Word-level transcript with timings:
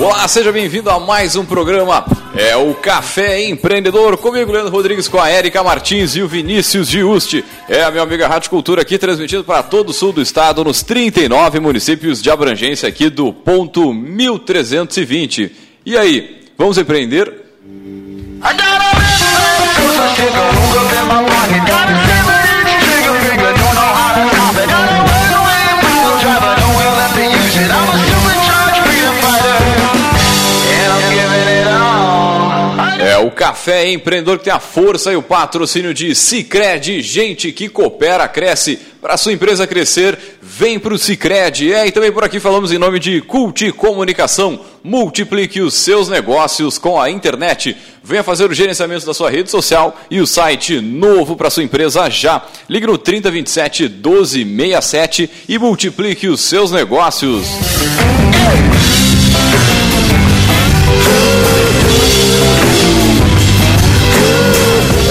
Olá, 0.00 0.26
seja 0.26 0.50
bem-vindo 0.50 0.88
a 0.88 0.98
mais 0.98 1.36
um 1.36 1.44
programa. 1.44 2.06
É 2.34 2.56
o 2.56 2.72
Café 2.72 3.44
Empreendedor, 3.44 4.16
comigo, 4.16 4.50
Leandro 4.50 4.72
Rodrigues, 4.72 5.06
com 5.06 5.20
a 5.20 5.28
Érica 5.28 5.62
Martins 5.62 6.16
e 6.16 6.22
o 6.22 6.26
Vinícius 6.26 6.88
Giusti. 6.88 7.44
É 7.68 7.82
a 7.82 7.90
minha 7.90 8.02
amiga 8.02 8.26
Rádio 8.26 8.48
Cultura 8.48 8.80
aqui, 8.80 8.96
transmitido 8.96 9.44
para 9.44 9.62
todo 9.62 9.90
o 9.90 9.92
sul 9.92 10.10
do 10.10 10.22
estado, 10.22 10.64
nos 10.64 10.82
39 10.82 11.60
municípios 11.60 12.22
de 12.22 12.30
abrangência 12.30 12.88
aqui 12.88 13.10
do 13.10 13.30
ponto 13.30 13.92
1320. 13.92 15.54
E 15.84 15.98
aí, 15.98 16.46
vamos 16.56 16.78
empreender? 16.78 17.30
I 18.42 18.54
o 33.30 33.32
Café 33.32 33.88
Empreendedor 33.92 34.38
que 34.38 34.44
tem 34.44 34.52
a 34.52 34.58
força 34.58 35.12
e 35.12 35.16
o 35.16 35.22
patrocínio 35.22 35.94
de 35.94 36.14
Cicred, 36.16 37.00
gente 37.00 37.52
que 37.52 37.68
coopera, 37.68 38.26
cresce. 38.26 38.78
Para 39.00 39.16
sua 39.16 39.32
empresa 39.32 39.66
crescer, 39.66 40.18
vem 40.42 40.78
para 40.78 40.92
o 40.92 40.98
Cicred. 40.98 41.72
É, 41.72 41.86
e 41.86 41.92
também 41.92 42.12
por 42.12 42.24
aqui 42.24 42.38
falamos 42.40 42.72
em 42.72 42.76
nome 42.76 42.98
de 42.98 43.20
Culti 43.22 43.72
Comunicação. 43.72 44.60
Multiplique 44.82 45.60
os 45.60 45.74
seus 45.74 46.08
negócios 46.08 46.76
com 46.76 47.00
a 47.00 47.08
internet. 47.08 47.76
Venha 48.02 48.24
fazer 48.24 48.50
o 48.50 48.54
gerenciamento 48.54 49.06
da 49.06 49.14
sua 49.14 49.30
rede 49.30 49.50
social 49.50 49.98
e 50.10 50.20
o 50.20 50.26
site 50.26 50.80
novo 50.80 51.36
para 51.36 51.50
sua 51.50 51.62
empresa 51.62 52.10
já. 52.10 52.44
Ligue 52.68 52.88
no 52.88 52.98
3027 52.98 53.88
1267 53.88 55.30
e 55.48 55.58
multiplique 55.58 56.26
os 56.28 56.40
seus 56.40 56.70
negócios. 56.72 57.46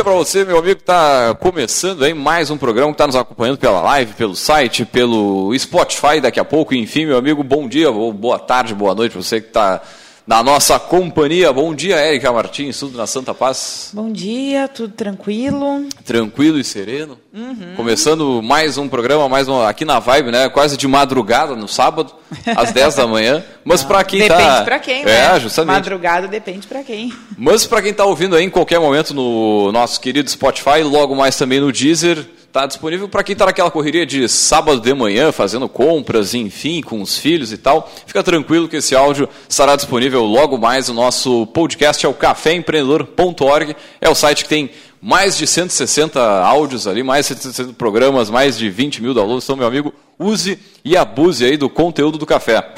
dia 0.00 0.04
para 0.04 0.14
você, 0.14 0.46
meu 0.46 0.56
amigo 0.56 0.80
está 0.80 1.34
começando 1.34 2.02
aí 2.02 2.14
mais 2.14 2.50
um 2.50 2.56
programa 2.56 2.90
que 2.90 2.94
está 2.94 3.06
nos 3.06 3.16
acompanhando 3.16 3.58
pela 3.58 3.82
live, 3.82 4.14
pelo 4.14 4.34
site, 4.34 4.86
pelo 4.86 5.52
Spotify 5.58 6.22
daqui 6.22 6.40
a 6.40 6.44
pouco. 6.44 6.74
Enfim, 6.74 7.04
meu 7.04 7.18
amigo, 7.18 7.44
bom 7.44 7.68
dia, 7.68 7.92
boa 7.92 8.38
tarde, 8.38 8.74
boa 8.74 8.94
noite 8.94 9.12
para 9.12 9.22
você 9.22 9.42
que 9.42 9.48
está 9.48 9.82
na 10.30 10.44
nossa 10.44 10.78
companhia. 10.78 11.52
Bom 11.52 11.74
dia, 11.74 11.96
Érica 11.96 12.32
Martins, 12.32 12.78
tudo 12.78 12.96
na 12.96 13.04
Santa 13.04 13.34
Paz? 13.34 13.90
Bom 13.92 14.12
dia, 14.12 14.68
tudo 14.68 14.94
tranquilo. 14.94 15.88
Tranquilo 16.04 16.56
e 16.56 16.62
sereno. 16.62 17.18
Uhum. 17.34 17.74
Começando 17.74 18.40
mais 18.40 18.78
um 18.78 18.88
programa, 18.88 19.28
mais 19.28 19.48
um, 19.48 19.60
aqui 19.60 19.84
na 19.84 19.98
Vibe, 19.98 20.30
né? 20.30 20.48
Quase 20.48 20.76
de 20.76 20.86
madrugada, 20.86 21.56
no 21.56 21.66
sábado, 21.66 22.14
às 22.56 22.70
10 22.70 22.94
da 22.94 23.08
manhã. 23.08 23.42
Mas 23.64 23.82
para 23.82 24.04
quem 24.04 24.20
depende 24.20 24.40
tá... 24.40 24.48
Depende 24.50 24.64
para 24.66 24.78
quem, 24.78 25.04
né? 25.04 25.34
É, 25.34 25.40
justamente. 25.40 25.74
Madrugada 25.74 26.28
depende 26.28 26.64
para 26.68 26.84
quem. 26.84 27.12
Mas 27.36 27.66
para 27.66 27.82
quem 27.82 27.90
está 27.90 28.04
ouvindo 28.04 28.36
aí 28.36 28.44
em 28.44 28.50
qualquer 28.50 28.78
momento 28.78 29.12
no 29.12 29.72
nosso 29.72 30.00
querido 30.00 30.30
Spotify, 30.30 30.84
logo 30.84 31.16
mais 31.16 31.36
também 31.36 31.58
no 31.58 31.72
Deezer, 31.72 32.24
Está 32.50 32.66
disponível 32.66 33.08
para 33.08 33.22
quem 33.22 33.34
está 33.34 33.46
naquela 33.46 33.70
correria 33.70 34.04
de 34.04 34.28
sábado 34.28 34.80
de 34.80 34.92
manhã, 34.92 35.30
fazendo 35.30 35.68
compras, 35.68 36.34
enfim, 36.34 36.82
com 36.82 37.00
os 37.00 37.16
filhos 37.16 37.52
e 37.52 37.56
tal. 37.56 37.88
Fica 38.04 38.24
tranquilo 38.24 38.66
que 38.66 38.78
esse 38.78 38.92
áudio 38.92 39.28
estará 39.48 39.76
disponível 39.76 40.24
logo 40.24 40.58
mais. 40.58 40.88
O 40.88 40.92
nosso 40.92 41.46
podcast 41.46 42.04
é 42.04 42.08
o 42.08 42.12
caféempreendedor.org. 42.12 43.76
É 44.00 44.10
o 44.10 44.16
site 44.16 44.42
que 44.42 44.48
tem 44.48 44.68
mais 45.00 45.38
de 45.38 45.46
160 45.46 46.20
áudios 46.20 46.88
ali, 46.88 47.04
mais 47.04 47.28
de 47.28 47.36
160 47.36 47.74
programas, 47.74 48.28
mais 48.28 48.58
de 48.58 48.68
20 48.68 49.00
mil 49.00 49.14
downloads. 49.14 49.44
Então, 49.44 49.54
meu 49.54 49.68
amigo, 49.68 49.94
use 50.18 50.58
e 50.84 50.96
abuse 50.96 51.44
aí 51.44 51.56
do 51.56 51.70
conteúdo 51.70 52.18
do 52.18 52.26
café. 52.26 52.74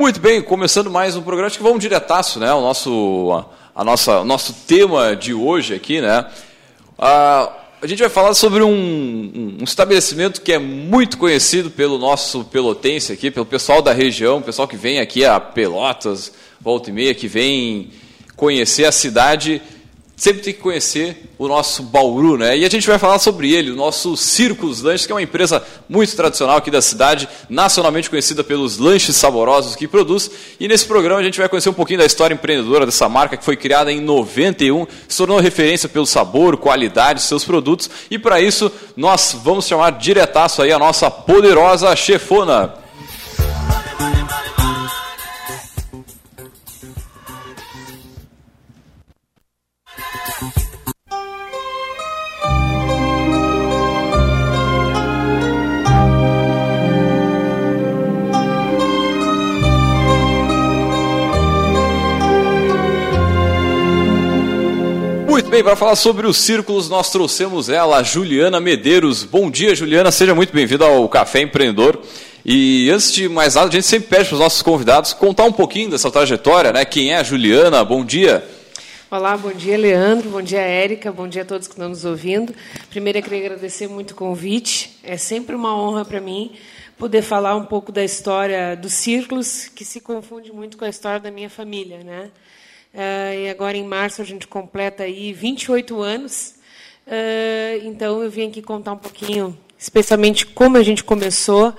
Muito 0.00 0.18
bem, 0.18 0.40
começando 0.40 0.90
mais 0.90 1.14
um 1.14 1.20
programa, 1.20 1.48
acho 1.48 1.58
que 1.58 1.62
vamos 1.62 1.78
diretaço, 1.78 2.40
né? 2.40 2.50
O 2.54 2.62
nosso, 2.62 3.44
a, 3.74 3.84
nossa, 3.84 4.24
nosso 4.24 4.54
tema 4.66 5.14
de 5.14 5.34
hoje 5.34 5.74
aqui, 5.74 6.00
né? 6.00 6.24
a 6.98 7.52
gente 7.84 7.98
vai 7.98 8.08
falar 8.08 8.32
sobre 8.32 8.62
um, 8.62 9.58
um, 9.60 9.62
estabelecimento 9.62 10.40
que 10.40 10.54
é 10.54 10.58
muito 10.58 11.18
conhecido 11.18 11.70
pelo 11.70 11.98
nosso 11.98 12.44
pelotense 12.44 13.12
aqui, 13.12 13.30
pelo 13.30 13.44
pessoal 13.44 13.82
da 13.82 13.92
região, 13.92 14.40
pessoal 14.40 14.66
que 14.66 14.74
vem 14.74 15.00
aqui 15.00 15.22
a 15.22 15.38
Pelotas, 15.38 16.32
volta 16.58 16.88
e 16.88 16.94
meia, 16.94 17.14
que 17.14 17.28
vem 17.28 17.90
conhecer 18.36 18.86
a 18.86 18.92
cidade 18.92 19.60
sempre 20.20 20.42
tem 20.42 20.52
que 20.52 20.60
conhecer 20.60 21.30
o 21.38 21.48
nosso 21.48 21.82
Bauru, 21.82 22.36
né? 22.36 22.54
E 22.58 22.66
a 22.66 22.68
gente 22.68 22.86
vai 22.86 22.98
falar 22.98 23.18
sobre 23.18 23.54
ele, 23.54 23.70
o 23.70 23.74
nosso 23.74 24.18
Círculos 24.18 24.82
Lanches, 24.82 25.06
que 25.06 25.12
é 25.12 25.14
uma 25.14 25.22
empresa 25.22 25.64
muito 25.88 26.14
tradicional 26.14 26.58
aqui 26.58 26.70
da 26.70 26.82
cidade, 26.82 27.26
nacionalmente 27.48 28.10
conhecida 28.10 28.44
pelos 28.44 28.76
lanches 28.76 29.16
saborosos 29.16 29.74
que 29.74 29.88
produz. 29.88 30.30
E 30.60 30.68
nesse 30.68 30.84
programa 30.84 31.20
a 31.20 31.24
gente 31.24 31.38
vai 31.38 31.48
conhecer 31.48 31.70
um 31.70 31.72
pouquinho 31.72 32.00
da 32.00 32.04
história 32.04 32.34
empreendedora 32.34 32.84
dessa 32.84 33.08
marca 33.08 33.34
que 33.34 33.44
foi 33.44 33.56
criada 33.56 33.90
em 33.90 33.98
91, 33.98 34.86
se 35.08 35.16
tornou 35.16 35.40
referência 35.40 35.88
pelo 35.88 36.04
sabor, 36.04 36.58
qualidade 36.58 37.20
de 37.20 37.24
seus 37.24 37.42
produtos. 37.42 37.88
E 38.10 38.18
para 38.18 38.42
isso 38.42 38.70
nós 38.94 39.34
vamos 39.42 39.66
chamar 39.66 39.92
diretaço 39.92 40.60
aí 40.60 40.70
a 40.70 40.78
nossa 40.78 41.10
poderosa 41.10 41.96
chefona. 41.96 42.74
Bem, 65.60 65.64
para 65.64 65.76
falar 65.76 65.96
sobre 65.96 66.26
os 66.26 66.38
círculos, 66.38 66.88
nós 66.88 67.10
trouxemos 67.10 67.68
ela, 67.68 68.02
Juliana 68.02 68.58
Medeiros. 68.58 69.24
Bom 69.24 69.50
dia, 69.50 69.74
Juliana, 69.74 70.10
seja 70.10 70.34
muito 70.34 70.54
bem-vinda 70.54 70.86
ao 70.86 71.06
Café 71.06 71.42
Empreendedor. 71.42 72.00
E 72.42 72.88
antes 72.90 73.12
de 73.12 73.28
mais 73.28 73.56
nada, 73.56 73.68
a 73.68 73.70
gente 73.70 73.86
sempre 73.86 74.08
pede 74.08 74.28
para 74.28 74.34
os 74.36 74.40
nossos 74.40 74.62
convidados 74.62 75.12
contar 75.12 75.44
um 75.44 75.52
pouquinho 75.52 75.90
dessa 75.90 76.10
trajetória, 76.10 76.72
né? 76.72 76.86
Quem 76.86 77.12
é 77.12 77.18
a 77.18 77.22
Juliana? 77.22 77.84
Bom 77.84 78.02
dia. 78.02 78.42
Olá, 79.10 79.36
bom 79.36 79.52
dia, 79.52 79.76
Leandro, 79.76 80.30
bom 80.30 80.40
dia, 80.40 80.60
Érica, 80.60 81.12
bom 81.12 81.28
dia 81.28 81.42
a 81.42 81.44
todos 81.44 81.66
que 81.66 81.74
estão 81.74 81.90
nos 81.90 82.06
ouvindo. 82.06 82.54
Primeiro, 82.88 83.18
eu 83.18 83.22
queria 83.22 83.40
agradecer 83.40 83.86
muito 83.86 84.12
o 84.12 84.14
convite, 84.14 84.98
é 85.02 85.18
sempre 85.18 85.54
uma 85.54 85.76
honra 85.76 86.06
para 86.06 86.22
mim 86.22 86.52
poder 86.96 87.20
falar 87.20 87.54
um 87.56 87.66
pouco 87.66 87.92
da 87.92 88.02
história 88.02 88.74
dos 88.76 88.94
círculos, 88.94 89.68
que 89.74 89.84
se 89.84 90.00
confunde 90.00 90.52
muito 90.52 90.78
com 90.78 90.86
a 90.86 90.88
história 90.88 91.20
da 91.20 91.30
minha 91.30 91.50
família, 91.50 91.98
né? 92.02 92.30
Uh, 92.92 93.44
e 93.44 93.48
agora 93.48 93.76
em 93.76 93.84
março 93.84 94.20
a 94.20 94.24
gente 94.24 94.46
completa 94.46 95.04
aí 95.04 95.32
28 95.32 96.00
anos. 96.00 96.54
Uh, 97.06 97.86
então 97.86 98.22
eu 98.22 98.30
vim 98.30 98.48
aqui 98.48 98.60
contar 98.60 98.92
um 98.92 98.98
pouquinho, 98.98 99.56
especialmente 99.78 100.44
como 100.46 100.76
a 100.76 100.82
gente 100.82 101.04
começou, 101.04 101.74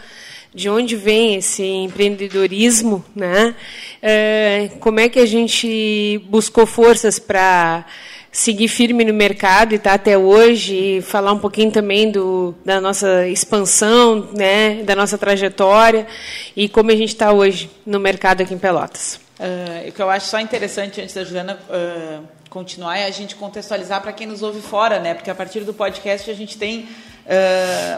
de 0.53 0.69
onde 0.69 0.95
vem 0.95 1.35
esse 1.35 1.63
empreendedorismo, 1.63 3.03
né? 3.15 3.55
Uh, 4.01 4.79
como 4.79 4.99
é 4.99 5.09
que 5.09 5.19
a 5.19 5.25
gente 5.25 6.17
buscou 6.29 6.65
forças 6.65 7.19
para 7.19 7.85
seguir 8.31 8.69
firme 8.69 9.03
no 9.03 9.13
mercado 9.13 9.75
e 9.75 9.79
tá 9.79 9.93
até 9.93 10.17
hoje, 10.17 10.73
e 10.73 11.01
falar 11.01 11.33
um 11.33 11.39
pouquinho 11.39 11.69
também 11.69 12.09
do, 12.09 12.55
da 12.63 12.79
nossa 12.79 13.27
expansão, 13.27 14.29
né, 14.33 14.83
da 14.83 14.95
nossa 14.95 15.17
trajetória 15.17 16.07
e 16.55 16.69
como 16.69 16.91
a 16.91 16.95
gente 16.95 17.09
está 17.09 17.33
hoje 17.33 17.69
no 17.85 17.99
mercado 17.99 18.41
aqui 18.41 18.53
em 18.53 18.57
Pelotas. 18.57 19.19
Uh, 19.41 19.89
o 19.89 19.91
que 19.91 19.99
eu 19.99 20.07
acho 20.07 20.27
só 20.27 20.39
interessante, 20.39 21.01
antes 21.01 21.15
da 21.15 21.23
Juliana 21.23 21.57
uh, 21.67 22.23
continuar, 22.47 22.99
é 22.99 23.05
a 23.05 23.09
gente 23.09 23.35
contextualizar 23.35 23.99
para 23.99 24.13
quem 24.13 24.27
nos 24.27 24.43
ouve 24.43 24.61
fora, 24.61 24.99
né? 24.99 25.15
Porque 25.15 25.31
a 25.31 25.35
partir 25.35 25.61
do 25.61 25.73
podcast 25.73 26.29
a 26.29 26.33
gente 26.35 26.59
tem 26.59 26.81
uh, 26.81 26.87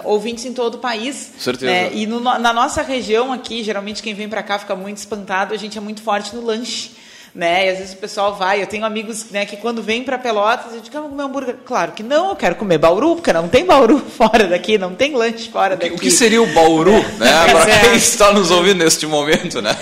ouvintes 0.06 0.45
em 0.45 0.54
todo 0.54 0.75
o 0.75 0.78
país. 0.78 1.34
Certeza. 1.38 1.69
Né? 1.69 1.92
E 1.94 2.07
no, 2.07 2.22
na 2.22 2.54
nossa 2.54 2.81
região 2.81 3.34
aqui, 3.34 3.62
geralmente 3.62 4.01
quem 4.01 4.13
vem 4.13 4.30
para 4.30 4.42
cá 4.42 4.57
fica 4.57 4.74
muito 4.74 4.98
espantado, 4.98 5.54
a 5.54 5.57
gente 5.57 5.78
é 5.78 5.81
muito 5.81 6.01
forte 6.01 6.34
no 6.34 6.45
lanche. 6.45 6.92
né? 7.36 7.66
E 7.66 7.69
às 7.72 7.78
vezes 7.80 7.94
o 7.94 7.98
pessoal 7.98 8.36
vai, 8.36 8.62
eu 8.62 8.68
tenho 8.68 8.86
amigos 8.86 9.30
né, 9.30 9.46
que 9.46 9.57
quando 9.57 9.84
vêm 9.84 10.01
para 10.01 10.18
Pelotas, 10.18 10.74
eu 10.74 10.80
digo, 10.80 10.94
vamos 10.94 11.10
comer 11.10 11.24
hambúrguer. 11.24 11.56
Claro 11.66 11.92
que 11.92 12.04
não, 12.04 12.30
eu 12.30 12.36
quero 12.38 12.56
comer 12.56 12.78
Bauru, 12.78 13.16
porque 13.16 13.34
não 13.34 13.50
tem 13.50 13.66
Bauru 13.66 14.00
fora 14.16 14.48
daqui, 14.48 14.78
não 14.78 14.96
tem 14.96 15.13
lanche 15.13 15.50
fora 15.50 15.75
daqui. 15.75 15.94
O 15.94 16.00
que 16.00 16.10
seria 16.10 16.42
o 16.42 16.48
Bauru, 16.54 16.94
né? 17.18 17.48
Para 17.51 17.69
é. 17.69 17.80
quem 17.81 17.96
está 17.96 18.31
nos 18.31 18.50
ouvindo 18.50 18.81
neste 18.81 19.06
momento, 19.06 19.62
né? 19.62 19.75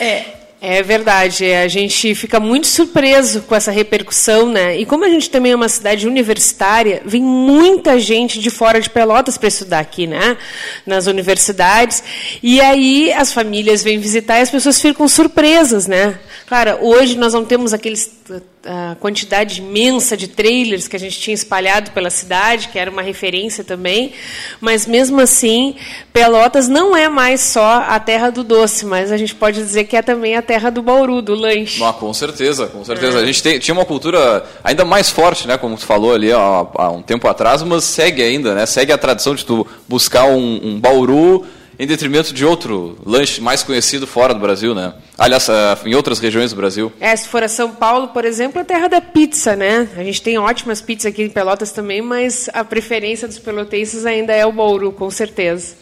É. 0.00 0.04
é. 0.04 0.37
É 0.60 0.82
verdade, 0.82 1.44
a 1.52 1.68
gente 1.68 2.16
fica 2.16 2.40
muito 2.40 2.66
surpreso 2.66 3.42
com 3.42 3.54
essa 3.54 3.70
repercussão, 3.70 4.50
né? 4.50 4.76
E 4.76 4.84
como 4.84 5.04
a 5.04 5.08
gente 5.08 5.30
também 5.30 5.52
é 5.52 5.54
uma 5.54 5.68
cidade 5.68 6.04
universitária, 6.04 7.00
vem 7.06 7.22
muita 7.22 7.96
gente 8.00 8.40
de 8.40 8.50
fora 8.50 8.80
de 8.80 8.90
Pelotas 8.90 9.38
para 9.38 9.46
estudar 9.46 9.78
aqui, 9.78 10.08
né? 10.08 10.36
Nas 10.84 11.06
universidades. 11.06 12.02
E 12.42 12.60
aí 12.60 13.12
as 13.12 13.32
famílias 13.32 13.84
vêm 13.84 14.00
visitar 14.00 14.40
e 14.40 14.42
as 14.42 14.50
pessoas 14.50 14.80
ficam 14.80 15.06
surpresas, 15.06 15.86
né? 15.86 16.18
Claro, 16.48 16.78
hoje 16.80 17.16
nós 17.16 17.34
não 17.34 17.44
temos 17.44 17.72
aqueles 17.72 18.18
a 18.64 18.96
quantidade 18.96 19.60
imensa 19.60 20.16
de 20.16 20.28
trailers 20.28 20.88
que 20.88 20.96
a 20.96 20.98
gente 20.98 21.18
tinha 21.18 21.34
espalhado 21.34 21.90
pela 21.92 22.10
cidade, 22.10 22.68
que 22.68 22.78
era 22.78 22.90
uma 22.90 23.02
referência 23.02 23.64
também, 23.64 24.12
mas 24.60 24.86
mesmo 24.86 25.20
assim, 25.20 25.76
Pelotas 26.12 26.68
não 26.68 26.96
é 26.96 27.08
mais 27.08 27.40
só 27.40 27.84
a 27.88 27.98
terra 27.98 28.30
do 28.30 28.44
doce, 28.44 28.84
mas 28.84 29.10
a 29.10 29.16
gente 29.16 29.34
pode 29.34 29.62
dizer 29.62 29.84
que 29.84 29.96
é 29.96 30.02
também 30.02 30.36
a 30.36 30.42
terra 30.48 30.70
do 30.70 30.80
bauru, 30.80 31.20
do 31.20 31.34
lanche. 31.34 31.84
Ah, 31.84 31.92
com 31.92 32.12
certeza, 32.14 32.68
com 32.68 32.82
certeza. 32.82 33.18
É. 33.18 33.22
A 33.22 33.26
gente 33.26 33.42
tem, 33.42 33.58
tinha 33.58 33.74
uma 33.74 33.84
cultura 33.84 34.42
ainda 34.64 34.82
mais 34.82 35.10
forte, 35.10 35.46
né, 35.46 35.58
como 35.58 35.76
tu 35.76 35.84
falou 35.84 36.14
ali 36.14 36.32
há, 36.32 36.66
há, 36.74 36.90
um 36.90 37.02
tempo 37.02 37.28
atrás, 37.28 37.62
mas 37.62 37.84
segue 37.84 38.22
ainda, 38.22 38.54
né, 38.54 38.64
segue 38.64 38.90
a 38.90 38.96
tradição 38.96 39.34
de 39.34 39.44
tu 39.44 39.66
buscar 39.86 40.24
um, 40.24 40.60
um 40.64 40.80
bauru 40.80 41.44
em 41.78 41.86
detrimento 41.86 42.32
de 42.32 42.46
outro 42.46 42.98
lanche 43.04 43.42
mais 43.42 43.62
conhecido 43.62 44.06
fora 44.06 44.34
do 44.34 44.40
Brasil, 44.40 44.74
né? 44.74 44.94
Aliás, 45.16 45.48
eh, 45.48 45.78
em 45.84 45.94
outras 45.94 46.18
regiões 46.18 46.50
do 46.50 46.56
Brasil. 46.56 46.92
É, 46.98 47.14
se 47.14 47.28
for 47.28 47.40
a 47.40 47.46
São 47.46 47.70
Paulo, 47.70 48.08
por 48.08 48.24
exemplo, 48.24 48.58
é 48.58 48.62
a 48.62 48.64
terra 48.64 48.88
da 48.88 49.00
pizza, 49.00 49.54
né? 49.54 49.86
A 49.96 50.02
gente 50.02 50.20
tem 50.20 50.36
ótimas 50.38 50.80
pizzas 50.80 51.06
aqui 51.06 51.22
em 51.22 51.28
Pelotas 51.28 51.70
também, 51.70 52.02
mas 52.02 52.50
a 52.52 52.64
preferência 52.64 53.28
dos 53.28 53.38
pelotenses 53.38 54.04
ainda 54.04 54.32
é 54.32 54.44
o 54.44 54.50
Bauru, 54.50 54.90
com 54.90 55.08
certeza. 55.08 55.76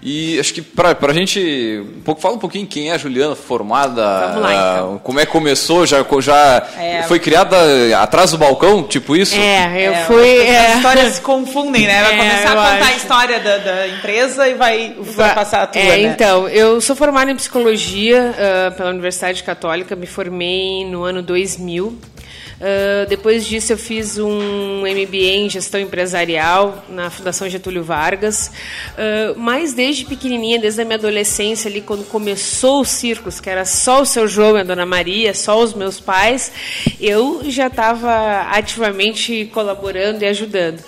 E 0.00 0.38
acho 0.40 0.54
que 0.54 0.62
para 0.62 0.96
a 1.00 1.12
gente 1.12 1.82
um 1.98 2.00
pouco, 2.00 2.20
fala 2.20 2.34
um 2.34 2.38
pouquinho 2.38 2.66
quem 2.66 2.90
é 2.90 2.94
a 2.94 2.98
Juliana 2.98 3.36
formada, 3.36 4.02
Vamos 4.28 4.42
lá, 4.42 4.52
então. 4.52 4.94
uh, 4.96 4.98
como 4.98 5.20
é 5.20 5.26
que 5.26 5.30
começou, 5.30 5.86
já, 5.86 6.04
já 6.20 6.66
é, 6.78 7.02
foi 7.04 7.20
criada 7.20 7.56
atrás 8.00 8.32
do 8.32 8.38
balcão, 8.38 8.82
tipo 8.82 9.14
isso? 9.14 9.36
É, 9.36 9.86
eu 9.86 9.92
é, 9.92 10.04
fui. 10.04 10.38
É. 10.38 10.66
As 10.66 10.76
histórias 10.76 11.12
se 11.14 11.20
confundem, 11.20 11.86
né? 11.86 12.02
Vai 12.02 12.14
é, 12.14 12.16
começar 12.16 12.52
a 12.52 12.54
contar 12.54 12.72
acho. 12.72 12.92
a 12.92 12.96
história 12.96 13.40
da, 13.40 13.58
da, 13.58 13.88
empresa 13.88 14.48
e 14.48 14.54
vai, 14.54 14.96
vai 14.98 15.34
passar 15.34 15.62
a 15.62 15.66
tua. 15.66 15.80
É, 15.80 15.96
né? 15.96 16.02
então, 16.02 16.48
eu 16.48 16.80
sou 16.80 16.96
formada 16.96 17.30
em 17.30 17.36
psicologia 17.36 18.34
uh, 18.34 18.76
pela 18.76 18.90
Universidade 18.90 19.42
Católica, 19.44 19.94
me 19.94 20.06
formei 20.06 20.84
no 20.84 21.04
ano 21.04 21.22
2000. 21.22 21.96
Uh, 22.62 23.08
depois 23.08 23.44
disso, 23.44 23.72
eu 23.72 23.76
fiz 23.76 24.18
um 24.18 24.82
MBA 24.82 25.34
em 25.34 25.50
gestão 25.50 25.80
empresarial 25.80 26.84
na 26.88 27.10
Fundação 27.10 27.48
Getúlio 27.48 27.82
Vargas. 27.82 28.52
Uh, 28.92 29.36
mas 29.36 29.74
desde 29.74 30.04
pequenininha, 30.04 30.60
desde 30.60 30.80
a 30.80 30.84
minha 30.84 30.96
adolescência, 30.96 31.68
ali 31.68 31.80
quando 31.80 32.04
começou 32.04 32.82
o 32.82 32.84
Círculos, 32.84 33.40
que 33.40 33.50
era 33.50 33.64
só 33.64 34.02
o 34.02 34.06
seu 34.06 34.28
João 34.28 34.56
e 34.56 34.60
a 34.60 34.62
Dona 34.62 34.86
Maria, 34.86 35.34
só 35.34 35.60
os 35.60 35.74
meus 35.74 35.98
pais, 35.98 36.52
eu 37.00 37.40
já 37.50 37.66
estava 37.66 38.42
ativamente 38.52 39.50
colaborando 39.52 40.22
e 40.22 40.26
ajudando. 40.28 40.84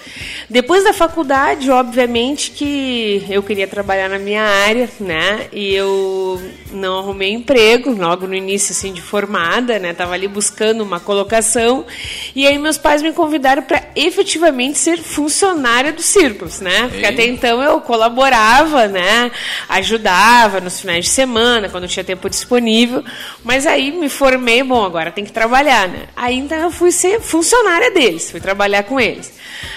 Depois 0.49 0.85
da 0.85 0.93
faculdade, 0.93 1.73
obviamente 1.73 2.53
que 2.53 3.27
eu 3.29 3.43
queria 3.43 3.67
trabalhar 3.67 4.09
na 4.09 4.19
minha 4.19 4.43
área, 4.43 4.89
né? 5.01 5.49
E 5.53 5.75
eu 5.75 6.41
não 6.71 6.99
arrumei 7.01 7.33
emprego 7.33 7.91
logo 7.91 8.29
no 8.29 8.35
início 8.35 8.71
assim 8.71 8.93
de 8.93 9.03
formada, 9.03 9.79
né? 9.81 9.93
Tava 9.93 10.13
ali 10.15 10.29
buscando 10.29 10.83
uma 10.83 11.01
colocação 11.01 11.64
e 12.35 12.47
aí 12.47 12.59
meus 12.59 12.79
pais 12.79 13.03
me 13.03 13.13
convidaram 13.13 13.63
para 13.63 13.83
efetivamente 13.95 14.79
ser 14.79 14.99
funcionária 14.99 15.93
dos 15.93 16.05
círculos, 16.05 16.61
né? 16.61 16.89
Porque 16.89 17.07
até 17.07 17.27
então 17.27 17.63
eu 17.63 17.81
colaborava, 17.81 18.87
né? 18.87 19.31
Ajudava 19.69 20.61
nos 20.61 20.81
finais 20.81 21.05
de 21.05 21.11
semana 21.11 21.69
quando 21.69 21.89
tinha 21.89 22.05
tempo 22.05 22.29
disponível, 22.29 23.05
mas 23.43 23.67
aí 23.67 23.93
me 23.93 24.09
formei, 24.09 24.63
bom, 24.63 24.85
agora 24.85 25.11
tem 25.11 25.25
que 25.25 25.33
trabalhar, 25.33 25.89
né? 25.89 26.07
Aí 26.17 26.39
então 26.39 26.59
eu 26.59 26.71
fui 26.71 26.91
ser 26.91 27.21
funcionária 27.21 27.91
deles, 27.91 28.31
fui 28.31 28.41
trabalhar 28.41 28.83
com 28.83 29.01
eles. 29.01 29.33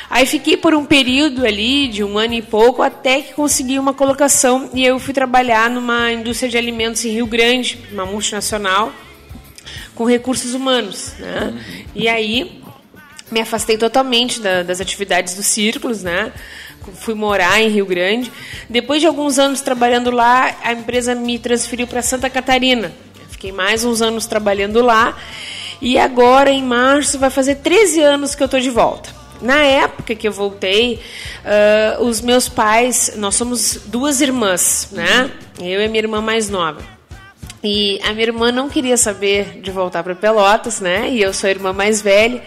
Aí 0.10 0.26
fiquei 0.26 0.56
por 0.56 0.74
um 0.74 0.86
período 0.86 1.46
ali 1.46 1.88
de 1.88 2.04
um 2.04 2.18
ano 2.18 2.34
e 2.34 2.42
pouco 2.42 2.82
até 2.82 3.22
que 3.22 3.34
consegui 3.34 3.78
uma 3.78 3.94
colocação 3.94 4.70
e 4.74 4.86
eu 4.86 5.00
fui 5.00 5.14
trabalhar 5.14 5.70
numa 5.70 6.12
indústria 6.12 6.50
de 6.50 6.58
alimentos 6.58 7.04
em 7.04 7.10
Rio 7.10 7.28
Grande, 7.28 7.78
uma 7.92 8.06
multinacional, 8.06 8.92
com 9.98 10.06
recursos 10.06 10.54
humanos. 10.54 11.14
Né? 11.20 11.54
E 11.96 12.08
aí 12.08 12.62
me 13.32 13.42
afastei 13.42 13.78
totalmente 13.78 14.40
da, 14.40 14.64
das 14.64 14.80
atividades 14.80 15.34
dos 15.34 15.48
círculos, 15.48 16.04
né? 16.04 16.32
Fui 17.02 17.14
morar 17.14 17.60
em 17.60 17.68
Rio 17.68 17.86
Grande. 17.86 18.32
Depois 18.70 19.02
de 19.02 19.08
alguns 19.08 19.38
anos 19.38 19.60
trabalhando 19.60 20.10
lá, 20.10 20.56
a 20.64 20.72
empresa 20.72 21.14
me 21.14 21.38
transferiu 21.38 21.86
para 21.86 22.02
Santa 22.02 22.30
Catarina. 22.30 22.94
Fiquei 23.30 23.52
mais 23.52 23.84
uns 23.84 24.02
anos 24.02 24.26
trabalhando 24.26 24.82
lá. 24.82 25.18
E 25.82 25.98
agora, 25.98 26.50
em 26.50 26.64
março, 26.64 27.20
vai 27.20 27.30
fazer 27.30 27.56
13 27.56 28.02
anos 28.02 28.34
que 28.34 28.42
eu 28.42 28.46
estou 28.46 28.60
de 28.60 28.70
volta. 28.70 29.10
Na 29.42 29.62
época 29.62 30.16
que 30.16 30.28
eu 30.28 30.32
voltei, 30.32 31.00
uh, 32.00 32.04
os 32.04 32.22
meus 32.22 32.48
pais, 32.48 33.14
nós 33.18 33.36
somos 33.36 33.82
duas 33.86 34.22
irmãs, 34.22 34.88
né? 34.92 35.30
Eu 35.60 35.82
e 35.82 35.88
minha 35.90 36.04
irmã 36.04 36.22
mais 36.22 36.50
nova. 36.50 36.97
E 37.64 38.00
a 38.04 38.14
minha 38.14 38.28
irmã 38.28 38.52
não 38.52 38.70
queria 38.70 38.96
saber 38.98 39.60
de 39.62 39.72
voltar 39.72 40.04
para 40.04 40.14
Pelotas, 40.14 40.80
né? 40.80 41.10
E 41.10 41.22
eu 41.22 41.34
sou 41.34 41.48
a 41.48 41.52
irmã 41.52 41.74
mais 41.74 42.02
velha. 42.02 42.42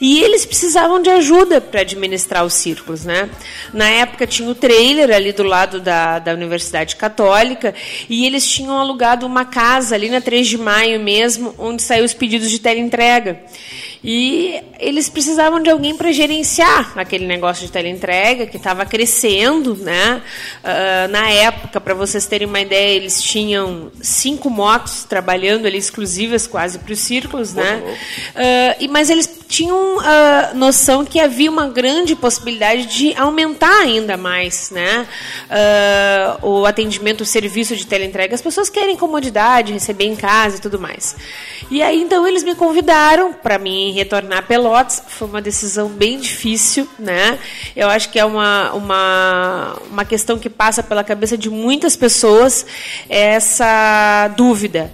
E 0.00 0.22
eles 0.22 0.46
precisavam 0.46 1.02
de 1.02 1.10
ajuda 1.10 1.60
para 1.60 1.82
administrar 1.82 2.44
os 2.44 2.54
círculos, 2.54 3.04
né? 3.04 3.28
Na 3.74 3.88
época 3.88 4.26
tinha 4.26 4.48
o 4.48 4.54
trailer 4.54 5.14
ali 5.14 5.32
do 5.32 5.42
lado 5.42 5.80
da, 5.80 6.18
da 6.18 6.32
Universidade 6.32 6.96
Católica 6.96 7.74
e 8.08 8.24
eles 8.24 8.48
tinham 8.48 8.78
alugado 8.78 9.26
uma 9.26 9.44
casa 9.44 9.94
ali 9.94 10.08
na 10.08 10.22
3 10.22 10.46
de 10.48 10.56
maio 10.56 10.98
mesmo, 10.98 11.54
onde 11.58 11.82
saiu 11.82 12.04
os 12.04 12.14
pedidos 12.14 12.50
de 12.50 12.58
teleentrega. 12.58 13.40
E 14.06 14.60
eles 14.78 15.08
precisavam 15.08 15.62
de 15.62 15.70
alguém 15.70 15.96
para 15.96 16.12
gerenciar 16.12 16.92
aquele 16.94 17.24
negócio 17.26 17.64
de 17.64 17.72
teleentrega 17.72 18.46
que 18.46 18.58
estava 18.58 18.84
crescendo, 18.84 19.74
né? 19.76 20.20
Uh, 20.62 21.08
na 21.08 21.30
época, 21.30 21.80
para 21.80 21.94
vocês 21.94 22.26
terem 22.26 22.46
uma 22.46 22.60
ideia, 22.60 22.96
eles 22.96 23.22
tinham 23.22 23.90
cinco 24.02 24.50
motos 24.50 25.04
trabalhando 25.04 25.64
ali 25.64 25.78
exclusivas 25.78 26.46
quase 26.46 26.78
para 26.80 26.92
os 26.92 26.98
círculos, 26.98 27.54
né? 27.54 27.82
Uh, 28.36 28.84
e 28.84 28.88
mas 28.88 29.08
eles 29.08 29.40
tinham 29.48 29.96
uh, 29.96 30.54
noção 30.54 31.02
que 31.02 31.18
havia 31.18 31.50
uma 31.50 31.68
grande 31.68 32.14
possibilidade 32.14 32.84
de 32.86 33.14
aumentar 33.16 33.80
ainda 33.80 34.18
mais, 34.18 34.70
né? 34.70 35.06
o 36.42 36.66
atendimento, 36.66 37.22
o 37.22 37.24
serviço 37.24 37.76
de 37.76 37.86
teleentrega. 37.86 38.34
As 38.34 38.42
pessoas 38.42 38.68
querem 38.68 38.96
comodidade, 38.96 39.72
receber 39.72 40.04
em 40.04 40.16
casa 40.16 40.56
e 40.56 40.60
tudo 40.60 40.78
mais. 40.78 41.16
E 41.70 41.80
aí 41.82 42.02
então 42.02 42.26
eles 42.26 42.42
me 42.42 42.54
convidaram 42.54 43.32
para 43.32 43.58
mim 43.58 43.93
retornar 43.94 44.40
a 44.40 44.42
Pelotas. 44.42 45.02
Foi 45.06 45.26
uma 45.26 45.40
decisão 45.40 45.88
bem 45.88 46.18
difícil, 46.18 46.88
né? 46.98 47.38
Eu 47.74 47.88
acho 47.88 48.10
que 48.10 48.18
é 48.18 48.24
uma, 48.24 48.72
uma, 48.74 49.78
uma 49.90 50.04
questão 50.04 50.38
que 50.38 50.50
passa 50.50 50.82
pela 50.82 51.02
cabeça 51.02 51.38
de 51.38 51.48
muitas 51.48 51.96
pessoas 51.96 52.66
essa 53.08 54.28
dúvida. 54.36 54.92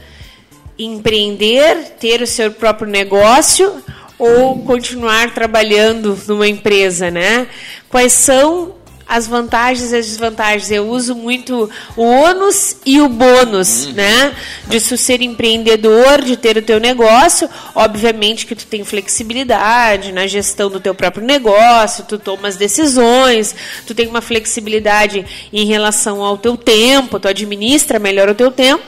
Empreender, 0.78 1.96
ter 1.98 2.22
o 2.22 2.26
seu 2.26 2.50
próprio 2.50 2.88
negócio 2.88 3.82
ou 4.18 4.62
continuar 4.64 5.32
trabalhando 5.32 6.18
numa 6.28 6.46
empresa, 6.46 7.10
né? 7.10 7.46
Quais 7.88 8.12
são 8.12 8.74
as 9.10 9.26
vantagens 9.26 9.90
e 9.90 9.96
as 9.96 10.06
desvantagens. 10.06 10.70
Eu 10.70 10.88
uso 10.88 11.16
muito 11.16 11.68
o 11.96 12.02
ônus 12.02 12.76
e 12.86 13.00
o 13.00 13.08
bônus, 13.08 13.86
uhum. 13.86 13.94
né? 13.94 14.36
De 14.68 14.80
tu 14.80 14.96
ser 14.96 15.20
empreendedor, 15.20 16.22
de 16.22 16.36
ter 16.36 16.56
o 16.56 16.62
teu 16.62 16.78
negócio, 16.78 17.50
obviamente 17.74 18.46
que 18.46 18.54
tu 18.54 18.64
tem 18.66 18.84
flexibilidade 18.84 20.12
na 20.12 20.28
gestão 20.28 20.70
do 20.70 20.78
teu 20.78 20.94
próprio 20.94 21.26
negócio, 21.26 22.04
tu 22.04 22.18
tomas 22.18 22.56
decisões, 22.56 23.52
tu 23.84 23.96
tem 23.96 24.06
uma 24.06 24.20
flexibilidade 24.20 25.26
em 25.52 25.66
relação 25.66 26.22
ao 26.22 26.38
teu 26.38 26.56
tempo, 26.56 27.18
tu 27.18 27.26
administra 27.26 27.98
melhor 27.98 28.28
o 28.28 28.34
teu 28.34 28.52
tempo, 28.52 28.84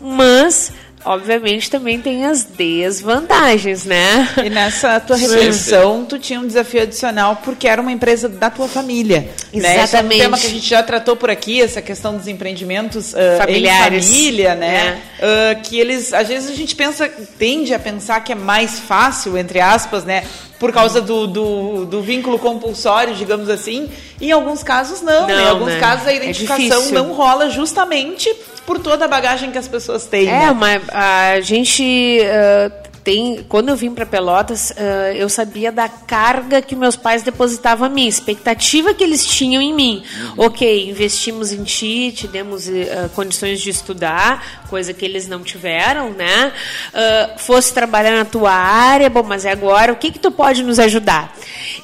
mas 0.00 0.72
obviamente 1.04 1.70
também 1.70 2.00
tem 2.00 2.24
as 2.26 2.44
desvantagens, 2.44 3.84
né? 3.84 4.28
E 4.44 4.50
nessa 4.50 5.00
tua 5.00 5.16
reflexão, 5.16 6.04
tu 6.04 6.18
tinha 6.18 6.40
um 6.40 6.46
desafio 6.46 6.82
adicional 6.82 7.40
porque 7.44 7.66
era 7.66 7.80
uma 7.80 7.92
empresa 7.92 8.28
da 8.28 8.50
tua 8.50 8.68
família. 8.68 9.28
Exatamente. 9.52 9.62
Né? 9.62 9.84
Esse 9.84 9.96
é 9.96 10.02
um 10.02 10.08
tema 10.08 10.38
que 10.38 10.46
a 10.46 10.50
gente 10.50 10.68
já 10.68 10.82
tratou 10.82 11.16
por 11.16 11.30
aqui, 11.30 11.60
essa 11.60 11.80
questão 11.80 12.16
dos 12.16 12.26
empreendimentos 12.26 13.12
uh, 13.12 13.38
familiares, 13.38 14.06
em 14.06 14.12
família, 14.12 14.54
né? 14.54 15.00
É. 15.18 15.26
Uh, 15.26 15.62
que 15.62 15.78
eles, 15.78 16.12
às 16.12 16.28
vezes 16.28 16.50
a 16.50 16.54
gente 16.54 16.74
pensa, 16.74 17.08
tende 17.38 17.74
a 17.74 17.78
pensar 17.78 18.20
que 18.20 18.32
é 18.32 18.36
mais 18.36 18.78
fácil, 18.78 19.36
entre 19.38 19.60
aspas, 19.60 20.04
né? 20.04 20.24
Por 20.60 20.72
causa 20.72 21.00
do, 21.00 21.26
do, 21.26 21.86
do, 21.86 22.02
vínculo 22.02 22.38
compulsório, 22.38 23.14
digamos 23.14 23.48
assim. 23.48 23.88
Em 24.20 24.30
alguns 24.30 24.62
casos, 24.62 25.00
não. 25.00 25.26
não 25.26 25.40
em 25.40 25.48
alguns 25.48 25.72
né? 25.72 25.80
casos, 25.80 26.06
a 26.06 26.12
é 26.12 26.16
identificação 26.16 26.88
é 26.88 26.92
não 26.92 27.12
rola 27.12 27.48
justamente 27.48 28.32
por 28.66 28.78
toda 28.78 29.06
a 29.06 29.08
bagagem 29.08 29.50
que 29.50 29.56
as 29.58 29.66
pessoas 29.66 30.04
têm. 30.04 30.28
É, 30.28 30.46
né? 30.46 30.52
mas 30.52 30.82
a 30.90 31.40
gente. 31.40 32.20
Uh 32.20 32.79
tem, 33.02 33.44
quando 33.48 33.70
eu 33.70 33.76
vim 33.76 33.94
para 33.94 34.04
Pelotas, 34.04 34.70
uh, 34.70 35.14
eu 35.14 35.28
sabia 35.28 35.72
da 35.72 35.88
carga 35.88 36.60
que 36.60 36.76
meus 36.76 36.96
pais 36.96 37.22
depositavam 37.22 37.88
em 37.88 37.92
mim, 37.92 38.06
expectativa 38.06 38.92
que 38.92 39.02
eles 39.02 39.24
tinham 39.24 39.62
em 39.62 39.74
mim. 39.74 40.02
Uhum. 40.36 40.46
Ok, 40.46 40.90
investimos 40.90 41.52
em 41.52 41.64
ti, 41.64 42.12
te 42.12 42.28
demos 42.28 42.68
uh, 42.68 43.08
condições 43.14 43.60
de 43.60 43.70
estudar, 43.70 44.64
coisa 44.68 44.92
que 44.92 45.04
eles 45.04 45.26
não 45.26 45.42
tiveram, 45.42 46.10
né? 46.10 46.52
Uh, 46.92 47.38
fosse 47.38 47.72
trabalhar 47.72 48.16
na 48.16 48.24
tua 48.24 48.52
área, 48.52 49.08
bom, 49.08 49.22
mas 49.22 49.44
é 49.44 49.50
agora, 49.50 49.92
o 49.92 49.96
que 49.96 50.10
que 50.10 50.18
tu 50.18 50.30
pode 50.30 50.62
nos 50.62 50.78
ajudar? 50.78 51.34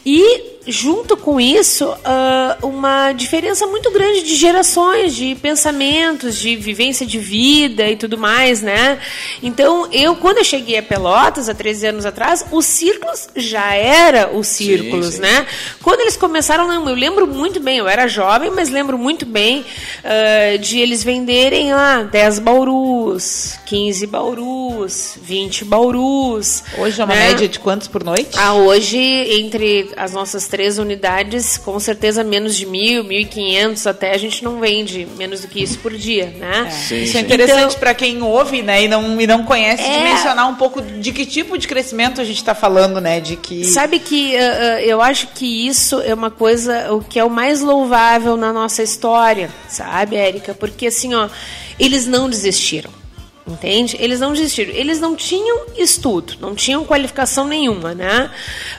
E 0.04 0.55
junto 0.66 1.16
com 1.16 1.40
isso, 1.40 1.86
uh, 1.86 2.66
uma 2.66 3.12
diferença 3.12 3.66
muito 3.66 3.90
grande 3.90 4.22
de 4.22 4.34
gerações, 4.34 5.14
de 5.14 5.34
pensamentos, 5.36 6.36
de 6.36 6.56
vivência 6.56 7.06
de 7.06 7.18
vida 7.18 7.88
e 7.88 7.96
tudo 7.96 8.18
mais, 8.18 8.62
né? 8.62 8.98
Então, 9.42 9.88
eu, 9.92 10.16
quando 10.16 10.38
eu 10.38 10.44
cheguei 10.44 10.78
a 10.78 10.82
Pelotas, 10.82 11.48
há 11.48 11.54
13 11.54 11.86
anos 11.86 12.06
atrás, 12.06 12.44
os 12.50 12.64
círculos 12.64 13.28
já 13.36 13.74
era 13.74 14.30
os 14.34 14.48
círculos, 14.48 15.06
sim, 15.06 15.12
sim. 15.12 15.20
né? 15.20 15.46
Quando 15.82 16.00
eles 16.00 16.16
começaram, 16.16 16.66
não, 16.66 16.88
eu 16.88 16.94
lembro 16.94 17.26
muito 17.26 17.60
bem, 17.60 17.78
eu 17.78 17.88
era 17.88 18.08
jovem, 18.08 18.50
mas 18.50 18.68
lembro 18.68 18.98
muito 18.98 19.24
bem 19.24 19.60
uh, 19.60 20.58
de 20.58 20.80
eles 20.80 21.04
venderem 21.04 21.72
lá 21.72 22.02
10 22.02 22.40
baurus, 22.40 23.54
15 23.66 24.06
baurus, 24.06 25.18
20 25.22 25.64
baurus. 25.64 26.64
Hoje 26.78 27.00
é 27.00 27.04
uma 27.04 27.14
né? 27.14 27.28
média 27.28 27.48
de 27.48 27.58
quantos 27.60 27.86
por 27.86 28.02
noite? 28.02 28.36
Ah, 28.36 28.54
hoje, 28.54 28.98
entre 28.98 29.90
as 29.96 30.12
nossas 30.12 30.48
três 30.56 30.78
unidades, 30.78 31.58
com 31.58 31.78
certeza 31.78 32.24
menos 32.24 32.56
de 32.56 32.64
mil, 32.64 33.04
mil 33.04 33.20
e 33.20 33.26
quinhentos 33.26 33.86
até 33.86 34.12
a 34.12 34.16
gente 34.16 34.42
não 34.42 34.58
vende 34.58 35.06
menos 35.18 35.42
do 35.42 35.48
que 35.48 35.62
isso 35.62 35.78
por 35.80 35.92
dia, 35.92 36.32
né? 36.38 36.64
É. 36.66 36.70
Sim, 36.70 37.02
isso 37.02 37.18
é 37.18 37.20
interessante 37.20 37.64
então, 37.66 37.78
para 37.78 37.92
quem 37.92 38.22
ouve, 38.22 38.62
né, 38.62 38.84
e 38.84 38.88
não, 38.88 39.20
e 39.20 39.26
não 39.26 39.44
conhece, 39.44 39.82
é, 39.82 39.98
dimensionar 39.98 40.48
um 40.48 40.54
pouco 40.54 40.80
de 40.80 41.12
que 41.12 41.26
tipo 41.26 41.58
de 41.58 41.68
crescimento 41.68 42.22
a 42.22 42.24
gente 42.24 42.38
está 42.38 42.54
falando, 42.54 43.02
né, 43.02 43.20
de 43.20 43.36
que... 43.36 43.66
Sabe 43.66 43.98
que 43.98 44.34
uh, 44.34 44.78
eu 44.80 45.02
acho 45.02 45.26
que 45.34 45.68
isso 45.68 46.00
é 46.00 46.14
uma 46.14 46.30
coisa, 46.30 46.90
o 46.90 47.04
que 47.04 47.18
é 47.18 47.24
o 47.24 47.28
mais 47.28 47.60
louvável 47.60 48.34
na 48.34 48.50
nossa 48.50 48.82
história, 48.82 49.50
sabe, 49.68 50.16
Érica? 50.16 50.54
Porque 50.54 50.86
assim, 50.86 51.14
ó, 51.14 51.28
eles 51.78 52.06
não 52.06 52.30
desistiram. 52.30 52.90
Entende? 53.46 53.96
Eles 54.00 54.18
não 54.18 54.32
desistiram. 54.32 54.72
Eles 54.74 54.98
não 54.98 55.14
tinham 55.14 55.66
estudo, 55.76 56.34
não 56.40 56.52
tinham 56.52 56.84
qualificação 56.84 57.46
nenhuma, 57.46 57.94
né? 57.94 58.28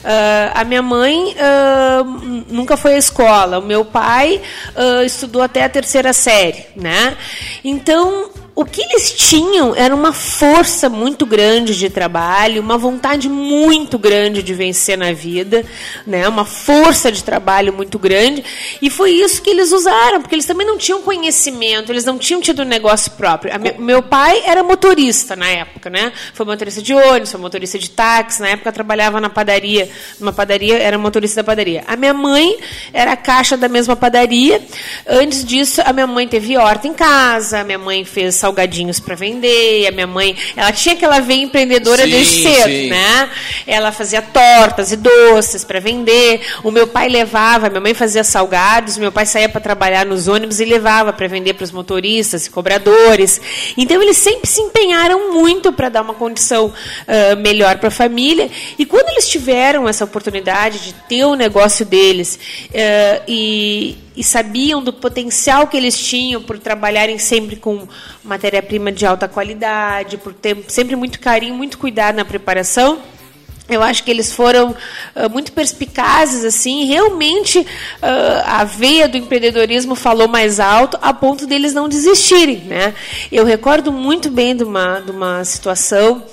Uh, 0.01 0.51
a 0.53 0.63
minha 0.65 0.81
mãe 0.81 1.33
uh, 1.35 2.03
nunca 2.49 2.75
foi 2.75 2.95
à 2.95 2.97
escola. 2.97 3.59
O 3.59 3.61
meu 3.61 3.85
pai 3.85 4.41
uh, 4.75 5.03
estudou 5.03 5.41
até 5.41 5.63
a 5.63 5.69
terceira 5.69 6.11
série, 6.11 6.65
né? 6.75 7.15
Então 7.63 8.29
o 8.57 8.65
que 8.65 8.81
eles 8.81 9.11
tinham 9.11 9.75
era 9.75 9.93
uma 9.93 10.11
força 10.11 10.89
muito 10.89 11.27
grande 11.27 11.77
de 11.77 11.91
trabalho, 11.91 12.59
uma 12.59 12.75
vontade 12.75 13.29
muito 13.29 13.99
grande 13.99 14.41
de 14.41 14.51
vencer 14.51 14.97
na 14.97 15.13
vida, 15.13 15.63
né? 16.07 16.27
uma 16.27 16.43
força 16.43 17.11
de 17.11 17.23
trabalho 17.23 17.71
muito 17.71 17.99
grande. 17.99 18.43
E 18.81 18.89
foi 18.89 19.11
isso 19.11 19.43
que 19.43 19.51
eles 19.51 19.71
usaram, 19.71 20.23
porque 20.23 20.33
eles 20.33 20.47
também 20.47 20.65
não 20.65 20.75
tinham 20.75 21.03
conhecimento, 21.03 21.91
eles 21.91 22.03
não 22.03 22.17
tinham 22.17 22.41
tido 22.41 22.63
um 22.63 22.65
negócio 22.65 23.11
próprio. 23.11 23.53
Me, 23.59 23.73
meu 23.73 24.01
pai 24.01 24.41
era 24.43 24.63
motorista 24.63 25.35
na 25.35 25.47
época, 25.47 25.91
né? 25.91 26.11
Foi 26.33 26.43
motorista 26.43 26.81
de 26.81 26.95
ônibus, 26.95 27.29
foi 27.29 27.39
motorista 27.39 27.77
de 27.77 27.91
táxi, 27.91 28.41
na 28.41 28.49
época 28.49 28.71
trabalhava 28.71 29.21
na 29.21 29.29
padaria, 29.29 29.87
numa 30.19 30.33
padaria, 30.33 30.79
era 30.79 30.97
motorista 30.97 31.43
da 31.43 31.45
padaria. 31.45 31.83
A 31.85 31.95
minha 31.95 32.13
mãe 32.13 32.57
era 32.91 33.15
caixa 33.15 33.55
da 33.55 33.69
mesma 33.69 33.95
padaria. 33.95 34.65
Antes 35.05 35.45
disso, 35.45 35.79
a 35.85 35.93
minha 35.93 36.07
mãe 36.07 36.27
teve 36.27 36.57
horta 36.57 36.87
em 36.87 36.93
casa, 36.95 37.59
a 37.59 37.63
minha 37.63 37.77
mãe 37.77 38.03
fez 38.03 38.46
salgadinhos 38.47 38.99
para 38.99 39.15
vender. 39.15 39.87
A 39.87 39.91
minha 39.91 40.07
mãe, 40.07 40.35
ela 40.55 40.71
tinha 40.71 40.95
aquela 40.95 41.19
veia 41.19 41.43
empreendedora 41.43 42.03
sim, 42.03 42.09
desde 42.09 42.43
cedo, 42.43 42.69
sim. 42.69 42.89
né? 42.89 43.29
Ela 43.65 43.91
fazia 43.91 44.21
tortas 44.21 44.91
e 44.91 44.95
doces 44.95 45.63
para 45.63 45.79
vender. 45.79 46.41
O 46.63 46.71
meu 46.71 46.87
pai 46.87 47.09
levava, 47.09 47.69
minha 47.69 47.81
mãe 47.81 47.93
fazia 47.93 48.23
salgados, 48.23 48.97
meu 48.97 49.11
pai 49.11 49.25
saía 49.25 49.49
para 49.49 49.59
trabalhar 49.59 50.05
nos 50.05 50.27
ônibus 50.27 50.59
e 50.59 50.65
levava 50.65 51.11
para 51.11 51.27
vender 51.27 51.53
para 51.53 51.65
os 51.65 51.71
motoristas 51.71 52.45
e 52.45 52.49
cobradores. 52.49 53.41
Então 53.77 54.01
eles 54.01 54.17
sempre 54.17 54.49
se 54.49 54.61
empenharam 54.61 55.33
muito 55.33 55.73
para 55.73 55.89
dar 55.89 56.01
uma 56.01 56.13
condição 56.13 56.67
uh, 56.67 57.37
melhor 57.37 57.77
para 57.77 57.89
a 57.89 57.91
família. 57.91 58.49
E 58.79 58.85
quando 58.85 59.09
eles 59.09 59.27
tiveram 59.27 59.87
essa 59.87 60.05
oportunidade 60.05 60.79
de 60.79 60.93
ter 60.93 61.25
o 61.25 61.35
negócio 61.35 61.85
deles 61.85 62.39
uh, 62.69 63.23
e 63.27 64.06
e 64.17 64.23
sabiam 64.23 64.83
do 64.83 64.91
potencial 64.91 65.67
que 65.67 65.77
eles 65.77 65.95
tinham 65.97 66.41
por 66.41 66.57
trabalharem 66.57 67.19
sempre 67.19 67.55
com 67.55 67.87
matéria-prima 68.23 68.91
de 68.91 69.05
alta 69.05 69.27
qualidade, 69.27 70.17
por 70.17 70.33
ter 70.33 70.65
sempre 70.67 70.95
muito 70.95 71.19
carinho, 71.19 71.53
muito 71.53 71.77
cuidado 71.77 72.15
na 72.15 72.25
preparação. 72.25 72.99
Eu 73.69 73.83
acho 73.83 74.03
que 74.03 74.09
eles 74.09 74.31
foram 74.31 74.71
uh, 74.71 75.29
muito 75.29 75.51
perspicazes, 75.51 76.43
assim, 76.45 76.85
realmente 76.85 77.59
uh, 77.59 77.65
a 78.45 78.63
veia 78.63 79.07
do 79.07 79.17
empreendedorismo 79.17 79.93
falou 79.93 80.27
mais 80.27 80.59
alto, 80.59 80.97
a 81.01 81.13
ponto 81.13 81.45
deles 81.45 81.73
não 81.73 81.87
desistirem, 81.87 82.59
né? 82.59 82.95
Eu 83.31 83.43
recordo 83.45 83.91
muito 83.91 84.31
bem 84.31 84.55
de 84.55 84.63
uma, 84.63 85.01
de 85.01 85.11
uma 85.11 85.43
situação 85.43 86.23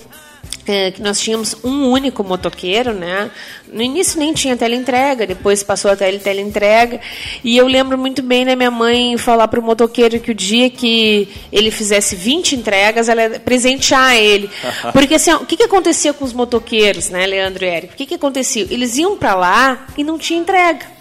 é, 0.67 0.91
que 0.91 1.03
nós 1.03 1.21
tínhamos 1.21 1.57
um 1.63 1.91
único 1.91 2.25
motoqueiro, 2.25 2.93
né? 2.93 3.31
No 3.71 3.83
início 3.83 4.19
nem 4.19 4.33
tinha 4.33 4.57
teleentrega, 4.57 5.27
depois 5.27 5.63
passou 5.63 5.91
a 5.91 5.97
tele 5.97 6.19
teleentrega. 6.19 7.01
E 7.43 7.57
eu 7.57 7.67
lembro 7.67 7.99
muito 7.99 8.23
bem 8.23 8.45
da 8.45 8.57
minha 8.57 8.71
mãe 8.71 9.17
falar 9.19 9.49
para 9.49 9.61
o 9.61 9.63
motoqueiro 9.63 10.21
que 10.21 10.31
o 10.31 10.35
dia 10.35 10.71
que 10.71 11.29
ele 11.53 11.71
fizesse 11.71 12.17
20 12.17 12.57
entregas, 12.57 13.09
ela 13.09 13.23
ia 13.23 13.41
presentear 13.41 14.17
ele. 14.17 14.51
Porque 14.93 15.15
assim, 15.15 15.33
ó, 15.33 15.37
o 15.39 15.47
que, 15.47 15.57
que 15.57 15.65
acontecia 15.65 16.13
com 16.13 16.25
os 16.25 16.33
motoqueiros, 16.33 17.11
né, 17.11 17.27
Leandro 17.27 17.65
e 17.65 17.69
Érico? 17.69 17.95
O 17.95 17.97
que, 17.97 18.07
que 18.07 18.15
acontecia? 18.15 18.67
Eles 18.71 18.97
iam 18.97 19.17
para 19.17 19.35
lá 19.35 19.87
e 19.97 20.05
não 20.05 20.19
tinha 20.19 20.39
entrega. 20.39 20.94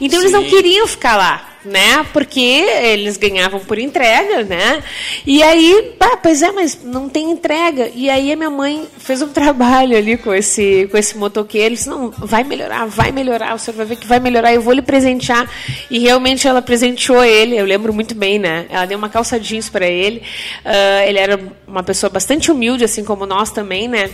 Então 0.00 0.18
Sim. 0.20 0.26
eles 0.26 0.32
não 0.32 0.44
queriam 0.44 0.86
ficar 0.86 1.16
lá 1.16 1.54
né? 1.64 2.04
Porque 2.12 2.40
eles 2.40 3.16
ganhavam 3.16 3.60
por 3.60 3.78
entrega, 3.78 4.42
né? 4.44 4.82
E 5.26 5.42
aí, 5.42 5.94
ah, 5.98 6.16
pois 6.16 6.42
é, 6.42 6.52
mas 6.52 6.80
não 6.84 7.08
tem 7.08 7.30
entrega. 7.30 7.90
E 7.94 8.10
aí 8.10 8.30
a 8.32 8.36
minha 8.36 8.50
mãe 8.50 8.86
fez 8.98 9.22
um 9.22 9.28
trabalho 9.32 9.96
ali 9.96 10.16
com 10.16 10.32
esse, 10.34 10.86
com 10.90 10.98
esse 10.98 11.16
motoqueiro. 11.16 11.68
Ele 11.68 11.74
disse, 11.74 11.88
não, 11.88 12.10
vai 12.10 12.44
melhorar, 12.44 12.86
vai 12.86 13.10
melhorar, 13.10 13.54
o 13.54 13.58
senhor 13.58 13.76
vai 13.76 13.86
ver 13.86 13.96
que 13.96 14.06
vai 14.06 14.20
melhorar, 14.20 14.52
eu 14.52 14.60
vou 14.60 14.74
lhe 14.74 14.82
presentear. 14.82 15.48
E 15.90 15.98
realmente 15.98 16.46
ela 16.46 16.60
presenteou 16.60 17.24
ele, 17.24 17.56
eu 17.56 17.64
lembro 17.64 17.92
muito 17.92 18.14
bem, 18.14 18.38
né? 18.38 18.66
Ela 18.68 18.84
deu 18.84 18.98
uma 18.98 19.08
calça 19.08 19.40
jeans 19.40 19.68
para 19.68 19.86
ele. 19.86 20.22
Uh, 20.64 21.08
ele 21.08 21.18
era 21.18 21.40
uma 21.66 21.82
pessoa 21.82 22.10
bastante 22.10 22.50
humilde, 22.50 22.84
assim 22.84 23.04
como 23.04 23.24
nós 23.24 23.50
também, 23.50 23.88
né? 23.88 24.10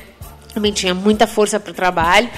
Também 0.52 0.72
tinha 0.72 0.94
muita 0.94 1.26
força 1.26 1.58
para 1.58 1.70
o 1.70 1.74
trabalho. 1.74 2.28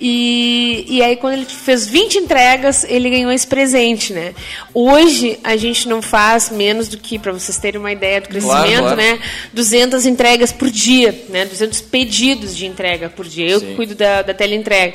E, 0.00 0.84
e 0.88 1.02
aí, 1.02 1.16
quando 1.16 1.34
ele 1.34 1.44
fez 1.44 1.86
20 1.86 2.18
entregas, 2.18 2.84
ele 2.84 3.10
ganhou 3.10 3.32
esse 3.32 3.46
presente, 3.46 4.12
né? 4.12 4.34
Hoje, 4.72 5.38
a 5.42 5.56
gente 5.56 5.88
não 5.88 6.00
faz 6.00 6.50
menos 6.50 6.88
do 6.88 6.96
que, 6.96 7.18
para 7.18 7.32
vocês 7.32 7.56
terem 7.58 7.80
uma 7.80 7.92
ideia 7.92 8.20
do 8.20 8.28
crescimento, 8.28 8.78
claro, 8.78 8.82
claro. 8.82 8.96
né? 8.96 9.18
200 9.52 10.06
entregas 10.06 10.52
por 10.52 10.70
dia, 10.70 11.24
né? 11.28 11.44
200 11.44 11.80
pedidos 11.82 12.56
de 12.56 12.66
entrega 12.66 13.08
por 13.08 13.26
dia. 13.26 13.48
Eu 13.48 13.60
Sim. 13.60 13.74
cuido 13.74 13.94
da, 13.94 14.22
da 14.22 14.34
teleentrega. 14.34 14.94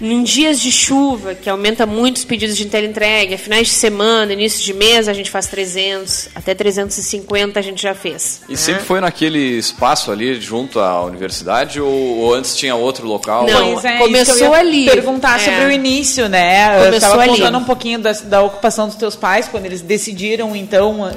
Em 0.00 0.22
dias 0.22 0.60
de 0.60 0.70
chuva, 0.70 1.34
que 1.34 1.48
aumenta 1.48 1.86
muito 1.86 2.16
os 2.16 2.24
pedidos 2.24 2.56
de 2.56 2.66
teleentrega, 2.66 3.36
finais 3.38 3.68
de 3.68 3.74
semana, 3.74 4.32
início 4.32 4.64
de 4.64 4.72
mês, 4.72 5.08
a 5.08 5.12
gente 5.12 5.30
faz 5.30 5.46
300, 5.46 6.30
até 6.34 6.54
350 6.54 7.58
a 7.58 7.62
gente 7.62 7.82
já 7.82 7.94
fez. 7.94 8.42
E 8.48 8.52
né? 8.52 8.58
sempre 8.58 8.84
foi 8.84 9.00
naquele 9.00 9.58
espaço 9.58 10.10
ali, 10.10 10.40
junto 10.40 10.78
à 10.80 11.02
universidade, 11.04 11.80
ou 11.80 12.11
ou 12.18 12.34
antes 12.34 12.56
tinha 12.56 12.74
outro 12.74 13.06
local? 13.06 13.46
Não, 13.46 13.80
é, 13.80 13.98
começou 13.98 14.54
ali. 14.54 14.86
Perguntar 14.86 15.40
é. 15.40 15.44
sobre 15.44 15.64
o 15.66 15.70
início, 15.70 16.28
né? 16.28 16.68
Começou 16.68 16.86
eu 16.86 16.94
estava 16.94 17.26
contando 17.26 17.58
um 17.58 17.64
pouquinho 17.64 17.98
da, 17.98 18.12
da, 18.12 18.42
ocupação 18.42 18.86
dos 18.86 18.96
teus 18.96 19.16
pais 19.16 19.48
quando 19.48 19.66
eles 19.66 19.80
decidiram 19.80 20.54
então 20.54 21.02
uh, 21.02 21.10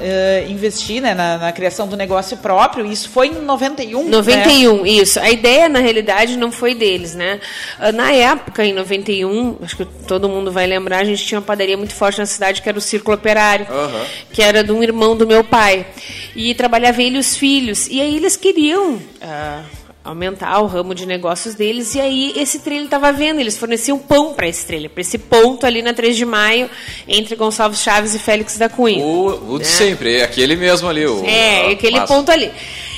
investir 0.50 1.00
né, 1.00 1.14
na, 1.14 1.38
na, 1.38 1.52
criação 1.52 1.86
do 1.86 1.96
negócio 1.96 2.36
próprio. 2.36 2.86
Isso 2.86 3.08
foi 3.08 3.28
em 3.28 3.42
91. 3.42 4.08
91, 4.08 4.82
né? 4.82 4.88
isso. 4.88 5.20
A 5.20 5.30
ideia 5.30 5.68
na 5.68 5.78
realidade 5.78 6.36
não 6.36 6.50
foi 6.50 6.74
deles, 6.74 7.14
né? 7.14 7.40
Uh, 7.78 7.92
na 7.92 8.12
época, 8.12 8.64
em 8.64 8.72
91, 8.72 9.56
acho 9.62 9.76
que 9.76 9.84
todo 10.06 10.28
mundo 10.28 10.52
vai 10.52 10.66
lembrar, 10.66 10.98
a 10.98 11.04
gente 11.04 11.24
tinha 11.24 11.38
uma 11.38 11.46
padaria 11.46 11.76
muito 11.76 11.94
forte 11.94 12.18
na 12.18 12.26
cidade 12.26 12.62
que 12.62 12.68
era 12.68 12.78
o 12.78 12.80
Círculo 12.80 13.16
Operário, 13.16 13.66
uhum. 13.70 14.04
que 14.32 14.42
era 14.42 14.62
de 14.62 14.72
um 14.72 14.82
irmão 14.82 15.16
do 15.16 15.26
meu 15.26 15.44
pai. 15.44 15.86
E 16.34 16.54
trabalhava 16.54 17.02
ele 17.02 17.16
e 17.16 17.18
os 17.18 17.36
filhos. 17.36 17.86
E 17.88 18.00
aí 18.00 18.16
eles 18.16 18.36
queriam 18.36 18.94
uh, 18.94 19.85
aumentar 20.06 20.60
o 20.60 20.66
ramo 20.66 20.94
de 20.94 21.04
negócios 21.04 21.54
deles. 21.54 21.94
E 21.94 22.00
aí 22.00 22.32
esse 22.36 22.60
trailer 22.60 22.84
estava 22.84 23.12
vendo, 23.12 23.40
eles 23.40 23.58
forneciam 23.58 23.98
pão 23.98 24.32
para 24.32 24.48
esse 24.48 24.64
trailer, 24.66 24.88
para 24.88 25.00
esse 25.00 25.18
ponto 25.18 25.66
ali 25.66 25.82
na 25.82 25.92
3 25.92 26.16
de 26.16 26.24
maio, 26.24 26.70
entre 27.08 27.34
Gonçalves 27.34 27.80
Chaves 27.80 28.14
e 28.14 28.18
Félix 28.18 28.56
da 28.56 28.68
Cunha. 28.68 29.04
O, 29.04 29.54
o 29.54 29.58
de 29.58 29.64
né? 29.64 29.70
sempre, 29.70 30.16
é 30.16 30.24
aquele 30.24 30.56
mesmo 30.56 30.88
ali. 30.88 31.06
O, 31.06 31.24
é, 31.24 31.72
aquele 31.72 32.00
ponto 32.02 32.30
ali. 32.30 32.50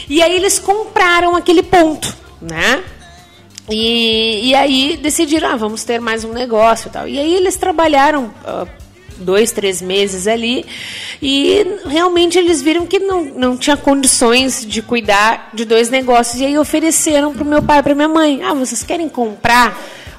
E 0.08 0.22
aí 0.22 0.36
eles 0.36 0.58
compraram 0.58 1.34
aquele 1.34 1.62
ponto, 1.62 2.14
né? 2.40 2.84
E, 3.70 4.48
e 4.48 4.54
aí 4.54 4.96
decidiram, 4.96 5.48
ah, 5.48 5.56
vamos 5.56 5.84
ter 5.84 6.00
mais 6.00 6.24
um 6.24 6.32
negócio 6.32 6.88
e 6.88 6.90
tal. 6.90 7.08
E 7.08 7.18
aí 7.18 7.34
eles 7.34 7.56
trabalharam 7.56 8.24
uh, 8.24 8.68
dois, 9.18 9.52
três 9.52 9.82
meses 9.82 10.26
ali 10.26 10.64
e 11.20 11.66
realmente 11.86 12.38
eles 12.38 12.62
viram 12.62 12.86
que 12.86 12.98
não, 12.98 13.24
não 13.24 13.56
tinha 13.56 13.76
condições 13.76 14.64
de 14.64 14.80
cuidar 14.80 15.50
de 15.52 15.64
dois 15.64 15.90
negócios. 15.90 16.40
E 16.40 16.46
aí 16.46 16.58
ofereceram 16.58 17.32
para 17.32 17.42
o 17.42 17.46
meu 17.46 17.62
pai 17.62 17.80
e 17.80 17.82
para 17.82 17.94
minha 17.94 18.08
mãe, 18.08 18.42
ah, 18.42 18.54
vocês 18.54 18.82
querem 18.82 19.08
comprar 19.08 19.76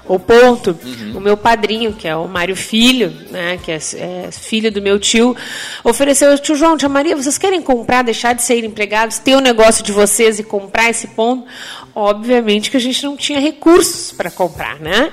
o 0.10 0.18
ponto, 0.18 0.76
uhum. 0.84 1.18
o 1.18 1.22
meu 1.22 1.38
padrinho, 1.38 1.94
que 1.94 2.08
é 2.08 2.16
o 2.16 2.28
Mário 2.28 2.56
Filho, 2.56 3.14
né, 3.30 3.60
que 3.64 3.72
é, 3.72 3.76
é, 3.76 4.30
filho 4.32 4.72
do 4.72 4.82
meu 4.82 4.98
tio, 4.98 5.38
ofereceu, 5.84 6.36
tio 6.40 6.56
João, 6.56 6.76
tia 6.76 6.90
Maria, 6.90 7.16
vocês 7.16 7.38
querem 7.38 7.62
comprar, 7.62 8.02
deixar 8.02 8.34
de 8.34 8.42
ser 8.42 8.64
empregados, 8.64 9.20
ter 9.20 9.36
o 9.36 9.40
negócio 9.40 9.84
de 9.84 9.92
vocês 9.92 10.40
e 10.40 10.44
comprar 10.44 10.90
esse 10.90 11.10
ponto? 11.10 11.46
Obviamente 11.96 12.70
que 12.70 12.78
a 12.78 12.80
gente 12.80 13.04
não 13.04 13.18
tinha 13.18 13.40
recursos 13.40 14.12
para 14.12 14.30
comprar, 14.30 14.80
né? 14.80 15.12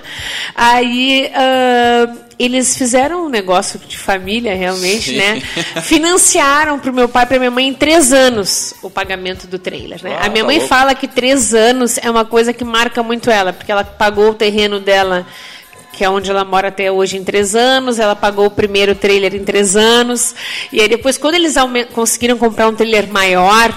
Aí 0.54 1.30
uh, 1.30 2.18
eles 2.38 2.76
fizeram 2.76 3.26
um 3.26 3.28
negócio 3.28 3.78
de 3.78 3.96
família, 3.96 4.54
realmente, 4.54 5.10
Sim. 5.10 5.16
né? 5.16 5.40
Financiaram 5.82 6.78
para 6.78 6.90
o 6.90 6.94
meu 6.94 7.08
pai 7.08 7.24
e 7.24 7.26
para 7.26 7.38
minha 7.38 7.50
mãe 7.50 7.68
em 7.68 7.74
três 7.74 8.12
anos 8.12 8.74
o 8.82 8.90
pagamento 8.90 9.46
do 9.46 9.58
trailer, 9.58 10.02
né? 10.02 10.16
Ah, 10.20 10.26
a 10.26 10.28
minha 10.28 10.42
tá 10.42 10.46
mãe 10.46 10.58
louco. 10.58 10.68
fala 10.68 10.94
que 10.94 11.08
três 11.08 11.54
anos 11.54 11.98
é 11.98 12.10
uma 12.10 12.24
coisa 12.24 12.52
que 12.52 12.64
marca 12.64 13.02
muito 13.02 13.30
ela, 13.30 13.52
porque 13.52 13.72
ela 13.72 13.84
pagou 13.84 14.30
o 14.30 14.34
terreno 14.34 14.78
dela 14.78 15.26
que 15.96 16.04
é 16.04 16.10
onde 16.10 16.30
ela 16.30 16.44
mora 16.44 16.68
até 16.68 16.92
hoje 16.92 17.16
em 17.16 17.24
três 17.24 17.54
anos. 17.54 17.98
Ela 17.98 18.14
pagou 18.14 18.44
o 18.44 18.50
primeiro 18.50 18.94
trailer 18.94 19.34
em 19.34 19.42
três 19.42 19.74
anos. 19.74 20.34
E 20.70 20.78
aí 20.78 20.88
depois, 20.88 21.16
quando 21.16 21.36
eles 21.36 21.54
conseguiram 21.94 22.36
comprar 22.36 22.68
um 22.68 22.74
trailer 22.74 23.08
maior, 23.08 23.74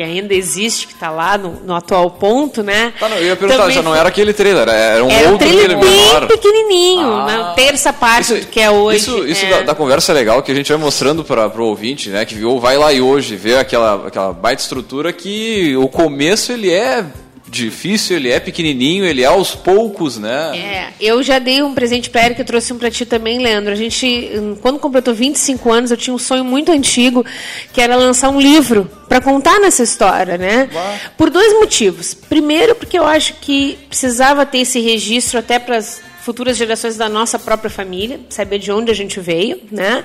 que 0.00 0.04
ainda 0.04 0.32
existe, 0.32 0.86
que 0.86 0.94
está 0.94 1.10
lá 1.10 1.36
no, 1.36 1.60
no, 1.62 1.74
atual 1.74 2.10
ponto, 2.10 2.62
né? 2.62 2.94
Tá, 2.98 3.06
não, 3.06 3.18
eu 3.18 3.26
ia 3.26 3.36
perguntar, 3.36 3.64
Também 3.64 3.74
já 3.74 3.82
não 3.82 3.94
era 3.94 4.08
aquele 4.08 4.32
trailer, 4.32 4.66
era 4.66 5.04
um 5.04 5.10
era 5.10 5.30
outro 5.30 5.46
um 5.46 5.50
trailer 5.50 5.78
bem 5.78 5.90
menor. 5.90 6.26
pequenininho, 6.26 7.12
ah, 7.12 7.26
na 7.26 7.44
terça 7.52 7.92
parte 7.92 8.38
isso, 8.38 8.48
que 8.48 8.58
é 8.58 8.70
hoje. 8.70 8.96
Isso, 8.96 9.26
isso 9.26 9.44
é. 9.44 9.50
Da, 9.50 9.60
da, 9.60 9.74
conversa 9.74 10.12
é 10.12 10.14
legal 10.14 10.42
que 10.42 10.50
a 10.50 10.54
gente 10.54 10.72
vai 10.72 10.80
mostrando 10.80 11.22
para 11.22 11.50
o 11.54 11.66
ouvinte, 11.66 12.08
né, 12.08 12.24
que 12.24 12.34
viu, 12.34 12.58
vai 12.58 12.78
lá 12.78 12.90
e 12.94 13.02
hoje 13.02 13.36
vê 13.36 13.58
aquela, 13.58 14.06
aquela 14.06 14.32
baita 14.32 14.62
estrutura 14.62 15.12
que 15.12 15.76
o 15.76 15.86
começo 15.86 16.50
ele 16.50 16.72
é 16.72 17.04
difícil, 17.50 18.16
ele 18.16 18.30
é 18.30 18.38
pequenininho, 18.38 19.04
ele 19.04 19.22
é 19.22 19.26
aos 19.26 19.54
poucos, 19.54 20.16
né? 20.18 20.56
É, 20.56 20.92
eu 21.00 21.22
já 21.22 21.38
dei 21.38 21.62
um 21.62 21.74
presente 21.74 22.08
para 22.08 22.24
Erika, 22.24 22.42
eu 22.42 22.46
trouxe 22.46 22.72
um 22.72 22.78
para 22.78 22.90
ti 22.90 23.04
também, 23.04 23.38
Leandro. 23.38 23.72
A 23.72 23.76
gente, 23.76 24.30
quando 24.62 24.78
completou 24.78 25.12
25 25.12 25.72
anos, 25.72 25.90
eu 25.90 25.96
tinha 25.96 26.14
um 26.14 26.18
sonho 26.18 26.44
muito 26.44 26.70
antigo, 26.70 27.24
que 27.72 27.80
era 27.80 27.96
lançar 27.96 28.30
um 28.30 28.40
livro 28.40 28.90
para 29.08 29.20
contar 29.20 29.58
nessa 29.58 29.82
história, 29.82 30.38
né? 30.38 30.70
Por 31.16 31.30
dois 31.30 31.52
motivos. 31.54 32.14
Primeiro, 32.14 32.74
porque 32.74 32.98
eu 32.98 33.04
acho 33.04 33.34
que 33.40 33.76
precisava 33.88 34.46
ter 34.46 34.58
esse 34.58 34.80
registro 34.80 35.38
até 35.38 35.58
para 35.58 35.76
as 35.76 36.00
futuras 36.20 36.56
gerações 36.56 36.96
da 36.96 37.08
nossa 37.08 37.38
própria 37.38 37.70
família, 37.70 38.20
saber 38.28 38.58
de 38.58 38.70
onde 38.70 38.90
a 38.90 38.94
gente 38.94 39.18
veio, 39.18 39.60
né? 39.70 40.04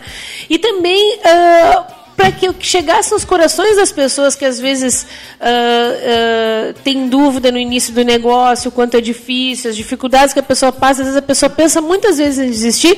E 0.50 0.58
também 0.58 1.18
uh, 1.18 1.95
para 2.16 2.32
que 2.32 2.54
chegasse 2.60 3.14
aos 3.14 3.26
corações 3.26 3.76
das 3.76 3.92
pessoas 3.92 4.36
que 4.36 4.46
às 4.46 4.60
vezes 4.60 5.04
uh, 5.04 6.70
uh, 6.70 6.74
têm 6.84 7.10
dúvida 7.10 7.52
no 7.52 7.58
início 7.58 7.94
do 7.94 8.04
negócio, 8.04 8.70
o 8.70 8.72
quanto 8.72 8.96
é 8.96 9.02
difícil, 9.02 9.70
as 9.70 9.76
dificuldades 9.76 10.34
que 10.34 10.40
a 10.40 10.44
pessoa 10.44 10.72
passa. 10.72 11.02
Às 11.02 11.08
vezes 11.08 11.18
a 11.18 11.22
pessoa 11.22 11.50
pensa 11.50 11.82
muitas 11.82 12.18
vezes 12.18 12.40
em 12.40 12.50
desistir, 12.50 12.98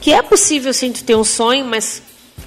que 0.00 0.12
é 0.12 0.22
possível 0.22 0.72
sim 0.72 0.92
ter 0.92 1.16
um 1.16 1.24
sonho, 1.24 1.64
mas 1.64 2.02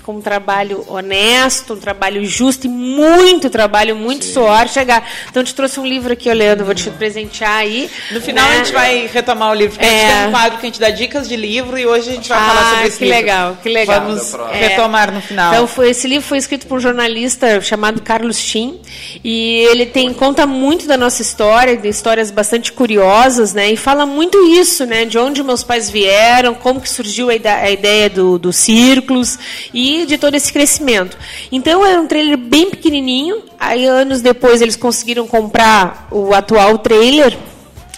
com 0.06 0.18
um 0.18 0.22
trabalho 0.22 0.86
honesto, 0.88 1.74
um 1.74 1.80
trabalho 1.80 2.24
justo 2.24 2.68
e 2.68 2.70
muito 2.70 3.50
trabalho, 3.50 3.96
muito 3.96 4.24
Sim. 4.24 4.34
suor 4.34 4.68
chegar. 4.68 5.04
Então, 5.28 5.42
eu 5.42 5.46
te 5.46 5.56
trouxe 5.56 5.80
um 5.80 5.86
livro 5.86 6.14
aqui, 6.14 6.32
Leandro, 6.32 6.64
vou 6.64 6.76
te 6.76 6.92
presentear 6.92 7.58
aí. 7.58 7.90
No 8.12 8.22
final, 8.22 8.46
né? 8.48 8.54
a 8.54 8.58
gente 8.58 8.72
vai 8.72 9.10
retomar 9.12 9.50
o 9.50 9.56
livro, 9.56 9.80
porque 9.80 9.92
é. 9.92 9.98
a 9.98 10.00
gente 10.00 10.20
tem 10.20 10.28
um 10.28 10.32
quadro 10.32 10.60
que 10.60 10.66
a 10.66 10.70
gente 10.70 10.80
dá 10.80 10.90
dicas 10.92 11.28
de 11.28 11.36
livro 11.36 11.76
e 11.76 11.88
hoje 11.88 12.12
a 12.12 12.14
gente 12.14 12.30
vai 12.30 12.38
ah, 12.38 12.46
falar 12.46 12.70
sobre 12.70 12.88
esse 12.88 12.98
que 13.00 13.06
livro. 13.06 13.20
legal, 13.20 13.58
que 13.64 13.70
legal. 13.70 14.02
Vamos 14.02 14.34
é. 14.36 14.68
retomar 14.68 15.12
no 15.12 15.22
final. 15.22 15.52
Então, 15.52 15.68
foi, 15.68 15.90
esse 15.90 16.08
livro 16.08 16.28
foi 16.28 16.38
escrito 16.38 16.68
por 16.68 16.78
um 16.78 16.80
jornalista 16.80 17.60
chamado 17.60 18.00
Carlos 18.04 18.38
Tim 18.38 18.80
e 19.24 19.66
ele 19.72 19.88
tem 19.88 20.14
conta 20.14 20.46
muito 20.46 20.86
da 20.86 20.98
nossa 20.98 21.24
história, 21.24 21.76
de 21.76 21.88
histórias 21.88 22.30
bastante 22.30 22.72
curiosas, 22.72 23.56
né? 23.56 23.72
E 23.72 23.76
fala 23.76 24.06
muito 24.06 24.38
isso, 24.54 24.86
né? 24.86 25.04
De 25.04 25.18
onde 25.18 25.42
meus 25.42 25.64
pais 25.64 25.90
vieram, 25.90 26.54
como 26.54 26.80
que 26.80 26.90
surgiu 26.90 27.32
a 27.32 27.36
ideia 27.72 28.08
do, 28.08 28.38
dos 28.38 28.56
círculos 28.56 29.40
e 29.74 29.95
de 30.04 30.18
todo 30.18 30.34
esse 30.34 30.52
crescimento. 30.52 31.16
Então 31.52 31.86
era 31.86 32.02
um 32.02 32.08
trailer 32.08 32.38
bem 32.38 32.72
pequenininho. 32.72 33.44
Aí 33.60 33.86
anos 33.86 34.22
depois 34.22 34.62
eles 34.62 34.76
conseguiram 34.76 35.28
comprar 35.28 36.08
o 36.12 36.34
atual 36.34 36.80
trailer 36.80 37.38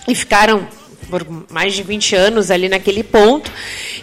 e 0.08 0.14
ficaram 0.14 0.68
por 1.10 1.26
mais 1.50 1.74
de 1.74 1.84
20 1.84 2.16
anos 2.16 2.52
ali 2.52 2.70
naquele 2.70 3.04
ponto. 3.04 3.52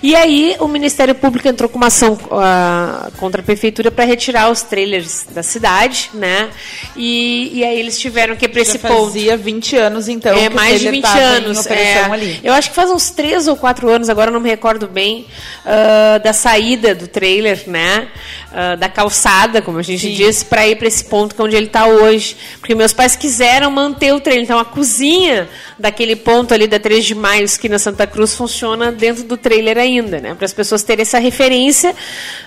E 0.02 0.14
aí 0.14 0.56
o 0.58 0.68
Ministério 0.68 1.14
Público 1.14 1.48
entrou 1.48 1.68
com 1.68 1.76
uma 1.76 1.86
ação 1.86 2.12
uh, 2.12 3.10
contra 3.16 3.40
a 3.40 3.44
prefeitura 3.44 3.90
para 3.90 4.04
retirar 4.04 4.50
os 4.50 4.62
trailers 4.62 5.26
da 5.30 5.42
cidade, 5.42 6.10
né? 6.12 6.50
E, 6.94 7.50
e 7.54 7.64
aí 7.64 7.78
eles 7.78 7.98
tiveram 7.98 8.36
que 8.36 8.44
ir 8.44 8.48
para 8.48 8.60
esse 8.60 8.78
Já 8.78 8.88
ponto. 8.88 9.06
Fazia 9.06 9.36
20 9.36 9.76
anos 9.76 10.08
então. 10.08 10.36
É 10.36 10.50
mais 10.50 10.80
de 10.80 10.90
20 10.90 11.06
anos. 11.06 11.66
É, 11.66 12.40
eu 12.42 12.52
acho 12.52 12.68
que 12.68 12.76
faz 12.76 12.90
uns 12.90 13.10
3 13.10 13.48
ou 13.48 13.56
4 13.56 13.88
anos, 13.88 14.10
agora 14.10 14.30
não 14.30 14.40
me 14.40 14.48
recordo 14.50 14.86
bem, 14.86 15.26
uh, 15.64 16.22
da 16.22 16.34
saída 16.34 16.94
do 16.94 17.08
trailer, 17.08 17.62
né? 17.66 18.08
Uh, 18.52 18.76
da 18.76 18.88
calçada, 18.88 19.62
como 19.62 19.78
a 19.78 19.82
gente 19.82 20.06
Sim. 20.06 20.14
disse, 20.14 20.44
para 20.44 20.68
ir 20.68 20.76
para 20.76 20.86
esse 20.86 21.04
ponto 21.04 21.34
que 21.34 21.40
é 21.40 21.44
onde 21.44 21.56
ele 21.56 21.66
está 21.66 21.86
hoje. 21.86 22.36
Porque 22.60 22.74
meus 22.74 22.92
pais 22.92 23.16
quiseram 23.16 23.70
manter 23.70 24.12
o 24.12 24.20
trailer. 24.20 24.44
Então 24.44 24.58
a 24.58 24.66
cozinha 24.66 25.48
daquele 25.78 26.14
ponto 26.14 26.52
ali 26.52 26.66
da 26.66 26.78
3 26.78 26.93
de 27.02 27.14
maio, 27.14 27.44
esquina 27.44 27.78
Santa 27.78 28.06
Cruz, 28.06 28.34
funciona 28.34 28.92
dentro 28.92 29.24
do 29.24 29.36
trailer 29.36 29.78
ainda, 29.78 30.20
né? 30.20 30.34
Para 30.34 30.44
as 30.44 30.52
pessoas 30.52 30.82
terem 30.82 31.02
essa 31.02 31.18
referência 31.18 31.94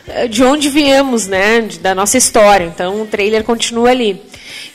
eh, 0.08 0.28
de 0.28 0.44
onde 0.44 0.70
viemos, 0.70 1.28
né? 1.28 1.68
Da 1.82 1.96
nossa 1.96 2.18
história. 2.18 2.66
Então 2.66 3.02
o 3.02 3.06
trailer 3.08 3.44
continua 3.44 3.90
ali. 3.90 4.22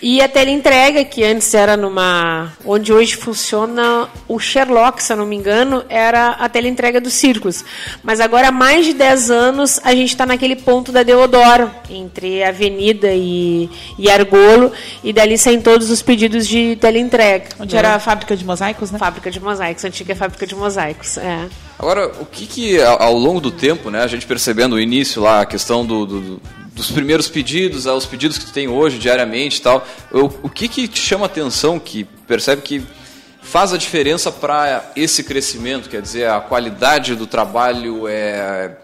E 0.03 0.21
a 0.21 0.29
teleentrega, 0.29 1.05
que 1.05 1.23
antes 1.23 1.55
era 1.55 1.77
numa. 1.77 2.53
onde 2.65 2.93
hoje 2.93 3.15
funciona 3.15 4.09
o 4.27 4.37
Sherlock, 4.37 5.01
se 5.01 5.13
eu 5.13 5.17
não 5.17 5.25
me 5.25 5.37
engano, 5.37 5.85
era 5.89 6.31
a 6.31 6.49
teleentrega 6.49 7.01
dos 7.01 7.13
círculos. 7.13 7.65
Mas 8.03 8.19
agora, 8.19 8.49
há 8.49 8.53
mais 8.53 8.85
de 8.85 8.95
10 8.95 9.31
anos, 9.31 9.81
a 9.85 9.95
gente 9.95 10.09
está 10.09 10.27
naquele 10.27 10.57
ponto 10.57 10.91
da 10.91 11.05
Deodoro, 11.05 11.71
entre 11.89 12.43
Avenida 12.43 13.13
e, 13.13 13.71
e 13.97 14.11
Argolo, 14.11 14.73
e 15.05 15.13
dali 15.13 15.39
saem 15.39 15.61
todos 15.61 15.89
os 15.89 16.03
pedidos 16.03 16.49
de 16.49 16.75
teleentrega. 16.81 17.51
Onde 17.61 17.77
era 17.77 17.95
a 17.95 18.01
fábrica 18.01 18.37
de 18.37 18.45
mosaicos, 18.45 18.91
né? 18.91 18.99
Fábrica 18.99 19.31
de 19.31 19.39
mosaicos, 19.39 19.85
antiga 19.85 20.17
fábrica 20.17 20.45
de 20.45 20.57
mosaicos, 20.57 21.17
é. 21.17 21.47
Agora, 21.83 22.07
o 22.21 22.25
que, 22.25 22.47
que 22.47 22.81
ao 22.81 23.13
longo 23.13 23.41
do 23.41 23.51
tempo, 23.51 23.91
né, 23.91 24.05
a 24.05 24.07
gente 24.07 24.25
percebendo 24.25 24.77
o 24.77 24.81
início 24.81 25.21
lá, 25.21 25.41
a 25.41 25.47
questão 25.47 25.85
do, 25.85 26.07
do 26.07 26.41
dos 26.73 26.93
primeiros 26.93 27.29
pedidos 27.29 27.89
aos 27.89 28.07
pedidos 28.07 28.39
que 28.39 28.47
tu 28.47 28.53
tem 28.53 28.69
hoje 28.69 28.99
diariamente 28.99 29.59
e 29.59 29.63
tal, 29.63 29.85
o, 30.13 30.27
o 30.45 30.49
que 30.49 30.69
que 30.69 30.87
te 30.87 31.01
chama 31.01 31.27
atenção 31.27 31.81
que 31.81 32.05
percebe 32.05 32.63
que 32.63 32.83
faz 33.43 33.73
a 33.73 33.77
diferença 33.77 34.31
para 34.31 34.93
esse 34.95 35.25
crescimento? 35.25 35.91
Quer 35.91 36.01
dizer, 36.01 36.29
a 36.29 36.41
qualidade 36.41 37.17
do 37.17 37.27
trabalho 37.27 38.07
é 38.07 38.77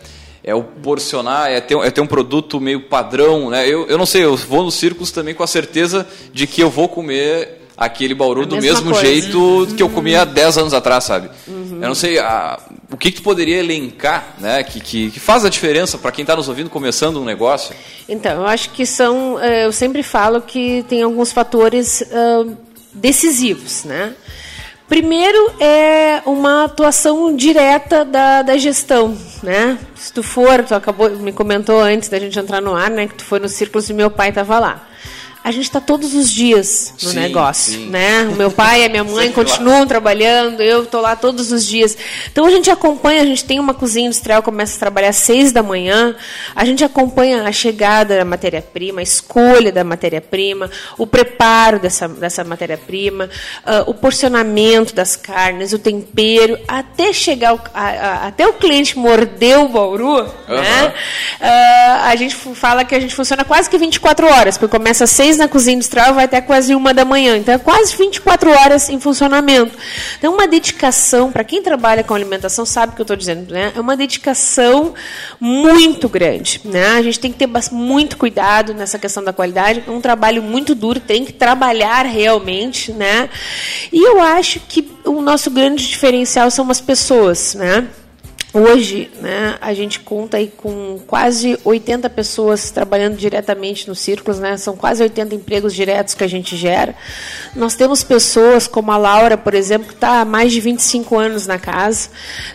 é 0.43 0.55
o 0.55 0.65
porcionar, 0.65 1.51
é 1.51 1.61
ter, 1.61 1.77
é 1.77 1.91
ter 1.91 2.01
um 2.01 2.07
produto 2.07 2.61
meio 2.61 2.81
padrão, 2.81 3.51
né? 3.51 3.69
Eu, 3.69 3.87
eu 3.87 3.99
não 3.99 4.07
sei, 4.07 4.25
eu 4.25 4.35
vou 4.35 4.65
nos 4.65 4.75
círculos 4.75 5.13
também 5.13 5.35
com 5.35 5.43
a 5.45 5.47
certeza 5.47 6.07
de 6.33 6.47
que 6.47 6.61
eu 6.61 6.71
vou 6.71 6.89
comer 6.89 7.58
aquele 7.79 8.12
bauru 8.12 8.45
do 8.45 8.57
mesmo 8.57 8.91
coisa. 8.91 9.07
jeito 9.07 9.38
uhum. 9.38 9.67
que 9.67 9.83
eu 9.83 9.88
comia 9.88 10.27
10 10.27 10.59
anos 10.59 10.75
atrás, 10.75 11.05
sabe? 11.05 11.31
Uhum. 11.47 11.79
Eu 11.81 11.88
não 11.88 11.95
sei 11.95 12.19
a, 12.19 12.59
o 12.91 12.97
que, 12.97 13.12
que 13.12 13.19
tu 13.19 13.23
poderia 13.23 13.59
elencar, 13.59 14.35
né, 14.38 14.64
que, 14.64 14.81
que, 14.81 15.11
que 15.12 15.21
faz 15.21 15.45
a 15.45 15.49
diferença 15.49 15.97
para 15.97 16.11
quem 16.11 16.25
está 16.25 16.35
nos 16.35 16.49
ouvindo 16.49 16.69
começando 16.69 17.21
um 17.21 17.25
negócio. 17.25 17.75
Então, 18.09 18.33
eu 18.33 18.47
acho 18.47 18.71
que 18.71 18.85
são, 18.85 19.38
eh, 19.41 19.67
eu 19.67 19.73
sempre 19.73 20.03
falo 20.03 20.43
que 20.43 20.85
tem 20.88 21.03
alguns 21.03 21.31
fatores 21.31 22.01
uh, 22.01 22.57
decisivos, 22.93 23.85
né? 23.85 24.12
Primeiro 24.88 25.53
é 25.61 26.23
uma 26.25 26.64
atuação 26.64 27.37
direta 27.37 28.07
da, 28.07 28.41
da 28.43 28.57
gestão, 28.57 29.17
né? 29.43 29.79
Se 29.95 30.11
tu 30.11 30.23
for, 30.23 30.64
tu 30.64 30.75
acabou, 30.75 31.11
me 31.11 31.31
comentou 31.31 31.79
antes 31.79 32.09
da 32.09 32.19
gente 32.19 32.38
entrar 32.38 32.62
no 32.62 32.75
ar, 32.75 32.91
né? 32.91 33.07
Que 33.07 33.14
tu 33.14 33.25
foi 33.25 33.38
no 33.38 33.51
círculo 33.51 33.85
e 33.87 33.93
meu 33.93 34.11
pai 34.11 34.31
estava 34.31 34.59
lá 34.59 34.88
a 35.49 35.51
gente 35.51 35.65
está 35.65 35.81
todos 35.81 36.15
os 36.15 36.31
dias 36.31 36.93
no 37.03 37.09
sim, 37.09 37.17
negócio, 37.17 37.73
sim. 37.73 37.87
né? 37.87 38.29
O 38.31 38.37
meu 38.37 38.51
pai 38.51 38.83
e 38.83 38.85
a 38.85 38.89
minha 38.91 39.03
mãe 39.05 39.33
continuam 39.33 39.87
trabalhando, 39.87 40.61
eu 40.61 40.83
estou 40.83 41.01
lá 41.01 41.17
todos 41.17 41.51
os 41.51 41.67
dias. 41.67 41.97
Então 42.31 42.45
a 42.45 42.51
gente 42.51 42.71
acompanha, 42.71 43.23
a 43.23 43.25
gente 43.25 43.47
tem 43.47 43.59
uma 43.59 43.73
cozinha 43.73 44.09
industrial 44.09 44.43
começa 44.43 44.77
a 44.77 44.79
trabalhar 44.79 45.09
às 45.09 45.17
seis 45.17 45.51
da 45.51 45.63
manhã, 45.63 46.15
a 46.55 46.67
gente 46.67 46.85
acompanha 46.85 47.45
a 47.45 47.53
chegada 47.53 48.19
da 48.19 48.27
matéria-prima, 48.27 49.01
a 49.01 49.03
escolha 49.03 49.73
da 49.73 49.83
matéria-prima, 49.83 50.71
o 50.99 51.07
preparo 51.07 51.79
dessa, 51.79 52.07
dessa 52.07 52.45
matéria-prima, 52.45 53.31
uh, 53.65 53.91
o 53.91 53.95
porcionamento 53.95 54.95
das 54.95 55.17
carnes, 55.17 55.73
o 55.73 55.79
tempero, 55.79 56.59
até 56.69 57.11
chegar 57.11 57.55
o, 57.55 57.61
a, 57.73 57.89
a, 57.89 58.27
até 58.27 58.47
o 58.47 58.53
cliente 58.53 58.99
morder 58.99 59.59
o 59.61 59.69
bauru, 59.71 60.19
uhum. 60.19 60.27
né? 60.49 60.93
Uh, 61.41 62.05
a 62.05 62.17
gente 62.17 62.37
fala 62.37 62.85
que 62.85 62.95
a 62.95 63.01
gente 63.01 63.15
funciona 63.15 63.45
quase 63.45 63.71
que 63.71 63.79
24 63.79 64.27
horas, 64.27 64.59
porque 64.59 64.77
começa 64.77 65.05
às 65.05 65.11
seis 65.11 65.38
na 65.38 65.48
cozinha 65.48 65.77
industrial 65.77 66.14
vai 66.14 66.24
até 66.24 66.40
quase 66.40 66.74
uma 66.74 66.92
da 66.92 67.05
manhã. 67.05 67.37
Então 67.37 67.55
é 67.55 67.59
quase 67.59 67.96
24 67.96 68.51
horas 68.51 68.88
em 68.88 69.01
funcionamento. 69.01 69.77
Então, 70.18 70.35
uma 70.35 70.46
dedicação, 70.46 71.31
para 71.33 71.44
quem 71.44 71.62
trabalha 71.62 72.05
com 72.05 72.14
alimentação, 72.14 72.66
sabe 72.66 72.92
o 72.92 72.96
que 72.96 73.01
eu 73.01 73.05
estou 73.05 73.16
dizendo, 73.16 73.53
né? 73.53 73.72
É 73.74 73.81
uma 73.81 73.96
dedicação 73.96 74.94
muito 75.40 76.09
grande. 76.09 76.61
Né? 76.64 76.96
A 76.96 77.03
gente 77.03 77.20
tem 77.20 77.33
que 77.33 77.38
ter 77.38 77.48
muito 77.72 78.16
cuidado 78.16 78.74
nessa 78.74 78.98
questão 78.98 79.22
da 79.22 79.33
qualidade. 79.33 79.85
É 79.87 79.90
um 79.90 80.01
trabalho 80.01 80.42
muito 80.42 80.74
duro, 80.74 81.01
tem 81.01 81.24
que 81.24 81.33
trabalhar 81.33 82.05
realmente. 82.05 82.92
Né? 82.92 83.29
E 83.92 84.03
eu 84.03 84.20
acho 84.20 84.61
que 84.61 84.90
o 85.05 85.20
nosso 85.20 85.51
grande 85.51 85.87
diferencial 85.87 86.51
são 86.51 86.70
as 86.70 86.81
pessoas. 86.81 87.55
Né? 87.55 87.88
Hoje, 88.59 89.09
né, 89.21 89.57
a 89.61 89.73
gente 89.73 90.01
conta 90.01 90.37
aí 90.37 90.53
com 90.57 90.99
quase 91.07 91.57
80 91.64 92.11
pessoas 92.11 92.73
trabalhando 92.73 93.16
diretamente 93.16 93.87
nos 93.87 94.01
círculos, 94.01 94.40
né? 94.40 94.57
São 94.57 94.77
quase 94.77 95.01
80 95.01 95.35
empregos 95.35 95.73
diretos 95.73 96.14
que 96.14 96.25
a 96.25 96.29
gente 96.29 96.57
gera. 96.57 96.92
Nós 97.55 97.77
temos 97.77 98.03
pessoas 98.03 98.66
como 98.66 98.90
a 98.90 98.97
Laura, 98.97 99.37
por 99.37 99.55
exemplo, 99.55 99.87
que 99.87 99.94
está 99.94 100.21
há 100.21 100.25
mais 100.25 100.53
de 100.53 100.61
25 100.61 101.16
anos 101.16 101.47
na 101.47 101.59
casa. 101.59 102.09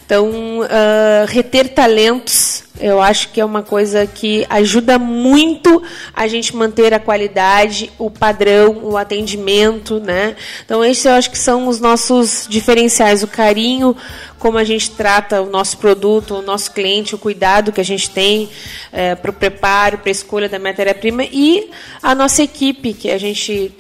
Então, 0.06 0.60
uh, 0.60 1.26
reter 1.28 1.70
talentos 1.70 2.64
eu 2.80 3.00
acho 3.00 3.30
que 3.30 3.40
é 3.40 3.46
uma 3.46 3.62
coisa 3.62 4.08
que 4.08 4.46
ajuda 4.50 4.98
muito 4.98 5.82
a 6.14 6.28
gente 6.28 6.56
manter 6.56 6.94
a 6.94 7.00
qualidade, 7.00 7.92
o 8.00 8.10
padrão, 8.10 8.80
o 8.84 8.98
atendimento, 8.98 10.00
né? 10.00 10.36
Então, 10.66 10.84
esses 10.84 11.06
eu 11.06 11.14
acho 11.14 11.30
que 11.30 11.38
são 11.38 11.68
os 11.68 11.80
nossos 11.80 12.48
diferenciais, 12.50 13.22
o 13.22 13.28
carinho, 13.28 13.96
como 14.40 14.58
a 14.58 14.64
gente 14.64 14.92
trata 14.92 15.42
o 15.42 15.50
nosso 15.50 15.78
produto, 15.78 16.36
o 16.36 16.42
nosso 16.42 16.72
cliente, 16.72 17.14
o 17.14 17.18
cuidado 17.18 17.72
que 17.72 17.80
a 17.80 17.86
gente 17.86 18.10
tem 18.10 18.50
é, 18.92 19.14
para 19.14 19.32
o 19.32 19.34
preparo, 19.34 20.00
para 20.00 20.10
a 20.10 20.12
escolha 20.12 20.50
da 20.50 20.58
matéria-prima 20.58 21.24
e 21.26 21.70
a 22.02 22.16
nossa 22.16 22.42
equipe, 22.42 22.94
que 22.94 23.12
a 23.12 23.18
gente 23.18 23.72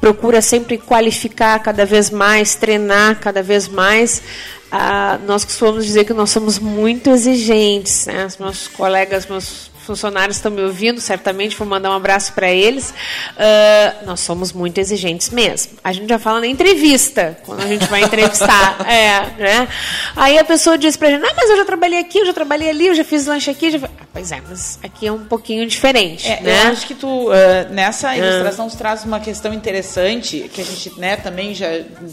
procura 0.00 0.42
sempre 0.42 0.76
qualificar 0.76 1.58
cada 1.60 1.86
vez 1.86 2.10
mais, 2.10 2.54
treinar 2.54 3.20
cada 3.20 3.42
vez 3.42 3.68
mais 3.68 4.22
ah, 4.70 5.18
nós 5.26 5.44
costumamos 5.44 5.84
dizer 5.84 6.04
que 6.04 6.12
nós 6.12 6.30
somos 6.30 6.58
muito 6.58 7.10
exigentes. 7.10 8.06
Né? 8.06 8.24
Os 8.26 8.36
meus 8.36 8.68
colegas, 8.68 9.26
meus 9.26 9.70
funcionários 9.90 10.36
estão 10.36 10.52
me 10.52 10.62
ouvindo, 10.62 11.00
certamente 11.00 11.56
vou 11.56 11.66
mandar 11.66 11.90
um 11.90 11.94
abraço 11.94 12.32
para 12.32 12.48
eles. 12.48 12.90
Uh, 12.90 14.06
nós 14.06 14.20
somos 14.20 14.52
muito 14.52 14.78
exigentes 14.78 15.30
mesmo. 15.30 15.72
A 15.82 15.92
gente 15.92 16.08
já 16.08 16.18
fala 16.18 16.40
na 16.40 16.46
entrevista, 16.46 17.36
quando 17.44 17.62
a 17.62 17.66
gente 17.66 17.86
vai 17.86 18.02
entrevistar. 18.02 18.78
é, 18.88 19.42
né? 19.42 19.68
Aí 20.14 20.38
a 20.38 20.44
pessoa 20.44 20.78
diz 20.78 20.96
para 20.96 21.08
a 21.08 21.10
gente: 21.10 21.24
ah, 21.24 21.34
mas 21.36 21.50
eu 21.50 21.56
já 21.56 21.64
trabalhei 21.64 21.98
aqui, 21.98 22.18
eu 22.18 22.26
já 22.26 22.32
trabalhei 22.32 22.70
ali, 22.70 22.86
eu 22.86 22.94
já 22.94 23.04
fiz 23.04 23.26
lanche 23.26 23.50
aqui. 23.50 23.72
Já... 23.72 23.78
Ah, 23.84 24.04
pois 24.12 24.30
é, 24.30 24.40
mas 24.48 24.78
aqui 24.82 25.08
é 25.08 25.12
um 25.12 25.24
pouquinho 25.24 25.66
diferente. 25.66 26.28
É, 26.28 26.40
né? 26.40 26.66
Eu 26.66 26.72
acho 26.72 26.86
que 26.86 26.94
tu, 26.94 27.28
uh, 27.28 27.32
nessa 27.70 28.16
ilustração, 28.16 28.68
ah. 28.72 28.76
traz 28.76 29.04
uma 29.04 29.18
questão 29.18 29.52
interessante 29.52 30.48
que 30.52 30.60
a 30.60 30.64
gente 30.64 31.00
né, 31.00 31.16
também 31.16 31.52
já 31.52 31.66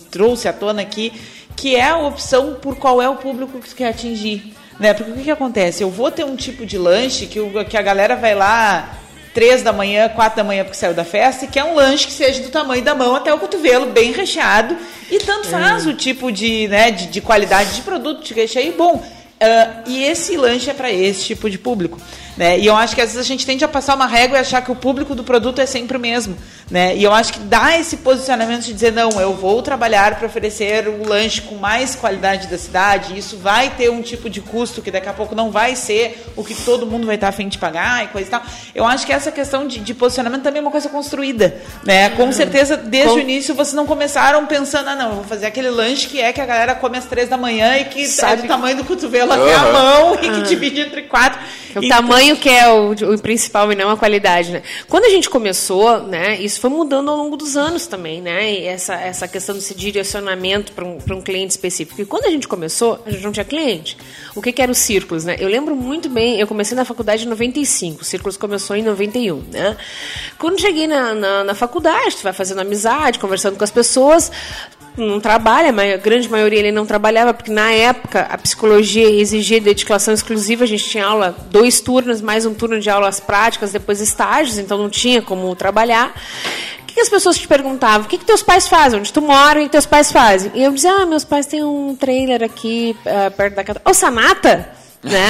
trouxe 0.09 0.47
à 0.47 0.53
tona 0.53 0.81
aqui 0.81 1.13
que 1.57 1.75
é 1.75 1.89
a 1.89 1.97
opção 1.97 2.53
por 2.61 2.77
qual 2.77 3.01
é 3.01 3.09
o 3.09 3.15
público 3.15 3.59
que 3.59 3.67
tu 3.67 3.75
quer 3.75 3.89
atingir. 3.89 4.53
Né? 4.79 4.93
Porque 4.93 5.11
o 5.11 5.15
que, 5.15 5.23
que 5.23 5.31
acontece? 5.31 5.83
Eu 5.83 5.89
vou 5.89 6.11
ter 6.11 6.23
um 6.23 6.35
tipo 6.35 6.65
de 6.65 6.77
lanche 6.77 7.25
que, 7.25 7.39
o, 7.39 7.65
que 7.65 7.75
a 7.75 7.81
galera 7.81 8.15
vai 8.15 8.35
lá 8.35 8.97
três 9.33 9.61
da 9.61 9.73
manhã, 9.73 10.07
quatro 10.09 10.37
da 10.37 10.43
manhã 10.43 10.63
porque 10.63 10.77
saiu 10.77 10.93
da 10.93 11.03
festa, 11.03 11.45
e 11.45 11.47
quer 11.47 11.63
um 11.63 11.75
lanche 11.75 12.07
que 12.07 12.13
seja 12.13 12.41
do 12.41 12.49
tamanho 12.49 12.83
da 12.83 12.95
mão 12.95 13.15
até 13.15 13.33
o 13.33 13.39
cotovelo, 13.39 13.87
bem 13.87 14.11
recheado. 14.11 14.77
E 15.11 15.19
tanto 15.19 15.47
faz 15.47 15.85
hum. 15.85 15.91
o 15.91 15.93
tipo 15.93 16.31
de, 16.31 16.67
né, 16.67 16.91
de, 16.91 17.07
de, 17.07 17.21
qualidade 17.21 17.75
de 17.75 17.81
produto, 17.81 18.23
de 18.23 18.33
recheio 18.33 18.73
bom. 18.73 18.95
Uh, 18.95 19.83
e 19.85 20.03
esse 20.03 20.35
lanche 20.35 20.69
é 20.69 20.73
para 20.73 20.91
esse 20.91 21.23
tipo 21.25 21.49
de 21.49 21.57
público. 21.57 21.99
Né? 22.35 22.59
E 22.59 22.65
eu 22.65 22.75
acho 22.75 22.95
que 22.95 23.01
às 23.01 23.09
vezes 23.09 23.23
a 23.23 23.27
gente 23.27 23.45
tende 23.45 23.63
a 23.63 23.67
passar 23.67 23.95
uma 23.95 24.07
régua 24.07 24.37
e 24.37 24.41
achar 24.41 24.63
que 24.63 24.71
o 24.71 24.75
público 24.75 25.15
do 25.15 25.23
produto 25.23 25.59
é 25.59 25.65
sempre 25.65 25.97
o 25.97 25.99
mesmo. 25.99 26.37
Né? 26.69 26.97
E 26.97 27.03
eu 27.03 27.13
acho 27.13 27.33
que 27.33 27.39
dá 27.39 27.79
esse 27.79 27.97
posicionamento 27.97 28.63
de 28.63 28.73
dizer, 28.73 28.91
não, 28.91 29.09
eu 29.21 29.33
vou 29.33 29.61
trabalhar 29.61 30.15
para 30.15 30.27
oferecer 30.27 30.87
o 30.87 31.07
lanche 31.07 31.41
com 31.41 31.55
mais 31.55 31.95
qualidade 31.95 32.47
da 32.47 32.57
cidade, 32.57 33.17
isso 33.17 33.37
vai 33.37 33.69
ter 33.69 33.89
um 33.89 34.01
tipo 34.01 34.29
de 34.29 34.41
custo 34.41 34.81
que 34.81 34.91
daqui 34.91 35.07
a 35.07 35.13
pouco 35.13 35.33
não 35.33 35.49
vai 35.49 35.75
ser 35.77 36.25
o 36.35 36.43
que 36.43 36.53
todo 36.53 36.85
mundo 36.85 37.05
vai 37.05 37.15
estar 37.15 37.29
afim 37.29 37.47
de 37.47 37.57
pagar 37.57 38.03
e 38.03 38.07
coisa 38.07 38.27
e 38.27 38.31
tal. 38.31 38.43
Eu 38.75 38.85
acho 38.85 39.05
que 39.05 39.13
essa 39.13 39.31
questão 39.31 39.65
de, 39.65 39.79
de 39.79 39.93
posicionamento 39.93 40.43
também 40.43 40.59
é 40.59 40.61
uma 40.61 40.71
coisa 40.71 40.89
construída. 40.89 41.55
Né? 41.85 42.09
Com 42.11 42.31
certeza, 42.33 42.75
desde 42.75 43.11
com... 43.11 43.15
o 43.15 43.19
início, 43.19 43.55
vocês 43.55 43.73
não 43.73 43.85
começaram 43.85 44.45
pensando, 44.45 44.89
ah, 44.89 44.95
não, 44.95 45.09
eu 45.09 45.15
vou 45.15 45.23
fazer 45.23 45.45
aquele 45.45 45.69
lanche 45.69 46.07
que 46.07 46.19
é 46.19 46.33
que 46.33 46.41
a 46.41 46.45
galera 46.45 46.75
come 46.75 46.97
às 46.97 47.05
três 47.05 47.29
da 47.29 47.37
manhã 47.37 47.77
e 47.77 47.85
que 47.85 48.05
Sabe... 48.07 48.33
é 48.33 48.35
do 48.43 48.47
tamanho 48.47 48.75
do 48.75 48.83
cotovelo 48.83 49.33
uhum. 49.33 49.41
até 49.41 49.53
a 49.53 49.71
mão 49.71 50.15
e 50.15 50.17
que 50.17 50.27
uhum. 50.27 50.43
divide 50.43 50.81
entre 50.81 51.03
quatro. 51.03 51.39
O 51.75 51.83
e 51.83 51.89
tamanho 51.89 52.35
que 52.35 52.49
é 52.49 52.67
o, 52.67 52.91
o, 52.91 53.19
principal 53.19 53.71
e 53.71 53.75
não 53.75 53.89
a 53.89 53.97
qualidade, 53.97 54.51
né? 54.51 54.63
Quando 54.87 55.05
a 55.05 55.09
gente 55.09 55.29
começou, 55.29 56.01
né, 56.01 56.39
isso 56.39 56.56
foi 56.59 56.69
mudando 56.69 57.09
ao 57.09 57.17
longo 57.17 57.37
dos 57.37 57.55
anos 57.55 57.87
também, 57.87 58.21
né? 58.21 58.53
E 58.53 58.65
essa, 58.65 58.95
essa 58.95 59.27
questão 59.27 59.55
desse 59.55 59.73
direcionamento 59.75 60.71
para 60.71 60.85
um, 60.85 60.97
um 61.11 61.21
cliente 61.21 61.51
específico. 61.51 62.01
E 62.01 62.05
quando 62.05 62.25
a 62.25 62.29
gente 62.29 62.47
começou, 62.47 63.01
a 63.05 63.11
gente 63.11 63.23
não 63.23 63.31
tinha 63.31 63.45
cliente. 63.45 63.97
O 64.35 64.41
que, 64.41 64.51
que 64.51 64.61
era 64.61 64.71
o 64.71 64.75
Círculos, 64.75 65.25
né? 65.25 65.35
Eu 65.39 65.49
lembro 65.49 65.75
muito 65.75 66.09
bem, 66.09 66.39
eu 66.39 66.47
comecei 66.47 66.75
na 66.75 66.85
faculdade 66.85 67.25
em 67.25 67.29
95, 67.29 68.01
o 68.01 68.05
Círculos 68.05 68.37
começou 68.37 68.75
em 68.75 68.83
91, 68.83 69.41
né? 69.51 69.77
Quando 70.37 70.59
cheguei 70.59 70.87
na, 70.87 71.13
na, 71.13 71.43
na 71.43 71.55
faculdade, 71.55 72.17
tu 72.17 72.23
vai 72.23 72.33
fazendo 72.33 72.61
amizade, 72.61 73.19
conversando 73.19 73.57
com 73.57 73.63
as 73.63 73.71
pessoas, 73.71 74.31
não 74.97 75.19
trabalha, 75.19 75.71
mas 75.71 75.93
a 75.93 75.97
grande 75.97 76.29
maioria 76.29 76.59
ele 76.59 76.71
não 76.71 76.85
trabalhava, 76.85 77.33
porque 77.33 77.51
na 77.51 77.71
época 77.71 78.21
a 78.21 78.37
psicologia 78.37 79.09
exigia 79.09 79.61
dedicação 79.61 80.13
exclusiva, 80.13 80.63
a 80.63 80.67
gente 80.67 80.83
tinha 80.89 81.05
aula, 81.05 81.35
dois 81.49 81.79
turnos, 81.79 82.21
mais 82.21 82.45
um 82.45 82.53
turno 82.53 82.79
de 82.79 82.89
aulas 82.89 83.19
práticas, 83.19 83.71
depois 83.71 84.01
estágios, 84.01 84.57
então 84.57 84.77
não 84.77 84.89
tinha 84.89 85.21
como 85.21 85.55
trabalhar. 85.55 86.13
O 86.81 86.85
que, 86.87 86.95
que 86.95 87.01
as 87.01 87.09
pessoas 87.09 87.37
te 87.37 87.47
perguntavam? 87.47 88.07
O 88.07 88.09
que, 88.09 88.17
que 88.17 88.25
teus 88.25 88.41
pais 88.41 88.67
fazem? 88.67 88.99
Onde 88.99 89.13
tu 89.13 89.21
mora? 89.21 89.59
O 89.59 89.63
que 89.63 89.69
teus 89.69 89.85
pais 89.85 90.11
fazem? 90.11 90.51
E 90.55 90.63
eu 90.63 90.71
dizia, 90.71 90.91
ah, 90.91 91.05
meus 91.05 91.23
pais 91.23 91.45
têm 91.45 91.63
um 91.63 91.95
trailer 91.95 92.41
aqui 92.41 92.95
uh, 93.05 93.31
perto 93.31 93.55
da 93.55 93.63
casa. 93.63 93.81
Ô, 93.85 93.93
Sanata? 93.93 94.77
Né? 95.03 95.29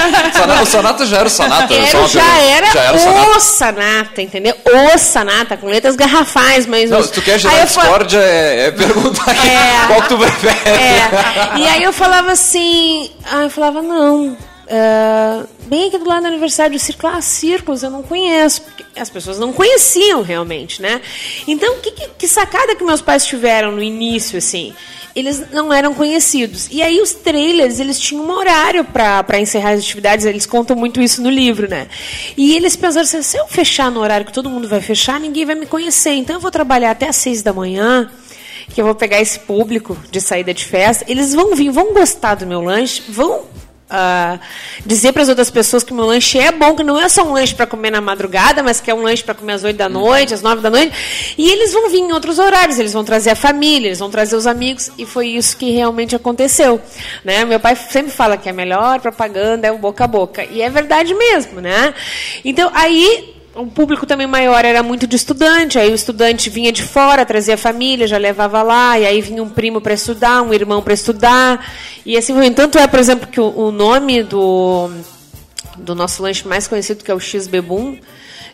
o 0.62 0.66
Sanata 0.66 1.04
já 1.04 1.18
era 1.18 1.26
o 1.26 1.30
Sanata. 1.30 1.74
Era, 1.74 2.08
já, 2.08 2.38
era 2.38 2.72
já, 2.72 2.82
era 2.82 2.96
o 2.96 3.00
Sanata. 3.00 3.40
Sanata, 3.40 4.22
entendeu? 4.22 4.54
O 4.64 4.98
Sanata, 4.98 5.56
com 5.56 5.66
letras 5.66 5.96
garrafais, 5.96 6.66
mas... 6.66 6.90
Não, 6.90 7.02
se 7.02 7.12
tu 7.12 7.20
quer 7.20 7.38
gerar 7.38 7.64
discórdia, 7.64 8.18
é, 8.18 8.66
é 8.66 8.70
perguntar 8.70 9.30
é, 9.32 9.86
qual 9.88 10.02
tu 10.02 10.16
prefere. 10.16 10.70
É. 10.70 11.58
E 11.58 11.66
aí 11.66 11.82
eu 11.82 11.92
falava 11.92 12.32
assim... 12.32 13.10
Ah, 13.30 13.42
eu 13.42 13.50
falava, 13.50 13.82
não... 13.82 14.36
Uh, 14.68 15.48
bem 15.66 15.88
aqui 15.88 15.96
do 15.96 16.06
lado 16.06 16.22
do 16.22 16.26
aniversário 16.26 16.76
do 16.76 16.78
Círculo, 16.78 17.14
ah, 17.14 17.22
Círculos 17.22 17.82
eu 17.82 17.88
não 17.88 18.02
conheço, 18.02 18.62
as 18.94 19.08
pessoas 19.08 19.38
não 19.38 19.50
conheciam 19.50 20.20
realmente, 20.20 20.82
né? 20.82 21.00
Então, 21.46 21.78
que, 21.78 21.90
que, 21.90 22.08
que 22.10 22.28
sacada 22.28 22.76
que 22.76 22.84
meus 22.84 23.00
pais 23.00 23.24
tiveram 23.24 23.72
no 23.72 23.82
início, 23.82 24.36
assim? 24.36 24.74
eles 25.18 25.50
não 25.50 25.72
eram 25.72 25.94
conhecidos. 25.94 26.68
E 26.70 26.80
aí 26.80 27.00
os 27.00 27.12
trailers, 27.12 27.80
eles 27.80 27.98
tinham 27.98 28.24
um 28.24 28.30
horário 28.30 28.84
para 28.84 29.40
encerrar 29.40 29.70
as 29.70 29.80
atividades, 29.80 30.24
eles 30.24 30.46
contam 30.46 30.76
muito 30.76 31.00
isso 31.00 31.20
no 31.20 31.28
livro, 31.28 31.68
né? 31.68 31.88
E 32.36 32.54
eles 32.54 32.76
pensaram 32.76 33.02
assim, 33.02 33.20
se 33.22 33.36
eu 33.36 33.48
fechar 33.48 33.90
no 33.90 34.00
horário 34.00 34.24
que 34.24 34.32
todo 34.32 34.48
mundo 34.48 34.68
vai 34.68 34.80
fechar, 34.80 35.18
ninguém 35.18 35.44
vai 35.44 35.56
me 35.56 35.66
conhecer. 35.66 36.12
Então 36.12 36.36
eu 36.36 36.40
vou 36.40 36.52
trabalhar 36.52 36.92
até 36.92 37.08
às 37.08 37.16
seis 37.16 37.42
da 37.42 37.52
manhã, 37.52 38.08
que 38.72 38.80
eu 38.80 38.84
vou 38.84 38.94
pegar 38.94 39.20
esse 39.20 39.40
público 39.40 39.98
de 40.10 40.20
saída 40.20 40.54
de 40.54 40.64
festa, 40.64 41.04
eles 41.08 41.34
vão 41.34 41.54
vir, 41.56 41.70
vão 41.70 41.92
gostar 41.92 42.36
do 42.36 42.46
meu 42.46 42.60
lanche, 42.60 43.02
vão 43.08 43.44
uh, 43.90 44.38
dizer 44.84 45.12
para 45.12 45.22
as 45.22 45.28
outras 45.28 45.50
pessoas 45.50 45.82
que 45.82 45.92
o 45.92 45.94
meu 45.94 46.06
lanche 46.06 46.38
é 46.38 46.52
bom, 46.52 46.74
que 46.74 46.82
não 46.82 46.98
é 46.98 47.08
só 47.08 47.22
um 47.22 47.32
lanche 47.32 47.54
para 47.54 47.66
comer 47.66 47.90
na 47.90 48.00
madrugada, 48.00 48.62
mas 48.62 48.80
que 48.80 48.90
é 48.90 48.94
um 48.94 49.02
lanche 49.02 49.22
para 49.22 49.34
comer 49.34 49.54
às 49.54 49.64
8 49.64 49.76
da 49.76 49.88
noite, 49.88 50.34
às 50.34 50.42
9 50.42 50.62
da 50.62 50.70
noite. 50.70 50.92
E 51.36 51.50
eles 51.50 51.72
vão 51.72 51.90
vir 51.90 51.98
em 51.98 52.12
outros 52.12 52.38
horários, 52.38 52.78
eles 52.78 52.92
vão 52.92 53.04
trazer 53.04 53.30
a 53.30 53.36
família, 53.36 53.88
eles 53.88 53.98
vão 53.98 54.10
trazer 54.10 54.36
os 54.36 54.46
amigos, 54.46 54.90
e 54.98 55.04
foi 55.04 55.28
isso 55.28 55.56
que 55.56 55.70
realmente 55.70 56.14
aconteceu. 56.14 56.80
Né? 57.24 57.44
Meu 57.44 57.60
pai 57.60 57.76
sempre 57.76 58.12
fala 58.12 58.36
que 58.36 58.48
a 58.48 58.52
melhor 58.52 59.00
propaganda 59.00 59.66
é 59.66 59.72
o 59.72 59.78
boca 59.78 60.04
a 60.04 60.06
boca. 60.06 60.44
E 60.44 60.62
é 60.62 60.70
verdade 60.70 61.14
mesmo, 61.14 61.60
né? 61.60 61.94
Então, 62.44 62.70
aí 62.74 63.37
o 63.58 63.66
público 63.66 64.06
também 64.06 64.26
maior 64.26 64.64
era 64.64 64.84
muito 64.84 65.04
de 65.04 65.16
estudante, 65.16 65.78
aí 65.78 65.90
o 65.90 65.94
estudante 65.94 66.48
vinha 66.48 66.70
de 66.70 66.82
fora, 66.82 67.26
trazia 67.26 67.54
a 67.54 67.58
família, 67.58 68.06
já 68.06 68.16
levava 68.16 68.62
lá, 68.62 68.98
e 68.98 69.04
aí 69.04 69.20
vinha 69.20 69.42
um 69.42 69.48
primo 69.48 69.80
para 69.80 69.94
estudar, 69.94 70.42
um 70.42 70.54
irmão 70.54 70.80
para 70.80 70.94
estudar, 70.94 71.66
e 72.06 72.16
assim 72.16 72.32
foi. 72.32 72.48
Tanto 72.52 72.78
é, 72.78 72.86
por 72.86 73.00
exemplo, 73.00 73.26
que 73.26 73.40
o, 73.40 73.48
o 73.48 73.72
nome 73.72 74.22
do, 74.22 74.90
do 75.76 75.92
nosso 75.92 76.22
lanche 76.22 76.46
mais 76.46 76.68
conhecido, 76.68 77.02
que 77.02 77.10
é 77.10 77.14
o 77.14 77.18
X-Bebum, 77.18 77.98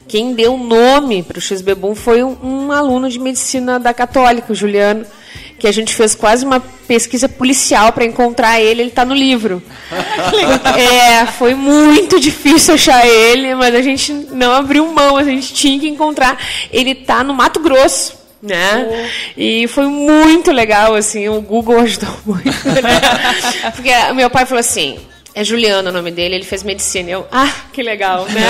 quem 0.08 0.34
deu 0.34 0.54
o 0.54 0.64
nome 0.64 1.22
para 1.22 1.38
o 1.38 1.40
X-Bebum 1.40 1.94
foi 1.94 2.22
um, 2.22 2.36
um 2.42 2.72
aluno 2.72 3.10
de 3.10 3.18
medicina 3.18 3.78
da 3.78 3.92
Católica, 3.92 4.52
o 4.52 4.56
Juliano, 4.56 5.04
que 5.64 5.68
a 5.68 5.72
gente 5.72 5.94
fez 5.94 6.14
quase 6.14 6.44
uma 6.44 6.60
pesquisa 6.60 7.26
policial 7.26 7.90
para 7.90 8.04
encontrar 8.04 8.60
ele, 8.60 8.82
ele 8.82 8.90
está 8.90 9.02
no 9.02 9.14
livro. 9.14 9.62
é, 10.76 11.24
foi 11.24 11.54
muito 11.54 12.20
difícil 12.20 12.74
achar 12.74 13.06
ele, 13.06 13.54
mas 13.54 13.74
a 13.74 13.80
gente 13.80 14.12
não 14.12 14.52
abriu 14.52 14.86
mão, 14.92 15.16
a 15.16 15.24
gente 15.24 15.54
tinha 15.54 15.80
que 15.80 15.88
encontrar. 15.88 16.38
Ele 16.70 16.90
está 16.90 17.24
no 17.24 17.32
Mato 17.32 17.60
Grosso 17.60 18.22
né? 18.42 18.86
Oh. 18.86 19.40
E 19.40 19.66
foi 19.68 19.86
muito 19.86 20.52
legal, 20.52 20.94
assim, 20.94 21.30
o 21.30 21.40
Google 21.40 21.80
ajudou 21.80 22.14
muito, 22.26 22.44
né? 22.68 23.70
Porque 23.74 23.90
meu 24.12 24.28
pai 24.28 24.44
falou 24.44 24.60
assim, 24.60 24.98
É 25.36 25.42
Juliano 25.42 25.88
o 25.90 25.92
nome 25.92 26.12
dele, 26.12 26.36
ele 26.36 26.44
fez 26.44 26.62
medicina. 26.62 27.10
Eu, 27.10 27.26
ah, 27.32 27.50
que 27.72 27.82
legal, 27.82 28.24
né? 28.26 28.40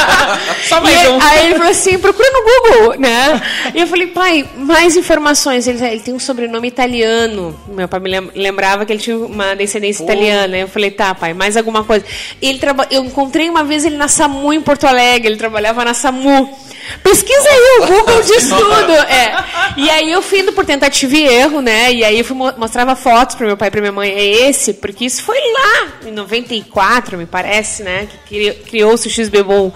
Só 0.68 0.80
mais 0.80 1.06
um. 1.08 1.20
Aí 1.20 1.46
ele 1.46 1.54
falou 1.56 1.70
assim, 1.70 1.98
procura 1.98 2.26
no 2.30 2.42
Google, 2.42 2.98
né? 2.98 3.42
E 3.74 3.80
eu 3.82 3.86
falei, 3.86 4.06
pai, 4.06 4.48
mais 4.56 4.96
informações. 4.96 5.66
Ele, 5.68 5.84
ele 5.84 6.00
tem 6.00 6.14
um 6.14 6.18
sobrenome 6.18 6.66
italiano. 6.66 7.54
Meu 7.68 7.86
pai 7.86 8.00
me 8.00 8.08
lem- 8.10 8.30
lembrava 8.34 8.86
que 8.86 8.92
ele 8.94 9.00
tinha 9.02 9.18
uma 9.18 9.54
descendência 9.54 10.02
italiana. 10.02 10.56
Eu 10.56 10.68
falei, 10.68 10.90
tá, 10.90 11.14
pai, 11.14 11.34
mais 11.34 11.58
alguma 11.58 11.84
coisa. 11.84 12.04
Ele 12.40 12.58
traba... 12.58 12.86
Eu 12.90 13.04
encontrei 13.04 13.50
uma 13.50 13.62
vez 13.62 13.84
ele 13.84 13.96
na 13.96 14.08
SAMU 14.08 14.50
em 14.52 14.62
Porto 14.62 14.86
Alegre, 14.86 15.28
ele 15.28 15.36
trabalhava 15.36 15.84
na 15.84 15.92
SAMU. 15.92 16.58
Pesquisa 17.02 17.48
aí, 17.48 17.78
o 17.82 17.86
Google 17.86 18.22
diz 18.22 18.46
tudo. 18.48 18.92
É. 18.92 19.44
E 19.76 19.90
aí 19.90 20.12
eu 20.12 20.20
fui 20.20 20.40
indo 20.40 20.52
por 20.52 20.64
tentativa 20.66 21.16
e 21.16 21.24
erro, 21.26 21.60
né? 21.62 21.90
E 21.92 22.04
aí 22.04 22.18
eu 22.18 22.24
fui, 22.24 22.36
mo- 22.36 22.52
mostrava 22.58 22.94
fotos 22.94 23.34
para 23.36 23.46
meu 23.46 23.56
pai 23.56 23.68
e 23.68 23.70
para 23.70 23.80
minha 23.80 23.92
mãe. 23.92 24.10
É 24.10 24.48
esse, 24.48 24.74
porque 24.74 25.04
isso 25.06 25.22
foi 25.22 25.38
lá, 25.52 25.88
94, 26.14 27.18
me 27.18 27.26
parece, 27.26 27.82
né? 27.82 28.08
Que 28.10 28.18
cri- 28.28 28.54
criou-se 28.70 29.06
o 29.06 29.10
XBBOL. 29.10 29.74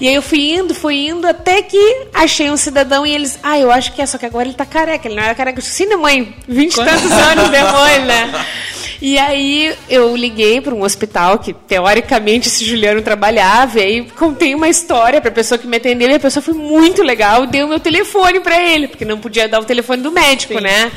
E 0.00 0.08
aí 0.08 0.14
eu 0.14 0.22
fui 0.22 0.52
indo, 0.52 0.74
fui 0.74 1.08
indo, 1.08 1.26
até 1.26 1.62
que 1.62 2.06
achei 2.14 2.50
um 2.50 2.56
cidadão 2.56 3.04
e 3.06 3.12
eles. 3.14 3.38
Ah, 3.42 3.58
eu 3.58 3.70
acho 3.72 3.92
que 3.92 4.00
é, 4.00 4.06
só 4.06 4.16
que 4.18 4.26
agora 4.26 4.46
ele 4.46 4.54
tá 4.54 4.64
careca. 4.66 5.08
Ele 5.08 5.16
não 5.16 5.22
era 5.22 5.34
careca. 5.34 5.58
Eu 5.58 5.62
disse, 5.62 5.74
Sim, 5.74 5.86
né, 5.86 5.96
mãe? 5.96 6.34
20 6.46 6.72
e 6.72 6.76
tantos 6.76 7.10
anos 7.12 7.48
depois, 7.50 8.04
né? 8.06 8.46
E 9.00 9.16
aí 9.16 9.76
eu 9.88 10.16
liguei 10.16 10.60
para 10.60 10.74
um 10.74 10.82
hospital 10.82 11.38
que 11.38 11.52
teoricamente 11.52 12.48
esse 12.48 12.64
Juliano 12.64 13.00
trabalhava, 13.00 13.78
e 13.78 13.82
aí 13.84 14.02
contei 14.18 14.56
uma 14.56 14.68
história 14.68 15.20
para 15.20 15.30
a 15.30 15.32
pessoa 15.32 15.56
que 15.56 15.68
me 15.68 15.76
atendeu, 15.76 16.10
e 16.10 16.14
a 16.14 16.18
pessoa 16.18 16.42
foi 16.42 16.54
muito 16.54 17.00
legal, 17.04 17.46
deu 17.46 17.66
o 17.66 17.68
meu 17.68 17.78
telefone 17.78 18.40
para 18.40 18.60
ele, 18.60 18.88
porque 18.88 19.04
não 19.04 19.18
podia 19.18 19.46
dar 19.48 19.60
o 19.60 19.64
telefone 19.64 20.02
do 20.02 20.10
médico, 20.10 20.58
né? 20.58 20.90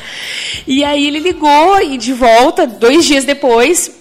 E 0.66 0.82
aí 0.82 1.06
ele 1.06 1.20
ligou 1.20 1.80
e 1.80 1.96
de 1.96 2.12
volta, 2.12 2.66
dois 2.66 3.04
dias 3.04 3.24
depois, 3.24 3.92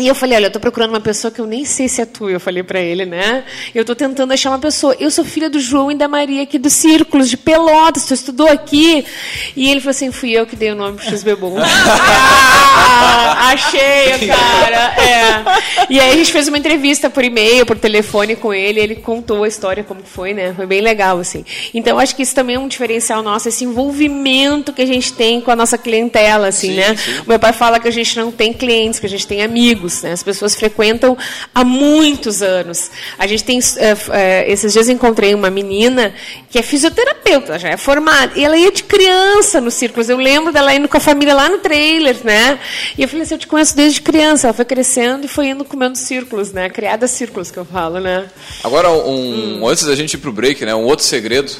e 0.00 0.08
eu 0.08 0.14
falei, 0.14 0.36
olha, 0.36 0.46
eu 0.46 0.50
tô 0.50 0.60
procurando 0.60 0.90
uma 0.90 1.00
pessoa 1.00 1.30
que 1.30 1.40
eu 1.40 1.46
nem 1.46 1.64
sei 1.64 1.88
se 1.88 2.00
é 2.00 2.06
tu, 2.06 2.28
eu 2.28 2.40
falei 2.40 2.62
pra 2.62 2.80
ele, 2.80 3.04
né? 3.04 3.44
Eu 3.74 3.84
tô 3.84 3.94
tentando 3.94 4.32
achar 4.32 4.50
uma 4.50 4.58
pessoa. 4.58 4.96
Eu 4.98 5.10
sou 5.10 5.24
filha 5.24 5.50
do 5.50 5.60
João 5.60 5.90
e 5.90 5.94
da 5.94 6.08
Maria 6.08 6.42
aqui 6.42 6.58
dos 6.58 6.72
Círculos 6.72 7.28
de 7.28 7.36
Pelotas, 7.36 8.06
tu 8.06 8.14
estudou 8.14 8.48
aqui. 8.48 9.04
E 9.56 9.70
ele 9.70 9.80
falou 9.80 9.90
assim, 9.90 10.10
fui 10.10 10.30
eu 10.32 10.46
que 10.46 10.56
dei 10.56 10.72
o 10.72 10.74
nome 10.74 10.96
pro 10.96 11.16
XBBOL. 11.16 11.58
ah, 11.62 13.50
achei, 13.52 14.28
cara. 14.28 14.94
É. 15.00 15.90
E 15.90 16.00
aí 16.00 16.10
a 16.10 16.16
gente 16.16 16.32
fez 16.32 16.48
uma 16.48 16.58
entrevista 16.58 17.10
por 17.10 17.24
e-mail, 17.24 17.66
por 17.66 17.78
telefone 17.78 18.36
com 18.36 18.52
ele, 18.54 18.80
ele 18.80 18.96
contou 18.96 19.44
a 19.44 19.48
história 19.48 19.82
como 19.82 20.02
foi, 20.04 20.32
né? 20.32 20.52
Foi 20.54 20.66
bem 20.66 20.80
legal, 20.80 21.18
assim. 21.18 21.44
Então 21.74 21.98
acho 21.98 22.14
que 22.14 22.22
isso 22.22 22.34
também 22.34 22.56
é 22.56 22.58
um 22.58 22.68
diferencial 22.68 23.22
nosso, 23.22 23.48
esse 23.48 23.64
envolvimento 23.64 24.72
que 24.72 24.82
a 24.82 24.86
gente 24.86 25.12
tem 25.12 25.40
com 25.40 25.50
a 25.50 25.56
nossa 25.56 25.76
clientela, 25.76 26.48
assim, 26.48 26.68
Sim, 26.68 26.76
né? 26.76 26.96
sim. 26.96 27.20
O 27.20 27.28
meu 27.28 27.38
pai 27.38 27.52
fala 27.52 27.80
que 27.80 27.88
a 27.88 27.90
gente 27.90 28.16
não 28.16 28.30
tem 28.30 28.52
clientes, 28.52 29.00
que 29.00 29.06
a 29.06 29.08
gente 29.08 29.26
tem 29.26 29.42
amigos, 29.42 29.89
né? 30.02 30.12
As 30.12 30.22
pessoas 30.22 30.54
frequentam 30.54 31.16
há 31.54 31.64
muitos 31.64 32.42
anos. 32.42 32.90
A 33.18 33.26
gente 33.26 33.44
tem, 33.44 33.58
f- 33.58 33.78
eh, 34.12 34.44
esses 34.50 34.72
dias 34.72 34.88
encontrei 34.88 35.34
uma 35.34 35.50
menina 35.50 36.14
que 36.50 36.58
é 36.58 36.62
fisioterapeuta, 36.62 37.58
já 37.58 37.68
é 37.70 37.76
formada, 37.76 38.32
e 38.36 38.44
ela 38.44 38.56
ia 38.56 38.72
de 38.72 38.82
criança 38.84 39.60
nos 39.60 39.74
círculos. 39.74 40.08
Eu 40.08 40.16
lembro 40.16 40.52
dela 40.52 40.74
indo 40.74 40.88
com 40.88 40.96
a 40.96 41.00
família 41.00 41.34
lá 41.34 41.48
no 41.48 41.58
trailer, 41.58 42.16
né? 42.24 42.58
E 42.98 43.02
eu 43.02 43.08
falei 43.08 43.22
assim, 43.22 43.34
eu 43.34 43.38
te 43.38 43.46
conheço 43.46 43.76
desde 43.76 44.00
criança. 44.00 44.46
Ela 44.46 44.54
foi 44.54 44.64
crescendo 44.64 45.24
e 45.26 45.28
foi 45.28 45.48
indo 45.48 45.64
comendo 45.64 45.96
círculos, 45.96 46.52
né? 46.52 46.68
Criada 46.68 47.06
círculos 47.06 47.50
que 47.50 47.58
eu 47.58 47.64
falo, 47.64 48.00
né? 48.00 48.26
Agora, 48.64 48.90
um, 48.90 49.66
antes 49.66 49.84
da 49.84 49.94
gente 49.94 50.14
ir 50.14 50.18
pro 50.18 50.32
break, 50.32 50.64
né? 50.64 50.74
Um 50.74 50.84
outro 50.84 51.04
segredo 51.04 51.52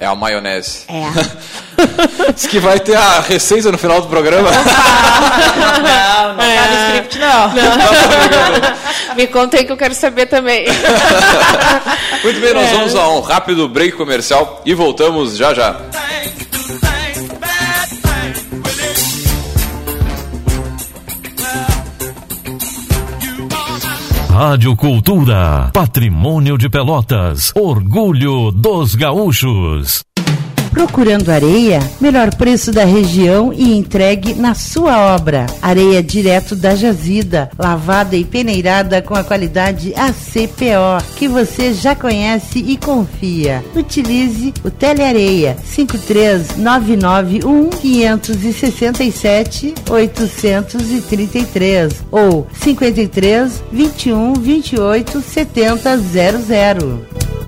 é 0.00 0.06
a 0.06 0.14
maionese. 0.14 0.84
É. 0.88 2.32
Diz 2.32 2.46
que 2.46 2.58
vai 2.58 2.78
ter 2.80 2.96
a 2.96 3.20
receita 3.20 3.70
no 3.72 3.78
final 3.78 4.00
do 4.00 4.08
programa. 4.08 4.50
Não, 4.50 6.34
não 6.34 6.42
É. 6.44 6.56
tá 6.56 6.66
no 6.70 6.86
script, 6.86 7.18
não. 7.18 9.14
Me 9.16 9.26
conta 9.26 9.56
aí 9.56 9.64
que 9.64 9.72
eu 9.72 9.76
quero 9.76 9.94
saber 9.94 10.26
também. 10.26 10.66
Muito 12.22 12.40
bem, 12.40 12.54
nós 12.54 12.68
É. 12.68 12.72
vamos 12.74 12.94
a 12.94 13.08
um 13.08 13.20
rápido 13.20 13.68
break 13.68 13.96
comercial 13.96 14.62
e 14.64 14.74
voltamos 14.74 15.36
já 15.36 15.52
já. 15.54 15.76
Rádio 24.38 24.76
Cultura, 24.76 25.68
Patrimônio 25.74 26.56
de 26.56 26.68
Pelotas, 26.68 27.52
Orgulho 27.56 28.52
dos 28.52 28.94
Gaúchos. 28.94 30.04
Procurando 30.70 31.30
areia? 31.30 31.80
Melhor 32.00 32.34
preço 32.34 32.70
da 32.70 32.84
região 32.84 33.52
e 33.52 33.76
entregue 33.76 34.34
na 34.34 34.54
sua 34.54 35.14
obra. 35.14 35.46
Areia 35.60 36.02
direto 36.02 36.54
da 36.54 36.74
jazida, 36.74 37.50
lavada 37.58 38.16
e 38.16 38.24
peneirada 38.24 39.02
com 39.02 39.14
a 39.14 39.24
qualidade 39.24 39.92
ACPO, 39.94 41.04
que 41.16 41.28
você 41.28 41.72
já 41.72 41.94
conhece 41.94 42.58
e 42.58 42.76
confia. 42.76 43.64
Utilize 43.74 44.52
o 44.64 44.70
Teleareia 44.70 45.56
53991 45.64 47.70
567 47.70 49.74
833 49.90 52.04
ou 52.10 52.46
53 52.52 53.62
21 53.72 54.34
28 54.34 55.20
70 55.20 55.98
00. 55.98 57.27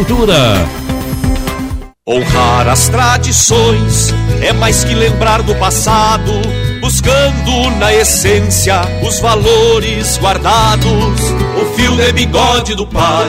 Cultura. 0.00 0.66
Honrar 2.08 2.66
as 2.68 2.88
tradições 2.88 4.14
é 4.40 4.50
mais 4.50 4.82
que 4.82 4.94
lembrar 4.94 5.42
do 5.42 5.54
passado, 5.56 6.32
buscando 6.80 7.70
na 7.78 7.92
essência 7.92 8.80
os 9.02 9.20
valores 9.20 10.16
guardados. 10.16 11.20
O 11.60 11.76
fio 11.76 11.96
de 11.96 12.12
bigode 12.12 12.74
do 12.74 12.86
pai, 12.86 13.28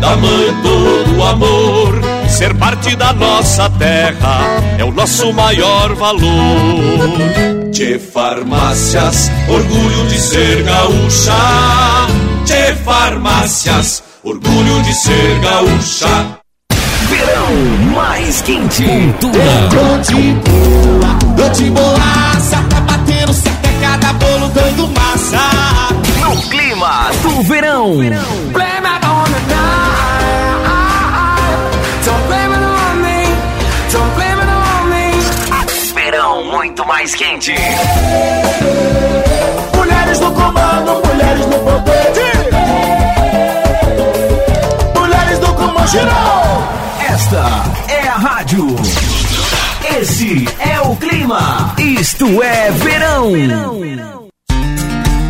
da 0.00 0.16
mãe 0.16 0.52
todo 0.64 1.22
amor. 1.22 2.00
Ser 2.28 2.56
parte 2.56 2.96
da 2.96 3.12
nossa 3.12 3.70
terra 3.70 4.40
é 4.78 4.84
o 4.84 4.90
nosso 4.90 5.32
maior 5.32 5.94
valor. 5.94 7.70
Tchê 7.70 8.00
Farmácias, 8.00 9.30
orgulho 9.48 10.08
de 10.08 10.18
ser 10.18 10.64
gaúcha. 10.64 11.36
Tchê 12.44 12.74
Farmácias, 12.84 14.02
orgulho 14.22 14.82
de 14.82 14.94
ser 14.94 15.40
gaúcha. 15.40 16.40
Mais 17.94 18.40
quente. 18.42 18.84
Cultura. 18.84 19.68
Tô 21.36 21.48
de 21.48 21.70
bolacha, 21.70 22.64
tá 22.68 22.80
batendo 22.80 23.32
certo 23.32 23.66
é 23.66 23.80
cada 23.80 24.12
bolo 24.14 24.48
dando 24.48 24.88
massa. 24.88 25.38
No 26.20 26.36
clima 26.48 27.10
do 27.22 27.42
verão. 27.42 27.96
Verão 35.94 36.44
muito 36.44 36.86
mais 36.86 37.14
quente. 37.14 37.54
Mulheres 39.74 40.20
no 40.20 40.32
comando, 40.32 41.02
mulheres 41.06 41.46
no 41.46 41.58
poder. 41.58 42.39
Girou. 45.90 46.62
Esta 47.00 47.64
é 47.88 48.06
a 48.06 48.14
rádio. 48.14 48.76
Esse 49.98 50.46
é 50.60 50.80
o 50.82 50.94
clima. 50.94 51.74
Isto 51.78 52.40
é 52.42 52.70
verão. 52.70 53.32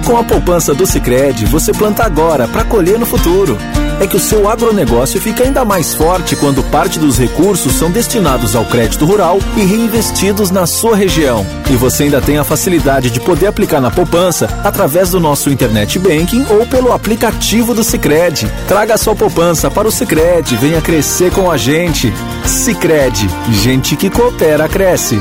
Com 0.05 0.19
a 0.19 0.25
poupança 0.25 0.75
do 0.75 0.87
Sicredi, 0.87 1.47
você 1.47 1.73
planta 1.73 2.05
agora 2.05 2.47
para 2.47 2.65
colher 2.65 2.99
no 2.99 3.07
futuro. 3.07 3.57
É 4.01 4.07
que 4.07 4.17
o 4.17 4.21
seu 4.21 4.49
agronegócio 4.49 5.21
fica 5.21 5.45
ainda 5.45 5.63
mais 5.63 5.93
forte 5.93 6.35
quando 6.35 6.63
parte 6.71 6.99
dos 6.99 7.19
recursos 7.19 7.75
são 7.75 7.91
destinados 7.91 8.57
ao 8.57 8.65
crédito 8.65 9.05
rural 9.05 9.39
e 9.59 9.61
reinvestidos 9.61 10.51
na 10.51 10.67
sua 10.67 10.97
região. 10.97 11.47
E 11.71 11.77
você 11.77 12.05
ainda 12.05 12.19
tem 12.19 12.39
a 12.39 12.45
facilidade 12.45 13.11
de 13.11 13.21
poder 13.21 13.49
aplicar 13.49 13.79
na 13.79 13.91
poupança 13.91 14.49
através 14.65 15.11
do 15.11 15.21
nosso 15.21 15.51
internet 15.51 15.99
banking 15.99 16.47
ou 16.49 16.67
pelo 16.67 16.93
aplicativo 16.93 17.75
do 17.75 17.85
Sicredi. 17.85 18.51
Traga 18.67 18.97
sua 18.97 19.15
poupança 19.15 19.71
para 19.71 19.87
o 19.87 19.93
Sicredi, 19.93 20.57
venha 20.57 20.81
crescer 20.81 21.31
com 21.31 21.51
a 21.51 21.59
gente. 21.59 22.11
Sicredi, 22.47 23.29
gente 23.51 23.97
que 23.97 24.09
coopera 24.09 24.67
cresce. 24.67 25.21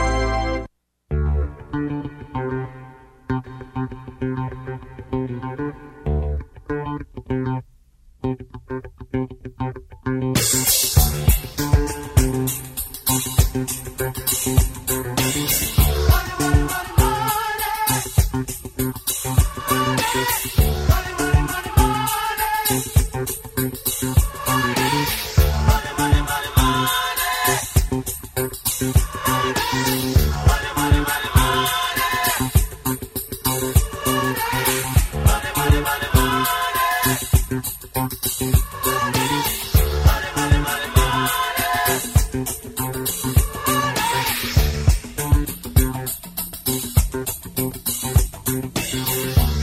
Yeah. 48.47 49.60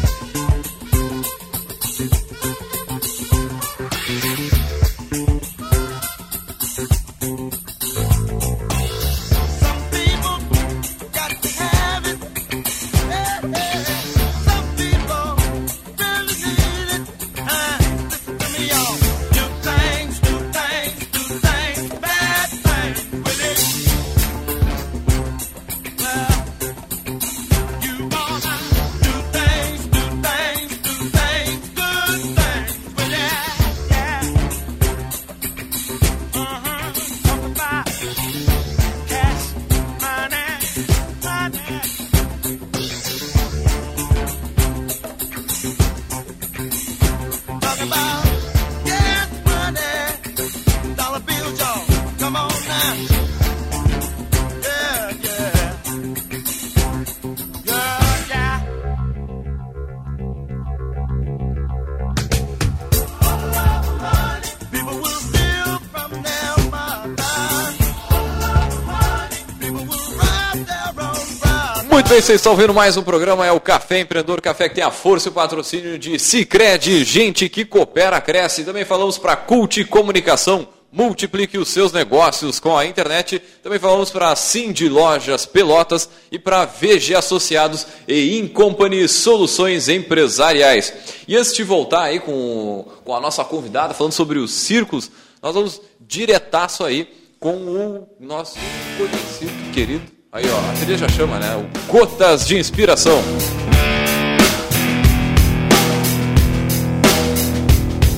Bem, 72.19 72.23
vocês 72.25 72.41
estão 72.41 72.57
vendo 72.57 72.75
mais 72.75 72.97
um 72.97 73.03
programa, 73.05 73.47
é 73.47 73.53
o 73.53 73.61
Café 73.61 74.01
Empreendedor, 74.01 74.41
café 74.41 74.69
que 74.69 74.75
tem 74.75 74.83
a 74.83 74.91
força 74.91 75.29
e 75.29 75.31
o 75.31 75.33
patrocínio 75.33 75.97
de 75.97 76.19
Cicred, 76.19 77.05
gente 77.05 77.49
que 77.49 77.65
coopera, 77.65 78.21
cresce. 78.21 78.65
Também 78.65 78.85
falamos 78.85 79.17
para 79.17 79.37
Cult 79.37 79.85
Comunicação, 79.85 80.67
multiplique 80.91 81.57
os 81.57 81.69
seus 81.69 81.93
negócios 81.93 82.59
com 82.59 82.77
a 82.77 82.85
internet. 82.85 83.41
Também 83.63 83.79
falamos 83.79 84.11
para 84.11 84.35
Cindy 84.35 84.89
Lojas 84.89 85.47
Pelotas 85.47 86.11
e 86.33 86.41
para 86.41 86.65
VG 86.65 87.15
Associados 87.15 87.87
e 88.09 88.37
Incompany 88.41 89.07
Soluções 89.07 89.89
Empresariais. 89.89 90.93
E 91.29 91.37
antes 91.37 91.55
de 91.55 91.63
voltar 91.63 92.03
aí 92.03 92.19
com, 92.19 92.85
com 93.05 93.15
a 93.15 93.21
nossa 93.21 93.45
convidada, 93.45 93.95
falando 93.95 94.13
sobre 94.13 94.41
os 94.41 94.51
círculos, 94.51 95.09
nós 95.41 95.55
vamos 95.55 95.81
diretaço 96.01 96.85
aí 96.85 97.09
com 97.39 97.55
o 97.55 98.09
nosso 98.19 98.59
conhecido, 98.97 99.73
querido, 99.73 100.18
Aí, 100.31 100.45
ó, 100.51 100.71
a 100.71 100.75
trilha 100.75 100.99
já 100.99 101.09
chama, 101.09 101.39
né? 101.39 101.57
O 101.57 101.91
Gotas 101.91 102.47
de 102.47 102.59
Inspiração. 102.59 103.19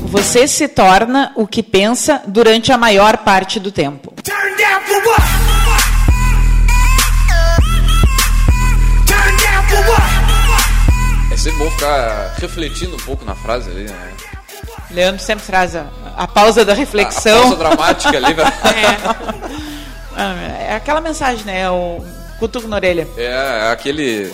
Você 0.07 0.49
se 0.49 0.67
torna 0.67 1.33
o 1.37 1.47
que 1.47 1.63
pensa 1.63 2.21
durante 2.27 2.73
a 2.73 2.77
maior 2.77 3.19
parte 3.19 3.61
do 3.61 3.71
tempo. 3.71 4.13
É 11.31 11.37
sempre 11.37 11.59
bom 11.61 11.71
ficar 11.71 12.35
refletindo 12.39 12.97
um 12.97 13.01
pouco 13.01 13.25
na 13.25 13.37
frase 13.37 13.71
ali, 13.71 13.85
né? 13.85 14.13
Leandro 14.91 15.23
sempre 15.23 15.45
traz 15.45 15.77
a, 15.77 15.87
a 16.17 16.27
pausa 16.27 16.65
da 16.65 16.75
reflexão. 16.75 17.37
A, 17.37 17.39
a 17.39 17.43
pausa 17.43 17.57
dramática 17.57 18.17
ali, 18.17 18.35
velho. 18.35 18.49
é. 19.47 19.50
É 20.23 20.75
aquela 20.75 21.01
mensagem, 21.01 21.45
né? 21.45 21.71
O 21.71 22.05
cutuco 22.39 22.69
na 22.69 22.77
orelha. 22.77 23.09
É, 23.17 23.69
é 23.69 23.71
aquele. 23.73 24.33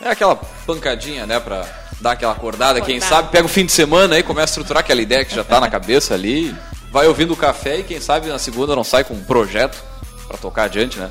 É 0.00 0.10
aquela 0.10 0.36
pancadinha, 0.66 1.26
né? 1.26 1.40
Pra 1.40 1.64
dar 2.00 2.12
aquela 2.12 2.32
acordada. 2.32 2.80
Quem 2.80 3.00
sabe 3.00 3.30
pega 3.30 3.46
o 3.46 3.48
fim 3.48 3.64
de 3.64 3.72
semana 3.72 4.16
aí, 4.16 4.22
começa 4.22 4.44
a 4.44 4.52
estruturar 4.52 4.80
aquela 4.80 5.00
ideia 5.00 5.24
que 5.24 5.34
já 5.34 5.44
tá 5.44 5.60
na 5.60 5.70
cabeça 5.70 6.14
ali. 6.14 6.54
Vai 6.90 7.06
ouvindo 7.08 7.32
o 7.32 7.36
café 7.36 7.78
e 7.78 7.82
quem 7.82 8.00
sabe 8.00 8.28
na 8.28 8.38
segunda 8.38 8.76
não 8.76 8.84
sai 8.84 9.02
com 9.02 9.14
um 9.14 9.24
projeto 9.24 9.82
para 10.28 10.38
tocar 10.38 10.64
adiante, 10.64 10.98
né? 10.98 11.10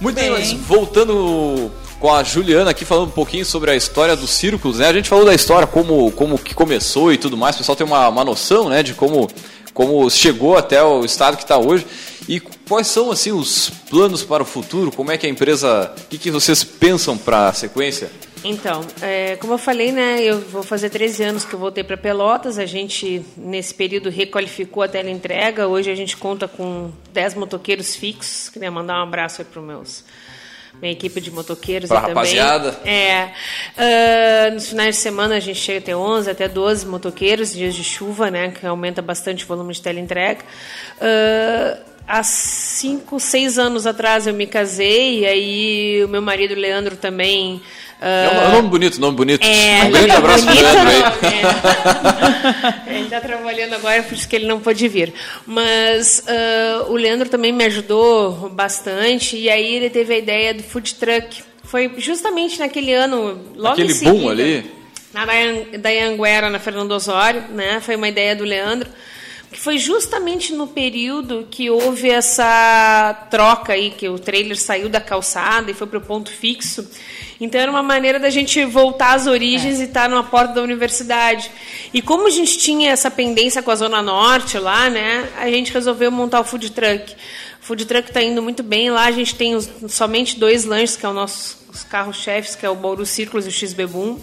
Muito 0.00 0.14
bem, 0.14 0.30
bem 0.30 0.38
mas 0.38 0.52
voltando 0.52 1.70
com 1.98 2.14
a 2.14 2.22
Juliana 2.22 2.70
aqui 2.70 2.84
falando 2.84 3.08
um 3.08 3.12
pouquinho 3.12 3.44
sobre 3.44 3.70
a 3.70 3.76
história 3.76 4.14
dos 4.14 4.30
círculos, 4.30 4.78
né? 4.78 4.86
A 4.86 4.92
gente 4.92 5.08
falou 5.08 5.24
da 5.24 5.34
história, 5.34 5.66
como, 5.66 6.10
como 6.12 6.38
que 6.38 6.54
começou 6.54 7.12
e 7.12 7.18
tudo 7.18 7.36
mais, 7.36 7.56
o 7.56 7.58
pessoal 7.58 7.74
tem 7.74 7.86
uma, 7.86 8.08
uma 8.08 8.24
noção, 8.24 8.68
né, 8.68 8.82
de 8.82 8.94
como, 8.94 9.28
como 9.74 10.08
chegou 10.08 10.56
até 10.56 10.82
o 10.82 11.04
estado 11.04 11.36
que 11.36 11.42
está 11.42 11.58
hoje. 11.58 11.86
E 12.28 12.40
quais 12.40 12.86
são 12.88 13.10
assim 13.10 13.32
os 13.32 13.70
planos 13.88 14.22
para 14.22 14.42
o 14.42 14.46
futuro? 14.46 14.92
Como 14.92 15.10
é 15.10 15.16
que 15.16 15.26
a 15.26 15.30
empresa, 15.30 15.94
o 15.96 16.08
que, 16.08 16.18
que 16.18 16.30
vocês 16.30 16.62
pensam 16.62 17.16
para 17.16 17.48
a 17.48 17.52
sequência? 17.54 18.10
Então, 18.44 18.86
é, 19.00 19.36
como 19.36 19.54
eu 19.54 19.58
falei, 19.58 19.90
né, 19.90 20.22
eu 20.22 20.40
vou 20.40 20.62
fazer 20.62 20.90
13 20.90 21.24
anos 21.24 21.44
que 21.44 21.54
eu 21.54 21.58
voltei 21.58 21.82
para 21.82 21.96
Pelotas. 21.96 22.58
A 22.58 22.66
gente, 22.66 23.24
nesse 23.36 23.74
período, 23.74 24.10
requalificou 24.10 24.82
a 24.82 24.88
teleentrega. 24.88 25.66
Hoje 25.66 25.90
a 25.90 25.94
gente 25.94 26.16
conta 26.16 26.46
com 26.46 26.92
10 27.12 27.34
motoqueiros 27.34 27.96
fixos. 27.96 28.50
Queria 28.50 28.70
mandar 28.70 29.00
um 29.00 29.04
abraço 29.04 29.44
para 29.44 29.60
os 29.60 29.66
meus 29.66 30.04
minha 30.80 30.92
equipe 30.92 31.20
de 31.20 31.30
motoqueiros 31.30 31.88
pra 31.88 31.98
rapaziada. 31.98 32.72
também. 32.72 32.94
É. 32.94 33.32
Uh, 33.76 34.54
nos 34.54 34.68
finais 34.68 34.94
de 34.94 35.00
semana 35.00 35.36
a 35.36 35.40
gente 35.40 35.58
chega 35.58 35.78
a 35.78 35.82
ter 35.82 35.94
11 35.94 36.30
até 36.30 36.46
12 36.48 36.86
motoqueiros, 36.86 37.52
dias 37.52 37.74
de 37.74 37.82
chuva, 37.82 38.30
né, 38.30 38.50
que 38.52 38.64
aumenta 38.64 39.02
bastante 39.02 39.44
o 39.44 39.46
volume 39.48 39.72
de 39.72 39.82
teleentrega. 39.82 40.42
Uh, 40.98 41.87
há 42.08 42.22
cinco, 42.22 43.20
seis 43.20 43.58
anos 43.58 43.86
atrás 43.86 44.26
eu 44.26 44.32
me 44.32 44.46
casei, 44.46 45.20
e 45.20 45.26
aí 45.26 46.04
o 46.04 46.08
meu 46.08 46.22
marido 46.22 46.54
Leandro 46.54 46.96
também. 46.96 47.60
Uh, 48.00 48.04
é 48.04 48.48
um 48.48 48.52
nome 48.52 48.68
bonito, 48.68 49.00
nome 49.00 49.16
bonito. 49.16 49.44
É, 49.44 49.84
um 49.84 49.90
grande 49.90 50.12
abraço 50.12 50.44
para 50.46 50.54
Leandro 50.54 50.88
aí. 50.88 51.02
É. 52.88 52.94
ele 52.96 53.04
está 53.04 53.20
trabalhando 53.20 53.74
agora, 53.74 54.02
por 54.02 54.14
isso 54.14 54.26
que 54.26 54.36
ele 54.36 54.46
não 54.46 54.58
pôde 54.60 54.88
vir. 54.88 55.12
Mas 55.44 56.24
uh, 56.26 56.90
o 56.90 56.96
Leandro 56.96 57.28
também 57.28 57.52
me 57.52 57.64
ajudou 57.66 58.48
bastante, 58.48 59.36
e 59.36 59.50
aí 59.50 59.74
ele 59.74 59.90
teve 59.90 60.14
a 60.14 60.18
ideia 60.18 60.54
do 60.54 60.62
food 60.62 60.94
truck. 60.94 61.42
Foi 61.64 61.92
justamente 61.98 62.58
naquele 62.58 62.94
ano, 62.94 63.38
logo 63.54 63.74
Aquele 63.74 63.90
em 63.90 63.94
seguida. 63.94 64.16
boom 64.16 64.30
ali. 64.30 64.64
na 65.12 65.26
da 65.26 65.90
Anguera, 66.06 66.48
na 66.48 66.58
Fernando 66.58 66.92
Osório, 66.92 67.42
né? 67.50 67.80
Foi 67.80 67.96
uma 67.96 68.08
ideia 68.08 68.34
do 68.34 68.44
Leandro 68.44 68.88
que 69.50 69.58
foi 69.58 69.78
justamente 69.78 70.52
no 70.52 70.66
período 70.66 71.46
que 71.50 71.70
houve 71.70 72.10
essa 72.10 73.26
troca 73.30 73.72
aí, 73.72 73.90
que 73.90 74.08
o 74.08 74.18
trailer 74.18 74.58
saiu 74.58 74.88
da 74.88 75.00
calçada 75.00 75.70
e 75.70 75.74
foi 75.74 75.86
para 75.86 75.98
o 75.98 76.02
ponto 76.02 76.30
fixo. 76.30 76.88
Então 77.40 77.60
era 77.60 77.70
uma 77.70 77.82
maneira 77.82 78.18
da 78.18 78.30
gente 78.30 78.64
voltar 78.64 79.14
às 79.14 79.26
origens 79.26 79.78
é. 79.78 79.82
e 79.82 79.86
estar 79.86 80.02
tá 80.02 80.08
na 80.08 80.22
porta 80.22 80.54
da 80.54 80.62
universidade. 80.62 81.50
E 81.94 82.02
como 82.02 82.26
a 82.26 82.30
gente 82.30 82.58
tinha 82.58 82.90
essa 82.90 83.10
pendência 83.10 83.62
com 83.62 83.70
a 83.70 83.76
Zona 83.76 84.02
Norte 84.02 84.58
lá, 84.58 84.90
né, 84.90 85.28
a 85.36 85.48
gente 85.48 85.72
resolveu 85.72 86.10
montar 86.10 86.40
o 86.40 86.44
food 86.44 86.70
truck. 86.70 87.14
O 87.62 87.64
food 87.64 87.86
truck 87.86 88.08
está 88.08 88.22
indo 88.22 88.42
muito 88.42 88.62
bem. 88.62 88.90
Lá 88.90 89.04
a 89.04 89.12
gente 89.12 89.34
tem 89.34 89.54
os, 89.54 89.70
somente 89.88 90.38
dois 90.38 90.64
lanches, 90.64 90.96
que 90.96 91.06
é 91.06 91.08
o 91.08 91.12
nosso 91.12 91.58
carro-chefes, 91.88 92.56
que 92.56 92.66
é 92.66 92.70
o 92.70 92.74
Bauru 92.74 93.06
Círculos 93.06 93.46
e 93.46 93.48
o 93.48 93.52
XB 93.52 93.86
Boom. 93.86 94.18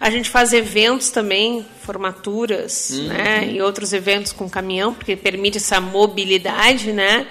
A 0.00 0.10
gente 0.10 0.28
faz 0.30 0.52
eventos 0.52 1.10
também, 1.10 1.64
formaturas, 1.82 2.90
uhum. 2.90 3.06
né? 3.06 3.48
E 3.52 3.62
outros 3.62 3.92
eventos 3.92 4.32
com 4.32 4.48
caminhão, 4.50 4.92
porque 4.92 5.14
permite 5.14 5.58
essa 5.58 5.80
mobilidade, 5.80 6.92
né? 6.92 7.26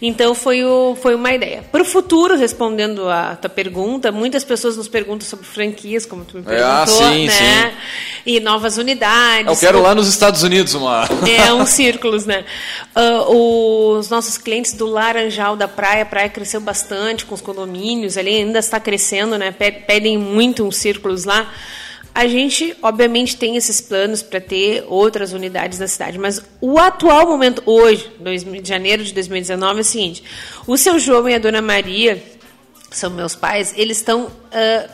Então 0.00 0.32
foi, 0.34 0.64
o, 0.64 0.96
foi 1.00 1.14
uma 1.14 1.32
ideia. 1.32 1.64
Para 1.72 1.82
o 1.82 1.84
futuro, 1.84 2.36
respondendo 2.36 3.08
a 3.08 3.34
tua 3.34 3.50
pergunta, 3.50 4.12
muitas 4.12 4.44
pessoas 4.44 4.76
nos 4.76 4.86
perguntam 4.86 5.26
sobre 5.26 5.44
franquias, 5.44 6.06
como 6.06 6.24
tu 6.24 6.36
me 6.36 6.42
perguntou, 6.44 6.68
é, 6.68 6.82
ah, 6.82 6.86
sim, 6.86 7.26
né? 7.26 7.32
Sim. 7.32 7.76
E 8.24 8.40
novas 8.40 8.78
unidades. 8.78 9.46
Eu 9.46 9.56
quero 9.56 9.82
lá 9.82 9.94
nos 9.94 10.08
Estados 10.08 10.42
Unidos 10.42 10.74
uma. 10.74 11.08
É, 11.28 11.52
um 11.52 11.66
círculos, 11.66 12.26
né? 12.26 12.44
Uh, 12.96 13.96
os 13.96 14.08
nossos 14.08 14.38
clientes 14.38 14.72
do 14.72 14.86
Laranjal 14.86 15.56
da 15.56 15.68
Praia, 15.68 16.02
a 16.02 16.06
praia 16.06 16.28
cresceu 16.28 16.60
bastante 16.60 17.24
com 17.24 17.34
os 17.34 17.40
condomínios, 17.40 18.16
ali 18.16 18.36
ainda 18.36 18.58
está 18.58 18.78
crescendo, 18.80 19.36
né? 19.36 19.50
Pedem 19.50 20.16
muito 20.16 20.64
uns 20.64 20.76
círculos 20.76 21.24
lá. 21.24 21.50
A 22.18 22.26
gente, 22.26 22.76
obviamente, 22.82 23.36
tem 23.36 23.54
esses 23.54 23.80
planos 23.80 24.24
para 24.24 24.40
ter 24.40 24.84
outras 24.88 25.32
unidades 25.32 25.78
na 25.78 25.86
cidade, 25.86 26.18
mas 26.18 26.42
o 26.60 26.76
atual 26.76 27.28
momento, 27.28 27.62
hoje, 27.64 28.10
de 28.60 28.68
janeiro 28.68 29.04
de 29.04 29.14
2019, 29.14 29.78
é 29.78 29.80
o 29.80 29.84
seguinte: 29.84 30.24
o 30.66 30.76
seu 30.76 30.98
João 30.98 31.28
e 31.28 31.34
a 31.36 31.38
dona 31.38 31.62
Maria, 31.62 32.20
são 32.90 33.08
meus 33.10 33.36
pais, 33.36 33.72
eles 33.76 33.98
estão 33.98 34.24
uh, 34.24 34.30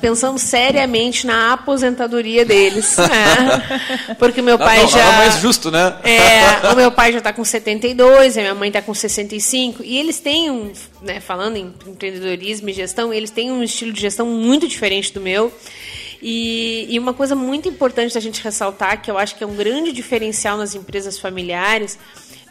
pensando 0.02 0.38
seriamente 0.38 1.26
na 1.26 1.54
aposentadoria 1.54 2.44
deles. 2.44 2.94
né? 2.98 4.16
Porque 4.20 4.42
meu 4.42 4.58
pai 4.58 4.76
não, 4.76 4.84
não, 4.84 4.90
já. 4.90 5.14
É 5.14 5.16
mais 5.16 5.38
justo, 5.38 5.70
né? 5.70 5.96
É, 6.04 6.72
o 6.74 6.76
meu 6.76 6.92
pai 6.92 7.10
já 7.10 7.18
está 7.18 7.32
com 7.32 7.42
72, 7.42 8.36
a 8.36 8.40
minha 8.42 8.54
mãe 8.54 8.68
está 8.68 8.82
com 8.82 8.92
65. 8.92 9.82
E 9.82 9.96
eles 9.96 10.20
têm 10.20 10.50
um. 10.50 10.70
Né, 11.00 11.20
falando 11.20 11.56
em 11.56 11.72
empreendedorismo 11.86 12.68
e 12.68 12.72
gestão, 12.74 13.14
eles 13.14 13.30
têm 13.30 13.50
um 13.50 13.62
estilo 13.62 13.94
de 13.94 14.02
gestão 14.02 14.26
muito 14.26 14.68
diferente 14.68 15.10
do 15.10 15.22
meu. 15.22 15.50
E, 16.26 16.86
e, 16.88 16.98
uma 16.98 17.12
coisa 17.12 17.36
muito 17.36 17.68
importante 17.68 18.14
da 18.14 18.20
gente 18.20 18.42
ressaltar, 18.42 19.02
que 19.02 19.10
eu 19.10 19.18
acho 19.18 19.36
que 19.36 19.44
é 19.44 19.46
um 19.46 19.54
grande 19.54 19.92
diferencial 19.92 20.56
nas 20.56 20.74
empresas 20.74 21.18
familiares, 21.18 21.98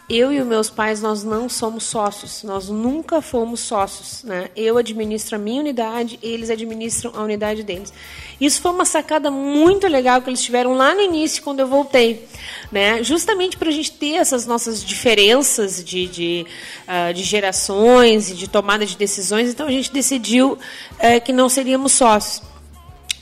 eu 0.08 0.32
e 0.32 0.40
os 0.40 0.46
meus 0.46 0.70
pais, 0.70 1.02
nós 1.02 1.24
não 1.24 1.50
somos 1.50 1.86
sócios, 1.86 2.44
nós 2.44 2.70
nunca 2.70 3.20
fomos 3.20 3.62
sócios. 3.62 4.24
Né? 4.24 4.52
Eu 4.56 4.78
administro 4.78 5.38
a 5.38 5.40
minha 5.40 5.60
unidade, 5.60 6.20
eles 6.22 6.52
administram 6.52 7.14
a 7.16 7.24
unidade 7.24 7.64
deles. 7.64 7.92
Isso 8.40 8.62
foi 8.62 8.70
uma 8.70 8.86
sacada 8.86 9.32
muito 9.32 9.88
legal 9.88 10.22
que 10.22 10.30
eles 10.30 10.44
tiveram 10.44 10.76
lá 10.76 10.94
no 10.94 11.02
início, 11.02 11.42
quando 11.42 11.62
eu 11.62 11.68
voltei. 11.68 12.28
Né? 12.72 13.02
Justamente 13.02 13.58
para 13.58 13.70
a 13.70 13.72
gente 13.72 13.92
ter 13.94 14.18
essas 14.18 14.46
nossas 14.46 14.86
diferenças 14.86 15.84
de, 15.84 16.06
de, 16.06 16.46
uh, 16.88 17.12
de 17.12 17.24
gerações 17.24 18.30
e 18.30 18.36
de 18.36 18.48
tomada 18.48 18.86
de 18.86 18.96
decisões, 18.96 19.50
então 19.50 19.66
a 19.66 19.72
gente 19.72 19.92
decidiu 19.92 20.52
uh, 20.52 21.22
que 21.26 21.34
não 21.34 21.50
seríamos 21.50 21.94
sócios. 21.94 22.53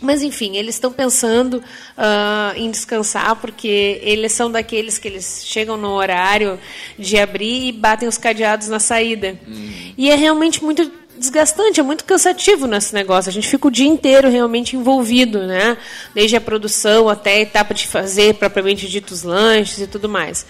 Mas, 0.01 0.23
enfim, 0.23 0.57
eles 0.57 0.75
estão 0.75 0.91
pensando 0.91 1.55
uh, 1.57 2.57
em 2.57 2.71
descansar, 2.71 3.35
porque 3.35 4.01
eles 4.01 4.31
são 4.31 4.51
daqueles 4.51 4.97
que 4.97 5.07
eles 5.07 5.43
chegam 5.45 5.77
no 5.77 5.89
horário 5.89 6.59
de 6.97 7.19
abrir 7.19 7.67
e 7.67 7.71
batem 7.71 8.07
os 8.07 8.17
cadeados 8.17 8.67
na 8.67 8.79
saída. 8.79 9.39
Hum. 9.47 9.93
E 9.95 10.09
é 10.09 10.15
realmente 10.15 10.63
muito 10.63 10.91
desgastante, 11.21 11.79
é 11.79 11.83
muito 11.83 12.03
cansativo 12.03 12.65
nesse 12.65 12.93
negócio. 12.93 13.29
A 13.29 13.33
gente 13.33 13.47
fica 13.47 13.67
o 13.67 13.71
dia 13.71 13.87
inteiro 13.87 14.27
realmente 14.27 14.75
envolvido, 14.75 15.45
né? 15.45 15.77
Desde 16.15 16.35
a 16.35 16.41
produção 16.41 17.07
até 17.07 17.35
a 17.35 17.41
etapa 17.41 17.73
de 17.73 17.87
fazer 17.87 18.33
propriamente 18.33 18.89
dito 18.89 19.11
os 19.11 19.21
lanches 19.21 19.77
e 19.79 19.87
tudo 19.87 20.09
mais. 20.09 20.45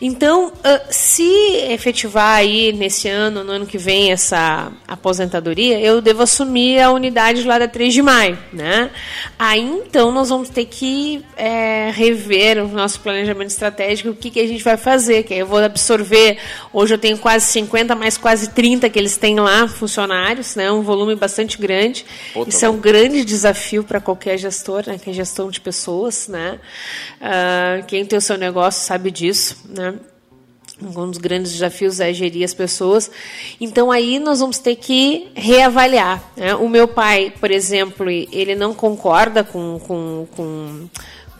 Então, 0.00 0.52
se 0.88 1.30
efetivar 1.70 2.36
aí 2.36 2.72
nesse 2.72 3.08
ano, 3.08 3.44
no 3.44 3.52
ano 3.52 3.66
que 3.66 3.76
vem, 3.76 4.10
essa 4.10 4.72
aposentadoria, 4.88 5.78
eu 5.80 6.00
devo 6.00 6.22
assumir 6.22 6.80
a 6.80 6.90
unidade 6.90 7.44
lá 7.44 7.58
da 7.58 7.68
3 7.68 7.92
de 7.92 8.02
maio, 8.02 8.38
né? 8.52 8.90
Aí 9.38 9.60
então 9.60 10.10
nós 10.10 10.30
vamos 10.30 10.48
ter 10.48 10.64
que 10.64 11.22
é, 11.36 11.90
rever 11.94 12.64
o 12.64 12.68
nosso 12.68 13.00
planejamento 13.00 13.50
estratégico, 13.50 14.10
o 14.10 14.14
que, 14.14 14.30
que 14.30 14.40
a 14.40 14.46
gente 14.46 14.64
vai 14.64 14.78
fazer, 14.78 15.24
que 15.24 15.34
eu 15.34 15.46
vou 15.46 15.58
absorver. 15.58 16.38
Hoje 16.72 16.94
eu 16.94 16.98
tenho 16.98 17.18
quase 17.18 17.46
50, 17.46 17.94
mais 17.94 18.16
quase 18.16 18.50
30 18.50 18.88
que 18.88 18.98
eles 18.98 19.18
têm 19.18 19.38
lá 19.38 19.68
funcionando 19.68 20.05
funcionários, 20.06 20.54
né, 20.54 20.70
um 20.70 20.82
volume 20.82 21.14
bastante 21.16 21.58
grande. 21.58 22.06
Isso 22.46 22.64
é 22.64 22.70
um 22.70 22.78
grande 22.78 23.24
desafio 23.24 23.82
para 23.82 24.00
qualquer 24.00 24.38
gestor, 24.38 24.84
né, 24.86 24.98
que 24.98 25.10
é 25.10 25.12
gestão 25.12 25.50
de 25.50 25.60
pessoas. 25.60 26.28
Né? 26.28 26.60
Uh, 27.20 27.84
quem 27.86 28.06
tem 28.06 28.16
o 28.16 28.22
seu 28.22 28.38
negócio 28.38 28.86
sabe 28.86 29.10
disso. 29.10 29.56
Né? 29.68 29.94
Um 30.80 31.10
dos 31.10 31.18
grandes 31.18 31.52
desafios 31.52 32.00
é 32.00 32.12
gerir 32.12 32.44
as 32.44 32.54
pessoas. 32.54 33.10
Então 33.60 33.90
aí 33.90 34.18
nós 34.18 34.40
vamos 34.40 34.58
ter 34.58 34.76
que 34.76 35.28
reavaliar. 35.34 36.22
Né? 36.36 36.54
O 36.54 36.68
meu 36.68 36.86
pai, 36.86 37.32
por 37.40 37.50
exemplo, 37.50 38.08
ele 38.08 38.54
não 38.54 38.72
concorda 38.72 39.42
com, 39.42 39.80
com, 39.80 40.28
com 40.36 40.88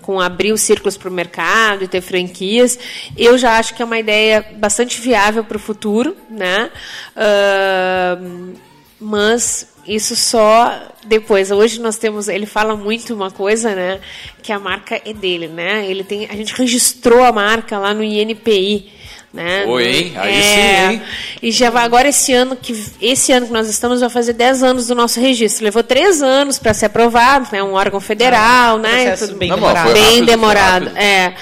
com 0.06 0.20
abrir 0.20 0.52
os 0.52 0.60
círculos 0.60 0.96
para 0.96 1.10
o 1.10 1.12
mercado 1.12 1.82
e 1.82 1.88
ter 1.88 2.00
franquias. 2.00 2.78
Eu 3.16 3.36
já 3.36 3.58
acho 3.58 3.74
que 3.74 3.82
é 3.82 3.84
uma 3.84 3.98
ideia 3.98 4.46
bastante 4.56 5.00
viável 5.00 5.42
para 5.42 5.56
o 5.56 5.60
futuro, 5.60 6.16
né? 6.30 6.70
Uh, 7.16 8.54
mas 9.00 9.74
isso 9.84 10.14
só 10.14 10.92
depois. 11.04 11.50
Hoje 11.50 11.80
nós 11.80 11.96
temos, 11.96 12.28
ele 12.28 12.46
fala 12.46 12.76
muito 12.76 13.12
uma 13.12 13.32
coisa, 13.32 13.74
né? 13.74 14.00
Que 14.44 14.52
a 14.52 14.60
marca 14.60 15.02
é 15.04 15.12
dele, 15.12 15.48
né? 15.48 15.84
Ele 15.90 16.04
tem, 16.04 16.26
a 16.30 16.36
gente 16.36 16.54
registrou 16.54 17.24
a 17.24 17.32
marca 17.32 17.76
lá 17.76 17.92
no 17.92 18.04
INPI. 18.04 18.92
Né? 19.36 19.66
Oi, 19.66 19.84
hein? 19.84 20.12
Aí 20.16 20.34
é, 20.34 20.42
sim, 20.42 20.92
hein? 20.92 21.02
E 21.42 21.50
já 21.50 21.68
vai 21.68 21.84
agora 21.84 22.08
esse 22.08 22.32
ano 22.32 22.56
que 22.56 22.74
esse 23.02 23.32
ano 23.32 23.46
que 23.46 23.52
nós 23.52 23.68
estamos 23.68 24.00
vai 24.00 24.08
fazer 24.08 24.32
10 24.32 24.62
anos 24.62 24.86
do 24.86 24.94
nosso 24.94 25.20
registro. 25.20 25.64
Levou 25.64 25.82
três 25.82 26.22
anos 26.22 26.58
para 26.58 26.72
ser 26.72 26.86
aprovado, 26.86 27.48
né? 27.52 27.62
Um 27.62 27.74
órgão 27.74 28.00
federal, 28.00 28.76
ah, 28.76 28.78
né? 28.78 29.14
Tudo 29.16 29.34
bem 29.34 29.50
não, 29.50 29.56
demorado. 29.56 29.92
Bem 29.92 30.02
rápido, 30.02 30.26
demorado. 30.26 30.88
É. 30.96 31.34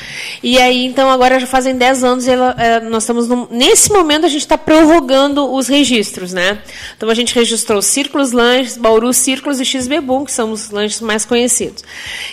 E 0.43 0.59
aí 0.59 0.85
então 0.85 1.09
agora 1.09 1.39
já 1.39 1.47
fazem 1.47 1.77
10 1.77 2.05
anos 2.05 2.27
e 2.27 2.31
ela, 2.31 2.57
é, 2.59 2.81
nós 2.81 3.05
estamos 3.05 3.29
num, 3.29 3.47
nesse 3.51 3.93
momento 3.93 4.27
a 4.27 4.29
gente 4.29 4.43
está 4.43 4.59
prorrogando 4.59 5.53
os 5.53 5.69
registros, 5.69 6.33
né? 6.33 6.59
Então 6.97 7.09
a 7.09 7.15
gente 7.15 7.33
registrou 7.33 7.81
Círculos 7.81 8.33
Lanches, 8.33 8.77
Bauru 8.77 9.13
Círculos 9.13 9.61
e 9.61 9.65
XB 9.65 10.01
Boom, 10.01 10.25
que 10.25 10.33
são 10.33 10.51
os 10.51 10.71
lanches 10.71 11.01
mais 11.01 11.25
conhecidos. 11.25 11.85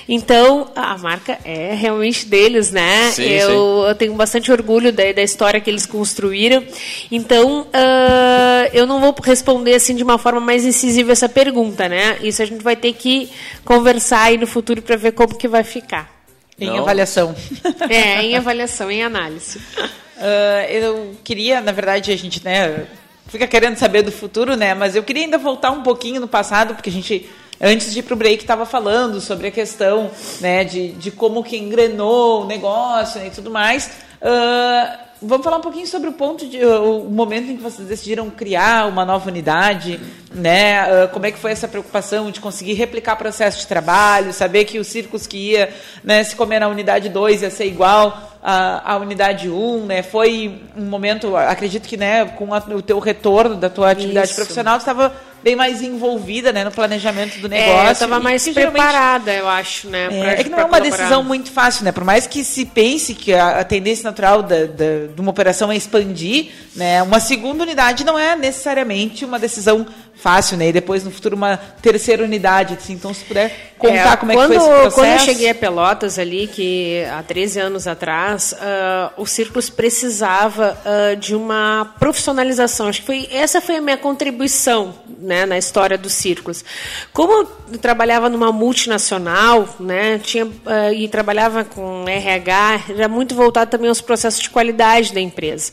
Então 0.10 0.72
a 0.76 0.98
marca 0.98 1.38
é 1.46 1.76
realmente 1.76 2.26
deles, 2.26 2.72
né? 2.72 3.12
Sim, 3.12 3.24
eu, 3.24 3.50
sim. 3.50 3.90
eu 3.90 3.96
tenho 3.96 4.14
bastante 4.16 4.52
orgulho 4.52 4.92
da, 4.92 5.12
da 5.12 5.22
história 5.22 5.41
história 5.42 5.60
que 5.60 5.70
eles 5.70 5.88
construíram. 5.88 6.64
Então, 7.12 7.62
uh, 7.62 8.70
eu 8.74 8.86
não 8.86 9.02
vou 9.02 9.16
responder 9.24 9.74
assim 9.74 9.96
de 9.96 10.04
uma 10.04 10.20
forma 10.20 10.40
mais 10.40 10.64
incisiva 10.64 11.12
essa 11.12 11.28
pergunta, 11.28 11.90
né? 11.90 12.20
Isso 12.22 12.44
a 12.44 12.46
gente 12.46 12.64
vai 12.64 12.76
ter 12.76 12.94
que 12.94 13.32
conversar 13.66 14.26
aí 14.26 14.38
no 14.38 14.46
futuro 14.46 14.84
para 14.84 14.96
ver 14.96 15.14
como 15.14 15.36
que 15.36 15.48
vai 15.48 15.64
ficar. 15.64 16.12
Em 16.60 16.68
não. 16.68 16.78
avaliação. 16.78 17.36
É, 17.90 18.22
em 18.22 18.36
avaliação, 18.36 18.92
em 18.92 19.04
análise. 19.04 19.58
Uh, 19.58 20.70
eu 20.70 21.16
queria, 21.24 21.60
na 21.60 21.72
verdade, 21.72 22.12
a 22.12 22.16
gente, 22.16 22.44
né, 22.46 22.86
fica 23.28 23.48
querendo 23.48 23.78
saber 23.78 24.04
do 24.04 24.12
futuro, 24.12 24.56
né? 24.56 24.76
Mas 24.76 24.96
eu 24.96 25.02
queria 25.02 25.24
ainda 25.24 25.40
voltar 25.40 25.72
um 25.72 25.82
pouquinho 25.82 26.22
no 26.22 26.28
passado, 26.28 26.76
porque 26.76 26.92
a 26.92 26.94
gente 26.94 27.28
antes 27.60 27.92
de 27.92 28.00
ir 28.00 28.04
para 28.04 28.14
o 28.14 28.18
break 28.18 28.44
estava 28.44 28.66
falando 28.66 29.22
sobre 29.22 29.48
a 29.48 29.52
questão 29.52 30.10
né, 30.40 30.64
de, 30.64 30.94
de 30.94 31.12
como 31.12 31.44
que 31.44 31.56
engrenou 31.56 32.44
o 32.44 32.46
negócio 32.46 33.20
né, 33.20 33.28
e 33.28 33.30
tudo 33.30 33.52
mais. 33.52 33.88
Uh, 34.22 35.11
Vamos 35.24 35.44
falar 35.44 35.58
um 35.58 35.62
pouquinho 35.62 35.86
sobre 35.86 36.10
o 36.10 36.14
ponto 36.14 36.48
de 36.48 36.66
o 36.66 37.04
momento 37.04 37.52
em 37.52 37.56
que 37.56 37.62
vocês 37.62 37.88
decidiram 37.88 38.28
criar 38.32 38.88
uma 38.88 39.06
nova 39.06 39.30
unidade, 39.30 40.00
né? 40.34 40.80
Ah, 40.80 41.08
como 41.10 41.28
é 41.28 41.32
que 41.32 41.38
foi 41.38 41.52
essa 41.52 41.68
preocupação 41.68 42.32
de 42.32 42.40
conseguir 42.40 42.74
replicar 42.74 43.16
processo 43.16 43.60
de 43.60 43.68
trabalho, 43.68 44.34
saber 44.34 44.66
que 44.66 44.80
os 44.80 44.88
circos 44.88 45.28
que 45.28 45.52
ia 45.52 45.70
né, 46.04 46.24
se 46.24 46.36
comer 46.36 46.60
na 46.60 46.68
unidade 46.68 47.08
2 47.08 47.44
ia 47.44 47.52
ser 47.52 47.68
igual 47.68 48.32
à, 48.42 48.94
à 48.94 48.98
unidade 48.98 49.48
1, 49.48 49.54
um, 49.54 49.86
né? 49.86 50.02
Foi 50.02 50.60
um 50.76 50.86
momento, 50.86 51.38
acredito 51.38 51.88
que, 51.88 51.98
né, 51.98 52.26
com 52.26 52.52
a, 52.52 52.58
o 52.58 52.82
teu 52.82 52.98
retorno 52.98 53.58
da 53.58 53.70
tua 53.70 53.92
atividade 53.92 54.30
Isso. 54.30 54.36
profissional, 54.38 54.78
estava 54.78 55.14
bem 55.44 55.56
mais 55.56 55.82
envolvida 55.82 56.52
né, 56.52 56.64
no 56.64 56.72
planejamento 56.72 57.40
do 57.40 57.50
negócio. 57.50 57.74
É, 57.74 57.88
eu 57.88 57.92
estava 57.92 58.20
mais 58.20 58.48
preparada, 58.48 59.34
eu 59.34 59.48
acho, 59.48 59.90
né? 59.90 60.08
É, 60.12 60.42
é 60.42 60.44
que 60.44 60.50
não 60.50 60.60
é 60.60 60.64
uma 60.64 60.78
colaborar. 60.78 60.98
decisão 60.98 61.24
muito 61.24 61.52
fácil, 61.52 61.84
né? 61.84 61.92
Por 61.92 62.04
mais 62.04 62.28
que 62.28 62.44
se 62.44 62.66
pense 62.66 63.14
que 63.14 63.34
a, 63.34 63.60
a 63.60 63.64
tendência 63.64 64.04
natural 64.04 64.44
da, 64.44 64.66
da, 64.66 65.08
de 65.14 65.20
uma 65.20 65.32
operação 65.32 65.72
é 65.72 65.76
expandir, 65.76 66.50
né? 66.76 67.02
Uma 67.04 67.20
segunda 67.20 67.64
unidade 67.64 68.04
não 68.04 68.18
é 68.18 68.36
necessariamente 68.36 69.26
uma 69.26 69.40
decisão 69.40 69.86
fácil, 70.22 70.56
né? 70.56 70.70
E 70.70 70.74
depois, 70.74 71.04
no 71.04 71.10
futuro, 71.10 71.36
uma 71.36 71.58
terceira 71.58 72.24
unidade, 72.24 72.76
assim. 72.76 72.94
Então, 72.94 73.14
se 73.14 73.26
puder 73.26 73.74
contar 73.78 74.14
É, 74.14 74.18
como 74.18 74.34
quando, 74.34 74.54
é 74.54 74.56
que 74.56 74.62
foi 74.62 74.68
esse 74.68 74.82
processo. 74.82 74.96
Quando 74.96 75.10
eu 75.10 75.20
cheguei 75.20 75.50
a 75.50 75.56
Pelotas 75.56 76.20
ali, 76.20 76.48
que 76.48 77.04
há 77.12 77.24
13 77.24 77.60
anos 77.60 77.88
atrás, 77.88 78.56
ah, 78.62 79.12
o 79.18 79.26
Círculos 79.26 79.70
precisava 79.70 80.78
ah, 80.86 81.16
de 81.16 81.36
uma 81.36 81.94
profissionalização. 82.00 82.88
Acho 82.88 83.00
que 83.00 83.06
foi, 83.08 83.28
essa 83.32 83.60
foi 83.60 83.78
a 83.78 83.82
minha 83.82 83.98
contribuição 83.98 84.94
né, 85.20 85.46
na 85.48 85.58
história 85.58 85.98
dos 85.98 86.14
Círculos. 86.14 86.64
Como 87.12 87.34
eu 87.34 87.78
trabalhava 87.80 88.30
numa 88.30 88.52
multinacional 88.52 89.68
né, 89.80 90.20
tinha, 90.20 90.48
ah, 90.68 90.94
e 90.94 91.08
trabalhava 91.08 91.64
com 91.64 92.08
RH, 92.08 92.82
era 92.90 93.08
muito 93.08 93.34
voltado 93.34 93.72
também 93.72 93.90
aos 93.90 94.02
processos 94.02 94.42
de 94.42 94.52
qualidade 94.52 95.14
da 95.14 95.20
empresa. 95.20 95.72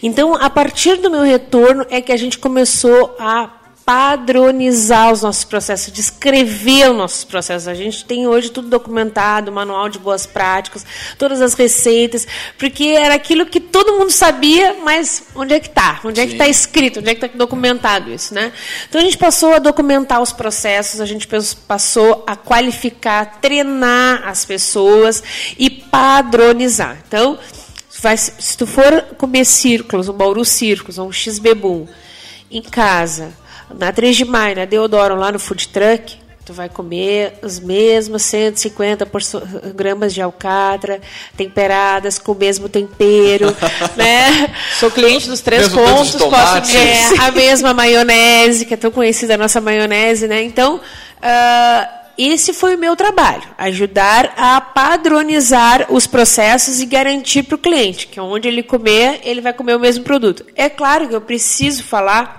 Então, 0.00 0.36
a 0.36 0.48
partir 0.48 0.96
do 0.98 1.10
meu 1.10 1.22
retorno, 1.22 1.84
é 1.90 2.00
que 2.00 2.12
a 2.12 2.16
gente 2.16 2.38
começou 2.38 3.16
a 3.18 3.57
padronizar 3.88 5.10
os 5.10 5.22
nossos 5.22 5.44
processos, 5.44 5.90
descrever 5.90 6.90
os 6.90 6.96
nossos 6.98 7.24
processos. 7.24 7.66
A 7.66 7.72
gente 7.72 8.04
tem 8.04 8.26
hoje 8.26 8.50
tudo 8.50 8.68
documentado, 8.68 9.50
manual 9.50 9.88
de 9.88 9.98
boas 9.98 10.26
práticas, 10.26 10.84
todas 11.16 11.40
as 11.40 11.54
receitas, 11.54 12.26
porque 12.58 12.84
era 12.84 13.14
aquilo 13.14 13.46
que 13.46 13.58
todo 13.58 13.94
mundo 13.94 14.10
sabia, 14.10 14.76
mas 14.84 15.22
onde 15.34 15.54
é 15.54 15.58
que 15.58 15.68
está? 15.68 16.02
Onde 16.04 16.20
é 16.20 16.26
que 16.26 16.32
está 16.32 16.46
escrito? 16.46 17.00
Onde 17.00 17.08
é 17.08 17.14
que 17.14 17.24
está 17.24 17.38
documentado 17.38 18.12
isso, 18.12 18.34
né? 18.34 18.52
Então 18.86 19.00
a 19.00 19.04
gente 19.04 19.16
passou 19.16 19.54
a 19.54 19.58
documentar 19.58 20.20
os 20.20 20.34
processos, 20.34 21.00
a 21.00 21.06
gente 21.06 21.26
passou 21.66 22.24
a 22.26 22.36
qualificar, 22.36 23.40
treinar 23.40 24.28
as 24.28 24.44
pessoas 24.44 25.22
e 25.58 25.70
padronizar. 25.70 27.02
Então, 27.08 27.38
vai, 28.02 28.18
se 28.18 28.54
tu 28.54 28.66
for 28.66 29.14
comer 29.16 29.46
círculos, 29.46 30.10
um 30.10 30.12
Bauru 30.12 30.44
Círculos, 30.44 30.98
ou 30.98 31.08
um 31.08 31.12
XBBUM, 31.12 31.88
em 32.50 32.60
casa, 32.60 33.32
na 33.76 33.92
3 33.92 34.16
de 34.16 34.24
maio, 34.24 34.56
na 34.56 34.64
Deodoro, 34.64 35.16
lá 35.16 35.32
no 35.32 35.38
food 35.38 35.68
truck, 35.68 36.16
tu 36.44 36.52
vai 36.54 36.68
comer 36.68 37.34
as 37.42 37.60
mesmas 37.60 38.22
150 38.22 39.04
porço- 39.04 39.42
gramas 39.74 40.14
de 40.14 40.22
alcatra, 40.22 41.00
temperadas 41.36 42.18
com 42.18 42.32
o 42.32 42.34
mesmo 42.34 42.68
tempero, 42.68 43.54
né? 43.96 44.54
Sou 44.80 44.90
cliente 44.90 45.28
dos 45.28 45.40
três 45.40 45.68
Mesmo 45.68 45.82
pontos, 45.82 46.14
posso. 46.16 46.76
É, 46.76 47.18
a 47.26 47.30
mesma 47.32 47.74
maionese, 47.74 48.64
que 48.64 48.74
é 48.74 48.76
tão 48.76 48.90
conhecida 48.90 49.34
a 49.34 49.36
nossa 49.36 49.60
maionese, 49.60 50.26
né? 50.26 50.42
Então, 50.42 50.80
ah, 51.20 51.86
esse 52.16 52.52
foi 52.52 52.74
o 52.74 52.78
meu 52.78 52.96
trabalho, 52.96 53.42
ajudar 53.58 54.32
a 54.36 54.60
padronizar 54.60 55.86
os 55.90 56.06
processos 56.06 56.80
e 56.80 56.86
garantir 56.86 57.44
para 57.44 57.54
o 57.54 57.58
cliente 57.58 58.08
que 58.08 58.18
onde 58.18 58.48
ele 58.48 58.62
comer, 58.62 59.20
ele 59.22 59.40
vai 59.40 59.52
comer 59.52 59.76
o 59.76 59.78
mesmo 59.78 60.02
produto. 60.02 60.44
É 60.56 60.68
claro 60.68 61.06
que 61.08 61.14
eu 61.14 61.20
preciso 61.20 61.84
falar 61.84 62.37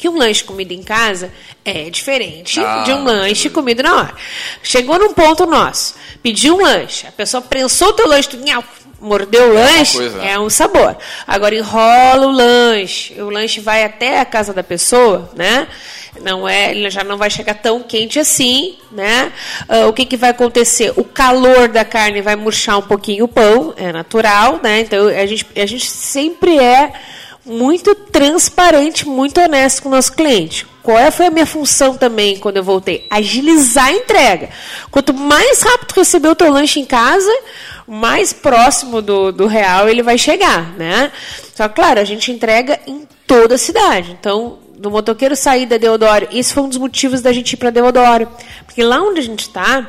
que 0.00 0.08
um 0.08 0.16
lanche 0.16 0.42
comido 0.42 0.72
em 0.72 0.82
casa 0.82 1.30
é 1.62 1.90
diferente 1.90 2.58
Ah, 2.58 2.84
de 2.84 2.92
um 2.92 3.04
lanche 3.04 3.50
comido 3.50 3.82
na 3.82 3.96
hora. 3.96 4.14
Chegou 4.62 4.98
num 4.98 5.12
ponto 5.12 5.44
nosso, 5.44 5.94
pediu 6.22 6.56
um 6.56 6.62
lanche, 6.62 7.06
a 7.06 7.12
pessoa 7.12 7.42
prensou 7.42 7.88
o 7.88 7.92
teu 7.92 8.08
lanche, 8.08 8.30
tu, 8.30 8.38
mordeu 8.98 9.50
o 9.50 9.54
lanche, 9.54 9.98
coisa, 9.98 10.16
né? 10.16 10.32
é 10.32 10.40
um 10.40 10.48
sabor. 10.48 10.96
Agora 11.26 11.54
enrola 11.54 12.26
o 12.26 12.30
lanche, 12.30 13.20
o 13.20 13.28
lanche 13.28 13.60
vai 13.60 13.84
até 13.84 14.20
a 14.20 14.24
casa 14.24 14.54
da 14.54 14.62
pessoa, 14.62 15.30
né? 15.36 15.68
Não 16.22 16.48
é, 16.48 16.70
ele 16.70 16.88
já 16.88 17.04
não 17.04 17.18
vai 17.18 17.28
chegar 17.28 17.54
tão 17.54 17.82
quente 17.82 18.18
assim, 18.18 18.78
né? 18.90 19.30
Ah, 19.68 19.86
o 19.86 19.92
que, 19.92 20.06
que 20.06 20.16
vai 20.16 20.30
acontecer? 20.30 20.94
O 20.96 21.04
calor 21.04 21.68
da 21.68 21.84
carne 21.84 22.22
vai 22.22 22.36
murchar 22.36 22.78
um 22.78 22.82
pouquinho 22.82 23.26
o 23.26 23.28
pão, 23.28 23.74
é 23.76 23.92
natural, 23.92 24.60
né? 24.62 24.80
Então 24.80 25.08
a 25.08 25.26
gente, 25.26 25.46
a 25.54 25.66
gente 25.66 25.86
sempre 25.86 26.58
é 26.58 26.90
muito 27.44 27.94
transparente, 27.94 29.06
muito 29.08 29.40
honesto 29.40 29.82
com 29.82 29.88
o 29.88 29.92
nosso 29.92 30.12
cliente. 30.12 30.66
Qual 30.82 30.98
é- 30.98 31.10
foi 31.10 31.26
a 31.26 31.30
minha 31.30 31.46
função 31.46 31.96
também 31.96 32.38
quando 32.38 32.56
eu 32.58 32.64
voltei? 32.64 33.06
Agilizar 33.10 33.86
a 33.86 33.92
entrega. 33.92 34.50
Quanto 34.90 35.12
mais 35.12 35.62
rápido 35.62 35.92
receber 35.96 36.28
o 36.28 36.34
teu 36.34 36.50
lanche 36.50 36.80
em 36.80 36.84
casa, 36.84 37.30
mais 37.86 38.32
próximo 38.32 39.02
do, 39.02 39.32
do 39.32 39.46
real 39.46 39.88
ele 39.88 40.02
vai 40.02 40.16
chegar, 40.16 40.72
né? 40.76 41.10
Só 41.54 41.68
claro, 41.68 42.00
a 42.00 42.04
gente 42.04 42.30
entrega 42.32 42.80
em 42.86 43.06
toda 43.26 43.56
a 43.56 43.58
cidade. 43.58 44.16
Então, 44.18 44.58
do 44.76 44.90
motoqueiro 44.90 45.36
sair 45.36 45.66
da 45.66 45.76
Deodoro, 45.76 46.28
esse 46.32 46.54
foi 46.54 46.62
um 46.62 46.68
dos 46.68 46.78
motivos 46.78 47.20
da 47.20 47.32
gente 47.32 47.52
ir 47.52 47.56
para 47.56 47.70
Deodoro. 47.70 48.28
Porque 48.64 48.82
lá 48.82 49.02
onde 49.02 49.20
a 49.20 49.22
gente 49.22 49.40
está, 49.40 49.86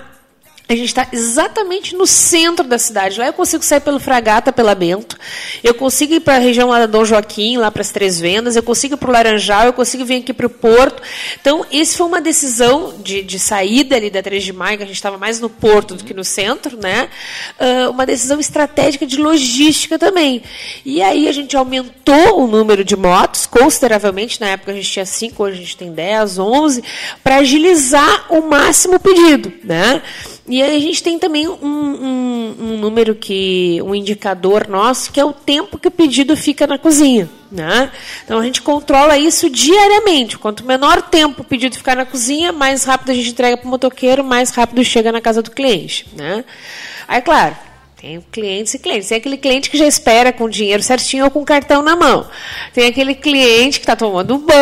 a 0.67 0.75
gente 0.75 0.87
está 0.87 1.07
exatamente 1.11 1.95
no 1.95 2.07
centro 2.07 2.65
da 2.65 2.77
cidade. 2.77 3.19
Lá 3.19 3.27
eu 3.27 3.33
consigo 3.33 3.63
sair 3.63 3.81
pelo 3.81 3.99
Fragata, 3.99 4.53
pela 4.53 4.73
Bento. 4.73 5.17
Eu 5.63 5.73
consigo 5.73 6.13
ir 6.13 6.21
para 6.21 6.35
a 6.35 6.39
região 6.39 6.69
lá 6.69 6.79
da 6.79 6.85
Dom 6.85 7.03
Joaquim, 7.03 7.57
lá 7.57 7.69
para 7.69 7.81
as 7.81 7.91
Três 7.91 8.19
Vendas. 8.19 8.55
Eu 8.55 8.63
consigo 8.63 8.93
ir 8.93 8.97
para 8.97 9.09
o 9.09 9.11
Laranjal. 9.11 9.65
Eu 9.65 9.73
consigo 9.73 10.05
vir 10.05 10.21
aqui 10.21 10.33
para 10.33 10.47
o 10.47 10.49
Porto. 10.49 11.03
Então, 11.39 11.65
isso 11.71 11.97
foi 11.97 12.07
uma 12.07 12.21
decisão 12.21 12.93
de, 13.03 13.21
de 13.21 13.37
saída 13.37 13.97
ali 13.97 14.09
da 14.09 14.21
3 14.21 14.43
de 14.43 14.53
maio, 14.53 14.77
que 14.77 14.83
a 14.83 14.87
gente 14.87 14.95
estava 14.95 15.17
mais 15.17 15.41
no 15.41 15.49
Porto 15.49 15.95
do 15.95 16.03
que 16.05 16.13
no 16.13 16.23
centro, 16.23 16.77
né? 16.77 17.09
Ah, 17.59 17.89
uma 17.89 18.05
decisão 18.05 18.39
estratégica 18.39 19.05
de 19.05 19.17
logística 19.17 19.99
também. 19.99 20.41
E 20.85 21.01
aí 21.01 21.27
a 21.27 21.31
gente 21.31 21.55
aumentou 21.57 22.41
o 22.41 22.47
número 22.47 22.83
de 22.83 22.95
motos 22.95 23.45
consideravelmente. 23.45 24.39
Na 24.39 24.47
época 24.47 24.71
a 24.71 24.75
gente 24.75 24.89
tinha 24.89 25.05
5, 25.05 25.43
hoje 25.43 25.57
a 25.57 25.61
gente 25.61 25.77
tem 25.77 25.91
10, 25.91 26.39
11, 26.39 26.83
para 27.23 27.37
agilizar 27.37 28.27
o 28.29 28.41
máximo 28.41 28.99
pedido, 28.99 29.51
né? 29.63 30.01
E 30.47 30.61
a 30.61 30.79
gente 30.79 31.03
tem 31.03 31.19
também 31.19 31.47
um, 31.47 31.55
um- 31.61 32.55
um 32.59 32.77
número 32.77 33.13
que, 33.15 33.79
um 33.83 33.93
indicador 33.93 34.67
nosso, 34.67 35.11
que 35.11 35.19
é 35.19 35.25
o 35.25 35.31
tempo 35.31 35.77
que 35.77 35.87
o 35.87 35.91
pedido 35.91 36.35
fica 36.35 36.65
na 36.65 36.77
cozinha. 36.77 37.29
Né? 37.51 37.91
Então 38.25 38.39
a 38.39 38.43
gente 38.43 38.61
controla 38.61 39.17
isso 39.17 39.49
diariamente. 39.49 40.37
Quanto 40.37 40.65
menor 40.65 41.01
tempo 41.03 41.41
o 41.41 41.45
pedido 41.45 41.75
ficar 41.75 41.95
na 41.95 42.05
cozinha, 42.05 42.51
mais 42.51 42.83
rápido 42.85 43.11
a 43.11 43.13
gente 43.13 43.29
entrega 43.29 43.57
para 43.57 43.67
o 43.67 43.69
motoqueiro, 43.69 44.23
mais 44.23 44.51
rápido 44.51 44.83
chega 44.83 45.11
na 45.11 45.21
casa 45.21 45.41
do 45.41 45.51
cliente. 45.51 46.07
Né? 46.15 46.43
Aí, 47.07 47.21
claro, 47.21 47.55
tem 47.99 48.19
clientes 48.31 48.73
e 48.73 48.79
clientes. 48.79 49.09
Tem 49.09 49.17
aquele 49.19 49.37
cliente 49.37 49.69
que 49.69 49.77
já 49.77 49.85
espera 49.85 50.31
com 50.33 50.45
o 50.45 50.49
dinheiro 50.49 50.81
certinho 50.81 51.25
ou 51.25 51.29
com 51.29 51.41
o 51.41 51.45
cartão 51.45 51.83
na 51.83 51.95
mão. 51.95 52.25
Tem 52.73 52.87
aquele 52.87 53.13
cliente 53.13 53.79
que 53.79 53.83
está 53.83 53.95
tomando 53.95 54.37
banho, 54.39 54.57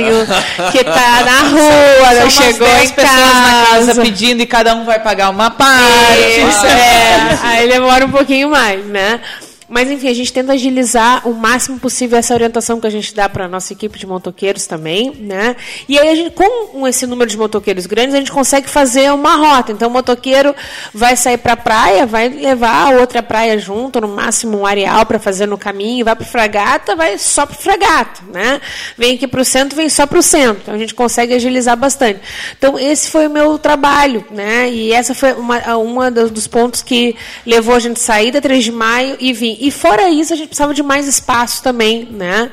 que 0.72 0.78
está 0.78 1.24
na 1.24 1.40
rua, 1.48 2.14
não 2.20 2.30
chegou 2.30 2.68
10 2.68 2.90
em 2.90 2.94
casa 2.94 3.72
casa. 3.94 4.02
pedindo 4.02 4.42
e 4.42 4.46
cada 4.46 4.74
um 4.74 4.84
vai 4.84 4.98
pagar 4.98 5.30
uma 5.30 5.50
parte. 5.50 6.40
Isso, 6.48 6.66
é. 6.66 7.38
Aí 7.42 7.68
demora 7.68 8.04
um 8.06 8.10
pouquinho 8.10 8.48
mais, 8.50 8.84
né? 8.86 9.20
Mas, 9.72 9.90
enfim, 9.90 10.08
a 10.08 10.14
gente 10.14 10.30
tenta 10.30 10.52
agilizar 10.52 11.26
o 11.26 11.32
máximo 11.32 11.80
possível 11.80 12.18
essa 12.18 12.34
orientação 12.34 12.78
que 12.78 12.86
a 12.86 12.90
gente 12.90 13.14
dá 13.14 13.26
para 13.26 13.48
nossa 13.48 13.72
equipe 13.72 13.98
de 13.98 14.06
motoqueiros 14.06 14.66
também, 14.66 15.10
né? 15.18 15.56
E 15.88 15.98
aí, 15.98 16.10
a 16.10 16.14
gente, 16.14 16.30
com 16.32 16.86
esse 16.86 17.06
número 17.06 17.30
de 17.30 17.38
motoqueiros 17.38 17.86
grandes, 17.86 18.14
a 18.14 18.18
gente 18.18 18.30
consegue 18.30 18.68
fazer 18.68 19.10
uma 19.10 19.34
rota. 19.36 19.72
Então, 19.72 19.88
o 19.88 19.90
motoqueiro 19.90 20.54
vai 20.92 21.16
sair 21.16 21.38
para 21.38 21.54
a 21.54 21.56
praia, 21.56 22.04
vai 22.04 22.28
levar 22.28 22.92
a 22.92 23.00
outra 23.00 23.22
praia 23.22 23.58
junto, 23.58 23.98
no 23.98 24.08
máximo 24.08 24.58
um 24.58 24.66
areal 24.66 25.06
para 25.06 25.18
fazer 25.18 25.46
no 25.46 25.56
caminho, 25.56 26.04
vai 26.04 26.14
para 26.14 26.26
Fragata, 26.26 26.94
vai 26.94 27.16
só 27.16 27.46
para 27.46 27.56
Fragata, 27.56 28.20
né? 28.30 28.60
Vem 28.98 29.14
aqui 29.14 29.26
para 29.26 29.40
o 29.40 29.44
centro, 29.44 29.74
vem 29.74 29.88
só 29.88 30.06
para 30.06 30.18
o 30.18 30.22
centro. 30.22 30.60
Então, 30.60 30.74
a 30.74 30.78
gente 30.78 30.92
consegue 30.92 31.32
agilizar 31.32 31.78
bastante. 31.78 32.20
Então, 32.58 32.78
esse 32.78 33.10
foi 33.10 33.26
o 33.26 33.30
meu 33.30 33.58
trabalho, 33.58 34.22
né? 34.30 34.70
E 34.70 34.92
essa 34.92 35.14
foi 35.14 35.32
uma, 35.32 35.76
uma 35.78 36.10
dos 36.10 36.30
dos 36.30 36.46
pontos 36.46 36.82
que 36.82 37.14
levou 37.46 37.74
a 37.74 37.78
gente 37.78 37.96
a 37.96 38.00
sair 38.00 38.30
da 38.30 38.40
3 38.40 38.64
de 38.64 38.72
maio 38.72 39.16
e 39.20 39.32
vir. 39.32 39.61
E 39.62 39.70
fora 39.70 40.10
isso, 40.10 40.32
a 40.32 40.36
gente 40.36 40.48
precisava 40.48 40.74
de 40.74 40.82
mais 40.82 41.06
espaço 41.06 41.62
também, 41.62 42.04
né? 42.10 42.50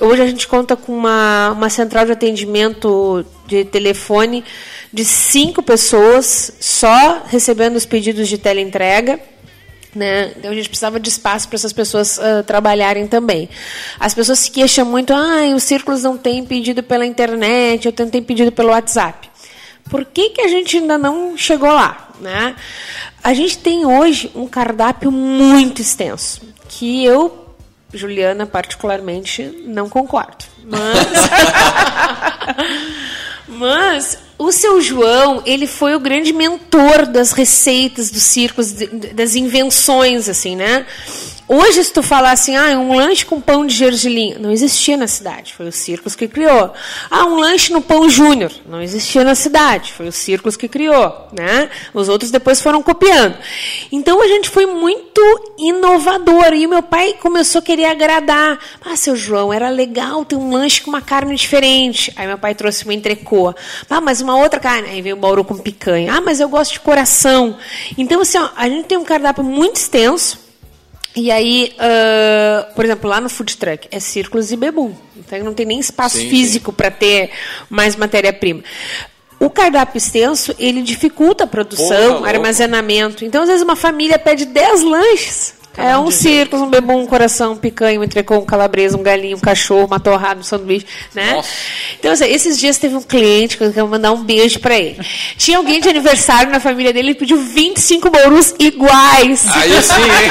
Hoje 0.00 0.22
a 0.22 0.26
gente 0.26 0.48
conta 0.48 0.74
com 0.74 0.90
uma, 0.90 1.50
uma 1.50 1.68
central 1.68 2.06
de 2.06 2.12
atendimento 2.12 3.26
de 3.46 3.62
telefone 3.66 4.42
de 4.90 5.04
cinco 5.04 5.62
pessoas 5.62 6.50
só 6.58 7.24
recebendo 7.26 7.76
os 7.76 7.84
pedidos 7.84 8.26
de 8.26 8.38
teleentrega. 8.38 9.20
Né? 9.94 10.32
Então 10.34 10.50
a 10.50 10.54
gente 10.54 10.70
precisava 10.70 10.98
de 10.98 11.10
espaço 11.10 11.46
para 11.46 11.56
essas 11.56 11.74
pessoas 11.74 12.18
ah, 12.18 12.42
trabalharem 12.42 13.06
também. 13.06 13.50
As 14.00 14.14
pessoas 14.14 14.38
se 14.38 14.50
queixam 14.50 14.86
muito, 14.86 15.12
ah, 15.12 15.54
os 15.54 15.62
círculos 15.62 16.04
não 16.04 16.16
têm 16.16 16.42
pedido 16.42 16.82
pela 16.82 17.04
internet, 17.04 17.84
eu 17.84 17.92
tenho 17.92 18.24
pedido 18.24 18.50
pelo 18.50 18.70
WhatsApp. 18.70 19.28
Por 19.90 20.06
que, 20.06 20.30
que 20.30 20.40
a 20.40 20.48
gente 20.48 20.78
ainda 20.78 20.96
não 20.96 21.36
chegou 21.36 21.68
lá? 21.68 22.05
Né? 22.20 22.56
A 23.22 23.34
gente 23.34 23.58
tem 23.58 23.84
hoje 23.84 24.30
um 24.34 24.46
cardápio 24.46 25.10
muito 25.10 25.82
extenso, 25.82 26.40
que 26.68 27.04
eu, 27.04 27.54
Juliana, 27.92 28.46
particularmente, 28.46 29.42
não 29.64 29.88
concordo. 29.88 30.44
Mas, 30.64 31.08
mas 33.48 34.18
o 34.38 34.52
seu 34.52 34.80
João, 34.80 35.42
ele 35.46 35.66
foi 35.66 35.94
o 35.94 36.00
grande 36.00 36.32
mentor 36.32 37.06
das 37.06 37.32
receitas 37.32 38.10
dos 38.10 38.22
circos, 38.22 38.72
das 39.12 39.34
invenções, 39.34 40.28
assim, 40.28 40.56
né? 40.56 40.86
Hoje, 41.48 41.84
se 41.84 41.92
tu 41.92 42.02
falar 42.02 42.32
assim, 42.32 42.56
ah, 42.56 42.76
um 42.76 42.96
lanche 42.96 43.24
com 43.24 43.40
pão 43.40 43.64
de 43.64 43.72
gergelim, 43.72 44.34
não 44.40 44.50
existia 44.50 44.96
na 44.96 45.06
cidade, 45.06 45.54
foi 45.54 45.68
o 45.68 45.72
Circos 45.72 46.16
que 46.16 46.26
criou. 46.26 46.72
Ah, 47.08 47.24
um 47.24 47.36
lanche 47.38 47.72
no 47.72 47.80
pão 47.80 48.10
júnior, 48.10 48.50
não 48.66 48.82
existia 48.82 49.22
na 49.22 49.36
cidade, 49.36 49.92
foi 49.92 50.08
o 50.08 50.12
Circos 50.12 50.56
que 50.56 50.66
criou, 50.66 51.28
né? 51.32 51.70
Os 51.94 52.08
outros 52.08 52.32
depois 52.32 52.60
foram 52.60 52.82
copiando. 52.82 53.36
Então 53.92 54.20
a 54.20 54.26
gente 54.26 54.50
foi 54.50 54.66
muito 54.66 55.20
inovador 55.56 56.52
e 56.52 56.66
o 56.66 56.68
meu 56.68 56.82
pai 56.82 57.12
começou 57.12 57.60
a 57.60 57.62
querer 57.62 57.84
agradar. 57.84 58.58
Ah, 58.84 58.96
seu 58.96 59.14
João, 59.14 59.52
era 59.52 59.68
legal 59.68 60.24
ter 60.24 60.34
um 60.34 60.52
lanche 60.52 60.82
com 60.82 60.90
uma 60.90 61.00
carne 61.00 61.36
diferente. 61.36 62.12
Aí 62.16 62.26
meu 62.26 62.38
pai 62.38 62.56
trouxe 62.56 62.82
uma 62.82 62.94
entrecô. 62.94 63.54
Ah, 63.88 64.00
mas 64.00 64.20
uma 64.20 64.36
outra 64.36 64.58
carne. 64.58 64.88
Aí 64.88 65.00
veio 65.00 65.14
o 65.14 65.18
bauru 65.18 65.44
com 65.44 65.56
picanha. 65.56 66.12
Ah, 66.12 66.20
mas 66.20 66.40
eu 66.40 66.48
gosto 66.48 66.72
de 66.72 66.80
coração. 66.80 67.56
Então 67.96 68.20
assim, 68.20 68.36
ó, 68.36 68.50
a 68.56 68.68
gente 68.68 68.86
tem 68.86 68.98
um 68.98 69.04
cardápio 69.04 69.44
muito 69.44 69.76
extenso 69.76 70.45
e 71.16 71.30
aí, 71.30 71.74
uh, 71.76 72.74
por 72.74 72.84
exemplo, 72.84 73.08
lá 73.08 73.20
no 73.22 73.30
food 73.30 73.56
truck 73.56 73.88
é 73.90 73.98
círculos 73.98 74.52
e 74.52 74.56
bebum. 74.56 74.94
Então 75.16 75.38
não 75.42 75.54
tem 75.54 75.64
nem 75.64 75.80
espaço 75.80 76.18
sim, 76.18 76.28
físico 76.28 76.72
para 76.72 76.90
ter 76.90 77.30
mais 77.70 77.96
matéria-prima. 77.96 78.62
O 79.40 79.48
cardápio 79.48 79.98
extenso, 79.98 80.54
ele 80.58 80.82
dificulta 80.82 81.44
a 81.44 81.46
produção, 81.46 82.18
Porra, 82.18 82.28
armazenamento. 82.28 83.24
Então, 83.24 83.42
às 83.42 83.48
vezes, 83.48 83.62
uma 83.62 83.76
família 83.76 84.18
pede 84.18 84.46
10 84.46 84.82
lanches 84.82 85.55
é 85.76 85.96
um 85.98 86.10
círculo, 86.10 86.64
um 86.64 86.70
bebum, 86.70 87.02
um 87.02 87.06
coração, 87.06 87.52
um 87.52 87.56
picanha, 87.56 88.00
um 88.00 88.04
entrecô, 88.04 88.36
um 88.36 88.44
calabresa, 88.44 88.96
um 88.96 89.02
galinho, 89.02 89.36
um 89.36 89.40
cachorro, 89.40 89.86
uma 89.86 90.00
torrada, 90.00 90.40
um 90.40 90.42
sanduíche, 90.42 90.86
né? 91.14 91.34
Nossa. 91.34 91.48
Então, 91.98 92.12
assim, 92.12 92.24
esses 92.26 92.58
dias 92.58 92.78
teve 92.78 92.94
um 92.96 93.02
cliente 93.02 93.56
que 93.56 93.64
eu 93.64 93.72
quero 93.72 93.88
mandar 93.88 94.12
um 94.12 94.24
beijo 94.24 94.58
para 94.60 94.76
ele. 94.76 94.98
Tinha 95.36 95.58
alguém 95.58 95.80
de 95.80 95.88
aniversário 95.88 96.50
na 96.50 96.60
família 96.60 96.92
dele, 96.92 97.10
ele 97.10 97.18
pediu 97.18 97.38
25 97.38 98.10
bourus 98.10 98.54
iguais. 98.58 99.46
Aí 99.54 99.82
sim, 99.82 100.02
hein? 100.02 100.30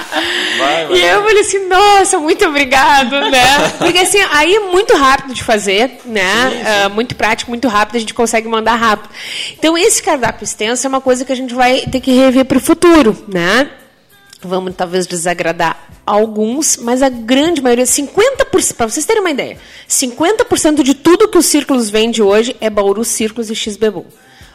É. 0.10 0.58
Vai, 0.58 0.86
vai. 0.86 0.98
E 0.98 1.02
eu 1.04 1.22
falei 1.22 1.40
assim, 1.40 1.68
nossa, 1.68 2.18
muito 2.18 2.44
obrigado, 2.44 3.12
né? 3.30 3.70
Porque 3.78 3.98
assim, 3.98 4.18
aí 4.32 4.54
é 4.54 4.60
muito 4.60 4.96
rápido 4.96 5.32
de 5.34 5.42
fazer, 5.42 6.00
né? 6.04 6.50
Sim, 6.50 6.56
sim. 6.56 6.86
Uh, 6.86 6.90
muito 6.90 7.14
prático, 7.14 7.50
muito 7.50 7.68
rápido, 7.68 7.96
a 7.96 8.00
gente 8.00 8.12
consegue 8.12 8.48
mandar 8.48 8.74
rápido. 8.74 9.08
Então, 9.56 9.78
esse 9.78 10.02
cardápio 10.02 10.44
extenso 10.44 10.86
é 10.86 10.88
uma 10.88 11.00
coisa 11.00 11.24
que 11.24 11.32
a 11.32 11.36
gente 11.36 11.54
vai 11.54 11.82
ter 11.82 12.00
que 12.00 12.12
rever 12.12 12.44
para 12.44 12.58
o 12.58 12.60
futuro, 12.60 13.16
né? 13.28 13.70
Vamos 14.42 14.74
talvez 14.76 15.06
desagradar 15.06 15.88
alguns, 16.06 16.76
mas 16.76 17.02
a 17.02 17.08
grande 17.08 17.62
maioria, 17.62 17.84
50%, 17.84 18.74
para 18.74 18.88
vocês 18.88 19.06
terem 19.06 19.20
uma 19.20 19.30
ideia, 19.30 19.58
50% 19.88 20.82
de 20.82 20.94
tudo 20.94 21.28
que 21.28 21.38
os 21.38 21.46
círculos 21.46 21.90
vende 21.90 22.22
hoje 22.22 22.56
é 22.60 22.68
Bauru 22.68 23.04
Círculos 23.04 23.50
e 23.50 23.54
XBBU. 23.54 24.06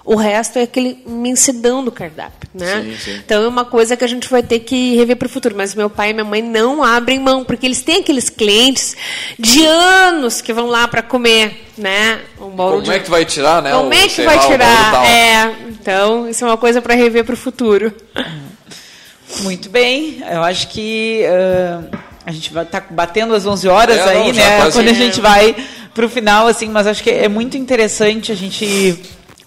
O 0.05 0.15
resto 0.15 0.59
é 0.59 0.61
aquele 0.61 1.01
imensidão 1.07 1.83
do 1.83 1.91
cardápio, 1.91 2.47
né? 2.53 2.83
Sim, 2.83 2.97
sim. 2.97 3.21
Então 3.25 3.41
é 3.41 3.47
uma 3.47 3.65
coisa 3.65 3.97
que 3.97 4.03
a 4.03 4.07
gente 4.07 4.29
vai 4.29 4.43
ter 4.43 4.59
que 4.59 4.95
rever 4.95 5.15
para 5.15 5.25
o 5.25 5.29
futuro. 5.29 5.55
Mas 5.57 5.73
meu 5.73 5.89
pai 5.89 6.11
e 6.11 6.13
minha 6.13 6.23
mãe 6.23 6.43
não 6.43 6.83
abrem 6.83 7.17
mão, 7.17 7.43
porque 7.43 7.65
eles 7.65 7.81
têm 7.81 8.01
aqueles 8.01 8.29
clientes 8.29 8.95
de 9.39 9.65
anos 9.65 10.41
que 10.41 10.53
vão 10.53 10.67
lá 10.67 10.87
para 10.87 11.01
comer, 11.01 11.65
né? 11.75 12.21
Um 12.39 12.51
Como 12.51 12.83
de... 12.83 12.91
é 12.91 12.99
que 12.99 13.09
vai 13.09 13.25
tirar, 13.25 13.63
né? 13.63 13.71
Como 13.71 13.91
é 13.91 14.07
que 14.07 14.21
vai 14.21 14.39
tirar? 14.47 15.05
É, 15.07 15.55
então 15.69 16.29
isso 16.29 16.45
é 16.45 16.47
uma 16.47 16.57
coisa 16.57 16.83
para 16.83 16.93
rever 16.93 17.25
para 17.25 17.33
o 17.33 17.37
futuro. 17.37 17.91
Muito 19.41 19.69
bem, 19.69 20.23
eu 20.31 20.43
acho 20.43 20.67
que 20.69 21.23
uh, 21.25 21.97
a 22.25 22.31
gente 22.31 22.51
vai 22.53 22.63
estar 22.63 22.81
tá 22.81 22.87
batendo 22.89 23.33
as 23.35 23.45
11 23.45 23.67
horas 23.67 23.97
é, 23.97 24.09
aí, 24.09 24.27
não, 24.27 24.33
né? 24.33 24.71
Quando 24.71 24.89
a 24.89 24.93
gente 24.93 25.21
vai 25.21 25.55
para 25.93 26.05
o 26.05 26.09
final, 26.09 26.47
assim, 26.47 26.69
mas 26.69 26.87
acho 26.87 27.03
que 27.03 27.09
é 27.09 27.27
muito 27.27 27.57
interessante 27.57 28.31
a 28.31 28.35
gente 28.35 28.99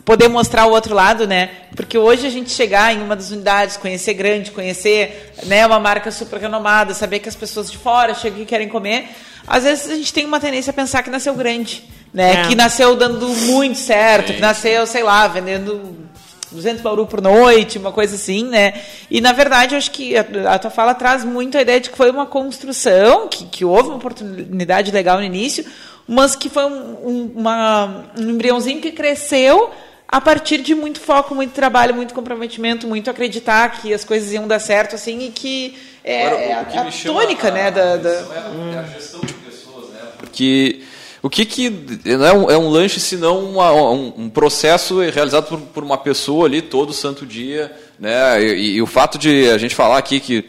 poder 0.04 0.28
mostrar 0.28 0.64
o 0.64 0.70
outro 0.70 0.94
lado, 0.94 1.26
né? 1.26 1.50
Porque 1.76 1.98
hoje 1.98 2.26
a 2.26 2.30
gente 2.30 2.50
chegar 2.50 2.94
em 2.94 3.02
uma 3.02 3.14
das 3.14 3.30
unidades, 3.30 3.76
conhecer 3.76 4.14
grande, 4.14 4.50
conhecer 4.50 5.34
né, 5.44 5.66
uma 5.66 5.78
marca 5.78 6.10
super 6.10 6.40
renomada, 6.40 6.94
saber 6.94 7.18
que 7.18 7.28
as 7.28 7.36
pessoas 7.36 7.70
de 7.70 7.76
fora 7.76 8.14
chegam 8.14 8.40
e 8.40 8.46
querem 8.46 8.68
comer, 8.68 9.10
às 9.46 9.64
vezes 9.64 9.90
a 9.90 9.94
gente 9.94 10.10
tem 10.12 10.24
uma 10.24 10.40
tendência 10.40 10.70
a 10.70 10.74
pensar 10.74 11.02
que 11.02 11.10
nasceu 11.10 11.34
grande, 11.34 11.84
né? 12.12 12.42
É. 12.42 12.46
Que 12.48 12.54
nasceu 12.54 12.96
dando 12.96 13.28
muito 13.28 13.78
certo, 13.78 14.32
que 14.32 14.40
nasceu, 14.40 14.86
sei 14.86 15.02
lá, 15.02 15.28
vendendo 15.28 16.07
200 16.50 16.82
bauru 16.82 17.06
por 17.06 17.20
noite, 17.20 17.78
uma 17.78 17.92
coisa 17.92 18.14
assim, 18.14 18.44
né? 18.44 18.80
E, 19.10 19.20
na 19.20 19.32
verdade, 19.32 19.74
eu 19.74 19.78
acho 19.78 19.90
que 19.90 20.16
a, 20.16 20.26
a, 20.48 20.58
tua 20.58 20.70
fala 20.70 20.94
traz 20.94 21.24
muito 21.24 21.56
a 21.56 21.62
ideia 21.62 21.80
de 21.80 21.90
que 21.90 21.96
foi 21.96 22.10
uma 22.10 22.26
construção, 22.26 23.28
que, 23.28 23.44
que 23.46 23.64
houve 23.64 23.88
uma 23.88 23.96
oportunidade 23.96 24.90
legal 24.90 25.18
no 25.18 25.24
início, 25.24 25.64
mas 26.06 26.34
que 26.34 26.48
foi 26.48 26.64
um, 26.64 27.08
um, 27.08 27.32
uma, 27.36 28.04
um 28.18 28.30
embriãozinho 28.30 28.80
que 28.80 28.92
cresceu 28.92 29.70
a 30.06 30.20
partir 30.22 30.62
de 30.62 30.74
muito 30.74 31.00
foco, 31.00 31.34
muito 31.34 31.52
trabalho, 31.52 31.94
muito 31.94 32.14
comprometimento, 32.14 32.86
muito 32.88 33.10
acreditar 33.10 33.80
que 33.80 33.92
as 33.92 34.04
coisas 34.04 34.32
iam 34.32 34.48
dar 34.48 34.58
certo, 34.58 34.94
assim, 34.94 35.26
e 35.26 35.30
que 35.30 35.76
é, 36.02 36.26
Agora, 36.26 36.42
é 36.42 36.52
a, 36.54 36.60
a 36.60 36.90
tônica, 37.04 37.50
né? 37.50 37.70
Da, 37.70 37.96
da... 37.96 38.08
É 38.08 38.78
a 38.78 38.82
gestão 38.94 39.20
de 39.20 39.34
pessoas, 39.34 39.90
né? 39.90 40.00
Porque 40.16 40.82
o 41.22 41.28
que, 41.28 41.44
que 41.44 41.70
não 42.04 42.26
é 42.26 42.32
um, 42.32 42.50
é 42.50 42.58
um 42.58 42.68
lanche 42.68 43.00
senão 43.00 43.44
uma, 43.44 43.72
um, 43.72 44.12
um, 44.16 44.30
processo 44.30 45.00
realizado 45.00 45.46
por, 45.46 45.60
por, 45.60 45.82
uma 45.82 45.98
pessoa 45.98 46.46
ali 46.46 46.62
todo 46.62 46.92
santo 46.92 47.26
dia, 47.26 47.72
né? 47.98 48.42
E, 48.42 48.76
e, 48.76 48.82
o 48.82 48.86
fato 48.86 49.18
de 49.18 49.50
a 49.50 49.58
gente 49.58 49.74
falar 49.74 49.98
aqui 49.98 50.20
que 50.20 50.44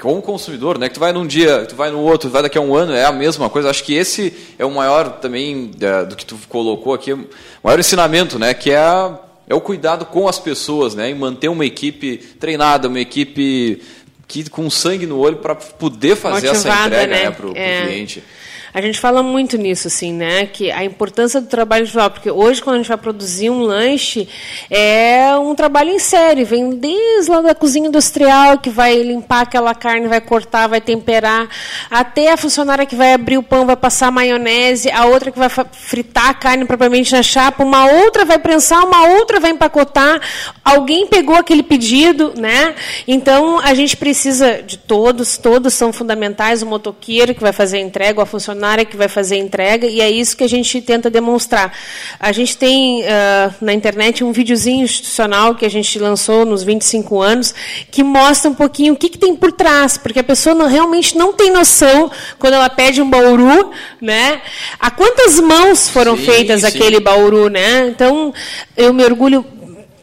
como 0.00 0.22
consumidor, 0.22 0.78
né, 0.78 0.88
que 0.88 0.94
tu 0.94 1.00
vai 1.00 1.12
num 1.12 1.26
dia, 1.26 1.66
tu 1.66 1.74
vai 1.74 1.90
no 1.90 2.00
outro, 2.00 2.28
tu 2.28 2.32
vai 2.32 2.42
daqui 2.42 2.56
a 2.56 2.60
um 2.60 2.74
ano, 2.74 2.92
é 2.92 3.04
a 3.04 3.12
mesma 3.12 3.50
coisa. 3.50 3.68
Acho 3.68 3.82
que 3.82 3.94
esse 3.94 4.32
é 4.58 4.64
o 4.64 4.70
maior 4.70 5.18
também 5.18 5.72
é, 5.80 6.04
do 6.04 6.14
que 6.14 6.24
tu 6.24 6.38
colocou 6.48 6.94
aqui, 6.94 7.12
o 7.12 7.26
maior 7.62 7.78
ensinamento, 7.78 8.38
né, 8.38 8.54
que 8.54 8.70
é 8.70 8.78
a, 8.78 9.18
é 9.48 9.54
o 9.54 9.60
cuidado 9.60 10.06
com 10.06 10.28
as 10.28 10.38
pessoas, 10.38 10.94
né, 10.94 11.10
em 11.10 11.14
manter 11.14 11.48
uma 11.48 11.66
equipe 11.66 12.16
treinada, 12.16 12.86
uma 12.86 13.00
equipe 13.00 13.82
que 14.28 14.48
com 14.50 14.68
sangue 14.68 15.06
no 15.06 15.18
olho 15.18 15.36
para 15.36 15.54
poder 15.54 16.14
fazer 16.14 16.48
Motivada, 16.48 16.58
essa 16.58 16.86
entrega 16.86 17.06
né? 17.06 17.24
né 17.24 17.30
para 17.30 17.46
o 17.46 17.56
é. 17.56 17.82
cliente. 17.82 18.22
A 18.78 18.80
gente 18.80 19.00
fala 19.00 19.24
muito 19.24 19.58
nisso, 19.58 19.88
assim, 19.88 20.12
né? 20.12 20.46
Que 20.46 20.70
a 20.70 20.84
importância 20.84 21.40
do 21.40 21.48
trabalho 21.48 21.82
individual, 21.82 22.12
porque 22.12 22.30
hoje, 22.30 22.62
quando 22.62 22.76
a 22.76 22.78
gente 22.78 22.86
vai 22.86 22.96
produzir 22.96 23.50
um 23.50 23.60
lanche, 23.60 24.28
é 24.70 25.36
um 25.36 25.52
trabalho 25.52 25.90
em 25.90 25.98
série, 25.98 26.44
vem 26.44 26.70
desde 26.70 27.28
lá 27.28 27.40
da 27.40 27.56
cozinha 27.56 27.88
industrial, 27.88 28.58
que 28.58 28.70
vai 28.70 29.02
limpar 29.02 29.40
aquela 29.40 29.74
carne, 29.74 30.06
vai 30.06 30.20
cortar, 30.20 30.68
vai 30.68 30.80
temperar, 30.80 31.48
até 31.90 32.30
a 32.30 32.36
funcionária 32.36 32.86
que 32.86 32.94
vai 32.94 33.14
abrir 33.14 33.36
o 33.36 33.42
pão, 33.42 33.66
vai 33.66 33.74
passar 33.74 34.12
maionese, 34.12 34.88
a 34.92 35.06
outra 35.06 35.32
que 35.32 35.38
vai 35.40 35.48
fritar 35.48 36.28
a 36.28 36.34
carne 36.34 36.64
propriamente 36.64 37.10
na 37.10 37.22
chapa, 37.24 37.64
uma 37.64 37.84
outra 37.84 38.24
vai 38.24 38.38
prensar, 38.38 38.86
uma 38.86 39.08
outra 39.08 39.40
vai 39.40 39.50
empacotar. 39.50 40.20
Alguém 40.64 41.08
pegou 41.08 41.34
aquele 41.34 41.64
pedido, 41.64 42.32
né? 42.36 42.76
Então, 43.08 43.58
a 43.58 43.74
gente 43.74 43.96
precisa 43.96 44.62
de 44.62 44.78
todos, 44.78 45.36
todos 45.36 45.74
são 45.74 45.92
fundamentais, 45.92 46.62
o 46.62 46.66
motoqueiro 46.66 47.34
que 47.34 47.40
vai 47.40 47.52
fazer 47.52 47.78
a 47.78 47.80
entrega, 47.80 48.22
a 48.22 48.26
funcionária 48.26 48.67
funcionária 48.68 48.84
que 48.84 48.96
vai 48.96 49.08
fazer 49.08 49.36
a 49.36 49.38
entrega, 49.38 49.86
e 49.86 50.00
é 50.00 50.10
isso 50.10 50.36
que 50.36 50.44
a 50.44 50.48
gente 50.48 50.80
tenta 50.82 51.08
demonstrar. 51.08 51.72
A 52.20 52.32
gente 52.32 52.56
tem 52.56 53.02
uh, 53.02 53.54
na 53.60 53.72
internet 53.72 54.22
um 54.22 54.32
videozinho 54.32 54.84
institucional 54.84 55.54
que 55.54 55.64
a 55.64 55.70
gente 55.70 55.98
lançou 55.98 56.44
nos 56.44 56.62
25 56.62 57.20
anos, 57.20 57.54
que 57.90 58.02
mostra 58.02 58.50
um 58.50 58.54
pouquinho 58.54 58.94
o 58.94 58.96
que, 58.96 59.08
que 59.08 59.18
tem 59.18 59.34
por 59.34 59.52
trás, 59.52 59.96
porque 59.96 60.18
a 60.18 60.24
pessoa 60.24 60.54
não, 60.54 60.66
realmente 60.66 61.16
não 61.16 61.32
tem 61.32 61.50
noção, 61.50 62.10
quando 62.38 62.54
ela 62.54 62.68
pede 62.68 63.00
um 63.00 63.08
bauru, 63.08 63.70
né? 64.00 64.42
A 64.78 64.90
quantas 64.90 65.40
mãos 65.40 65.88
foram 65.88 66.16
sim, 66.16 66.24
feitas 66.24 66.60
sim. 66.60 66.66
aquele 66.66 67.00
bauru, 67.00 67.48
né? 67.48 67.88
Então, 67.88 68.34
eu 68.76 68.92
me 68.92 69.04
orgulho 69.04 69.44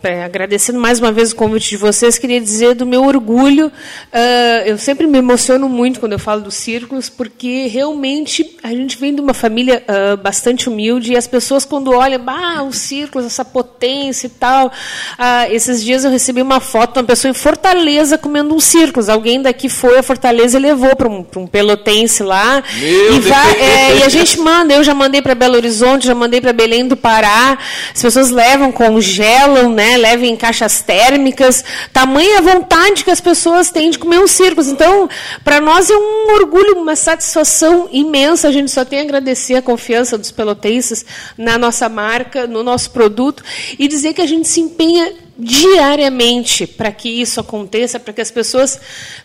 é, 0.06 0.24
agradecendo 0.24 0.80
mais 0.80 1.00
uma 1.00 1.12
vez 1.12 1.32
o 1.32 1.36
convite 1.36 1.70
de 1.70 1.78
vocês, 1.78 2.18
queria 2.18 2.40
dizer 2.40 2.76
do 2.76 2.86
meu 2.86 3.04
orgulho. 3.04 3.68
Uh, 3.68 4.68
eu 4.68 4.78
sempre 4.78 5.08
me 5.08 5.18
emociono 5.18 5.68
muito 5.68 6.00
quando 6.00 6.12
eu 6.12 6.20
falo 6.20 6.42
dos 6.42 6.56
círculos, 6.56 7.10
porque 7.10 7.68
realmente 7.68 8.58
a 8.62 8.70
gente 8.70 8.98
vem 8.98 9.16
de 9.16 9.22
uma 9.22 9.34
família 9.34 9.84
uh, 9.88 10.18
bastante 10.18 10.70
humilde 10.70 11.14
e 11.14 11.18
as 11.18 11.28
pessoas, 11.28 11.66
quando 11.66 11.92
olham, 11.92 12.22
ah, 12.28 12.64
os 12.64 12.78
círculos, 12.78 13.26
essa 13.26 13.44
potência 13.44 14.28
e 14.28 14.30
tal. 14.30 14.68
Uh, 14.68 15.52
esses 15.52 15.84
dias 15.84 16.04
eu 16.04 16.12
recebi 16.12 16.42
uma 16.42 16.60
foto 16.60 16.94
de 16.94 17.00
uma 17.00 17.06
pessoa 17.06 17.32
em 17.32 17.34
Fortaleza 17.34 18.18
comendo 18.18 18.54
um 18.54 18.60
círculos. 18.60 19.10
Alguém 19.10 19.42
daqui 19.42 19.70
foi 19.70 19.98
a 19.98 20.04
Fortaleza 20.04 20.58
e 20.58 20.62
levou 20.62 20.96
para 20.96 21.10
um, 21.10 21.26
um, 21.36 21.48
pelotense 21.48 22.24
lá. 22.24 22.64
E, 22.80 23.20
vai, 23.22 23.52
é, 23.60 23.98
e, 23.98 24.04
a 24.04 24.10
gente 24.10 24.40
manda, 24.40 24.74
eu 24.74 24.84
já 24.84 24.94
mandei 24.94 25.22
para 25.22 25.34
Belo 25.34 25.56
Horizonte, 25.56 26.06
já 26.06 26.16
mandei 26.16 26.40
para 26.40 26.54
Belém 26.54 26.88
do 26.88 26.96
Pará. 26.96 27.58
As 27.94 28.02
pessoas 28.02 28.30
levam, 28.30 28.72
congelam, 28.72 29.72
né? 29.72 29.95
Leve 29.98 30.28
em 30.28 30.36
caixas 30.36 30.82
térmicas, 30.82 31.64
tamanha 31.92 32.42
vontade 32.42 33.04
que 33.04 33.12
as 33.12 33.22
pessoas 33.22 33.70
têm 33.70 33.90
de 33.90 34.00
comer 34.00 34.20
um 34.20 34.28
circos. 34.28 34.68
Então, 34.68 35.10
para 35.44 35.60
nós 35.62 35.90
é 35.90 35.96
um 35.96 36.34
orgulho, 36.34 36.78
uma 36.78 36.96
satisfação 36.96 37.88
imensa. 37.92 38.48
A 38.48 38.52
gente 38.52 38.72
só 38.72 38.86
tem 38.86 39.00
a 39.00 39.04
agradecer 39.04 39.56
a 39.56 39.62
confiança 39.62 40.18
dos 40.18 40.32
pelotenses 40.32 41.06
na 41.38 41.58
nossa 41.58 41.90
marca, 41.90 42.48
no 42.48 42.64
nosso 42.64 42.92
produto 42.92 43.44
e 43.78 43.88
dizer 43.88 44.14
que 44.14 44.22
a 44.22 44.28
gente 44.28 44.48
se 44.48 44.62
empenha 44.62 45.25
diariamente 45.38 46.66
para 46.66 46.92
que 46.92 47.10
isso 47.10 47.40
aconteça, 47.40 48.00
para 48.00 48.14
que 48.14 48.22
as 48.22 48.32
pessoas, 48.32 48.80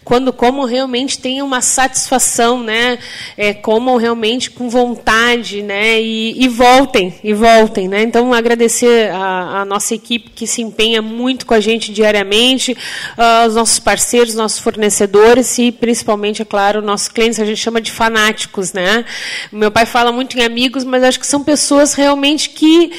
quando 0.04 0.32
comam, 0.32 0.64
realmente 0.64 1.18
tenham 1.18 1.46
uma 1.46 1.60
satisfação, 1.60 2.62
né? 2.62 2.98
É, 3.36 3.54
comam 3.54 3.96
realmente 3.96 4.50
com 4.50 4.68
vontade, 4.68 5.62
né? 5.62 6.00
E, 6.00 6.42
e 6.42 6.48
voltem, 6.48 7.14
e 7.22 7.32
voltem, 7.32 7.88
né? 7.88 8.02
Então, 8.02 8.34
agradecer 8.34 9.10
a, 9.12 9.60
a, 9.60 9.64
nossa 9.64 9.94
equipe 9.94 10.30
que 10.30 10.46
se 10.46 10.62
empenha 10.62 11.00
muito 11.00 11.46
com 11.46 11.54
a 11.54 11.60
gente 11.60 11.92
diariamente, 11.92 12.72
uh, 12.72 13.46
os 13.46 13.54
nossos 13.54 13.78
parceiros, 13.78 14.34
nossos 14.34 14.58
fornecedores 14.58 15.58
e, 15.58 15.70
principalmente, 15.70 16.42
é 16.42 16.44
claro, 16.44 16.82
nossos 16.82 17.08
clientes, 17.08 17.38
a 17.38 17.44
gente 17.44 17.60
chama 17.60 17.80
de 17.80 17.92
fanáticos, 17.92 18.72
né? 18.72 19.04
Meu 19.52 19.70
pai 19.70 19.86
fala 19.86 20.10
muito 20.10 20.36
em 20.36 20.42
amigos, 20.42 20.82
mas 20.82 21.04
acho 21.04 21.20
que 21.20 21.26
são 21.26 21.44
pessoas 21.44 21.94
realmente 21.94 22.50
que 22.50 22.90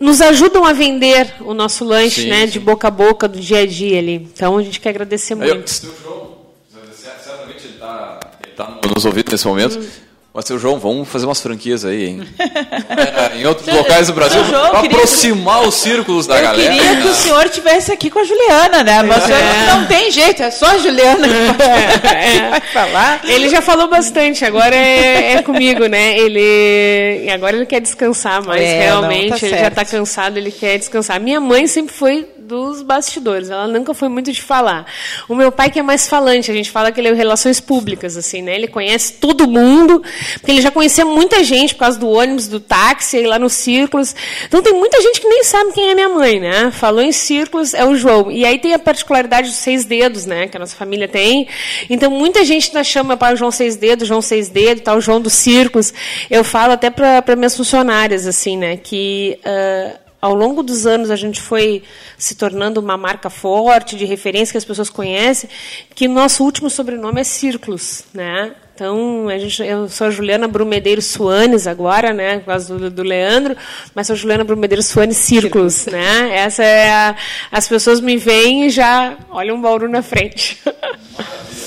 nos 0.00 0.20
ajudam 0.20 0.64
a 0.64 0.72
vender 0.72 1.34
o 1.40 1.52
nosso 1.52 1.84
lanche, 1.84 2.22
sim, 2.22 2.28
né, 2.28 2.46
sim. 2.46 2.52
de 2.52 2.60
boca 2.60 2.88
a 2.88 2.90
boca 2.90 3.26
do 3.26 3.40
dia 3.40 3.60
a 3.60 3.66
dia 3.66 3.98
ali. 3.98 4.14
Então 4.14 4.56
a 4.56 4.62
gente 4.62 4.80
quer 4.80 4.90
agradecer 4.90 5.34
muito. 5.34 5.50
Eu, 5.50 5.66
certamente 5.66 7.64
ele 7.64 7.74
está 7.74 8.20
tá 8.56 8.80
nos 8.94 9.04
ouvindo 9.04 9.30
nesse 9.30 9.46
momento. 9.46 9.78
Hum. 9.78 10.07
Mas, 10.38 10.44
seu 10.44 10.56
João, 10.56 10.78
vamos 10.78 11.08
fazer 11.08 11.26
umas 11.26 11.40
franquias 11.40 11.84
aí, 11.84 12.06
hein? 12.06 12.20
é, 12.38 13.40
em 13.40 13.44
outros 13.44 13.66
locais 13.66 14.06
do 14.06 14.12
Brasil, 14.12 14.40
para 14.44 14.78
aproximar 14.78 15.66
os 15.66 15.74
círculos 15.74 16.28
da 16.28 16.36
eu 16.36 16.42
galera. 16.42 16.76
Eu 16.76 16.78
queria 16.78 17.02
que 17.02 17.08
o 17.08 17.14
senhor 17.16 17.46
estivesse 17.46 17.90
aqui 17.90 18.08
com 18.08 18.20
a 18.20 18.22
Juliana, 18.22 18.84
né? 18.84 19.02
Mas 19.02 19.28
é. 19.28 19.66
não 19.66 19.86
tem 19.86 20.12
jeito, 20.12 20.40
é 20.40 20.52
só 20.52 20.66
a 20.66 20.78
Juliana 20.78 21.26
que 21.26 21.34
é. 22.06 22.50
vai 22.50 22.60
falar. 22.60 23.20
Ele 23.24 23.48
já 23.48 23.60
falou 23.60 23.88
bastante, 23.88 24.44
agora 24.44 24.76
é, 24.76 25.32
é, 25.32 25.42
comigo, 25.42 25.86
né? 25.86 26.16
Ele 26.16 27.28
agora 27.32 27.56
ele 27.56 27.66
quer 27.66 27.80
descansar 27.80 28.40
mais, 28.46 28.62
é, 28.62 28.82
realmente. 28.82 29.30
Não, 29.30 29.38
tá 29.40 29.44
ele 29.44 29.50
certo. 29.50 29.60
já 29.60 29.68
está 29.68 29.84
cansado, 29.84 30.36
ele 30.36 30.52
quer 30.52 30.78
descansar. 30.78 31.18
Minha 31.18 31.40
mãe 31.40 31.66
sempre 31.66 31.92
foi 31.92 32.24
dos 32.48 32.80
bastidores. 32.80 33.50
Ela 33.50 33.68
nunca 33.68 33.92
foi 33.92 34.08
muito 34.08 34.32
de 34.32 34.42
falar. 34.42 34.86
O 35.28 35.34
meu 35.34 35.52
pai 35.52 35.70
que 35.70 35.78
é 35.78 35.82
mais 35.82 36.08
falante, 36.08 36.50
a 36.50 36.54
gente 36.54 36.70
fala 36.70 36.90
que 36.90 36.98
ele 36.98 37.08
é 37.08 37.12
relações 37.12 37.60
públicas, 37.60 38.16
assim, 38.16 38.40
né? 38.40 38.54
Ele 38.54 38.66
conhece 38.66 39.12
todo 39.12 39.46
mundo, 39.46 40.02
porque 40.34 40.50
ele 40.50 40.62
já 40.62 40.70
conhecia 40.70 41.04
muita 41.04 41.44
gente 41.44 41.74
por 41.74 41.80
causa 41.80 41.98
do 41.98 42.08
ônibus, 42.08 42.48
do 42.48 42.58
táxi, 42.58 43.22
lá 43.26 43.38
nos 43.38 43.52
círculos. 43.52 44.16
Então 44.46 44.62
tem 44.62 44.72
muita 44.72 45.00
gente 45.02 45.20
que 45.20 45.28
nem 45.28 45.44
sabe 45.44 45.72
quem 45.72 45.90
é 45.90 45.94
minha 45.94 46.08
mãe, 46.08 46.40
né? 46.40 46.70
Falou 46.70 47.02
em 47.02 47.12
círculos, 47.12 47.74
é 47.74 47.84
o 47.84 47.94
João. 47.94 48.30
E 48.30 48.46
aí 48.46 48.58
tem 48.58 48.72
a 48.72 48.78
particularidade 48.78 49.48
dos 49.48 49.58
seis 49.58 49.84
dedos, 49.84 50.24
né? 50.24 50.48
Que 50.48 50.56
a 50.56 50.60
nossa 50.60 50.74
família 50.74 51.06
tem. 51.06 51.46
Então 51.90 52.10
muita 52.10 52.44
gente 52.44 52.68
ainda 52.68 52.82
chama 52.82 53.14
para 53.14 53.34
o 53.34 53.36
João 53.36 53.50
seis 53.50 53.76
dedos, 53.76 54.08
João 54.08 54.22
seis 54.22 54.48
dedos, 54.48 54.82
tal, 54.82 55.00
João 55.02 55.20
dos 55.20 55.34
círculos. 55.34 55.92
Eu 56.30 56.42
falo 56.42 56.72
até 56.72 56.88
para 56.88 57.36
minhas 57.36 57.54
funcionárias, 57.54 58.26
assim, 58.26 58.56
né? 58.56 58.78
Que 58.78 59.38
uh, 59.44 60.07
ao 60.20 60.34
longo 60.34 60.62
dos 60.62 60.86
anos 60.86 61.10
a 61.10 61.16
gente 61.16 61.40
foi 61.40 61.82
se 62.16 62.34
tornando 62.34 62.80
uma 62.80 62.96
marca 62.96 63.30
forte, 63.30 63.96
de 63.96 64.04
referência 64.04 64.52
que 64.52 64.58
as 64.58 64.64
pessoas 64.64 64.90
conhecem, 64.90 65.48
que 65.94 66.08
nosso 66.08 66.44
último 66.44 66.68
sobrenome 66.68 67.20
é 67.20 67.24
Círculos, 67.24 68.04
né? 68.12 68.52
Então, 68.74 69.28
a 69.28 69.36
gente, 69.36 69.60
eu 69.60 69.88
sou 69.88 70.06
a 70.06 70.10
Juliana 70.10 70.46
Brumedeiros 70.46 71.06
Suanes 71.06 71.66
agora, 71.66 72.12
né, 72.12 72.38
por 72.38 72.46
causa 72.46 72.78
do, 72.78 72.88
do 72.88 73.02
Leandro, 73.02 73.56
mas 73.92 74.06
sou 74.06 74.14
a 74.14 74.16
Juliana 74.16 74.44
Brumedeiros 74.44 74.86
Suanes 74.86 75.16
Círculos, 75.16 75.86
né? 75.86 76.36
Essa 76.36 76.62
é 76.62 76.88
a, 76.88 77.16
as 77.50 77.66
pessoas 77.66 78.00
me 78.00 78.16
veem 78.16 78.66
e 78.66 78.70
já 78.70 79.18
olham 79.30 79.56
um 79.56 79.60
bauru 79.60 79.88
na 79.88 80.00
frente. 80.00 80.62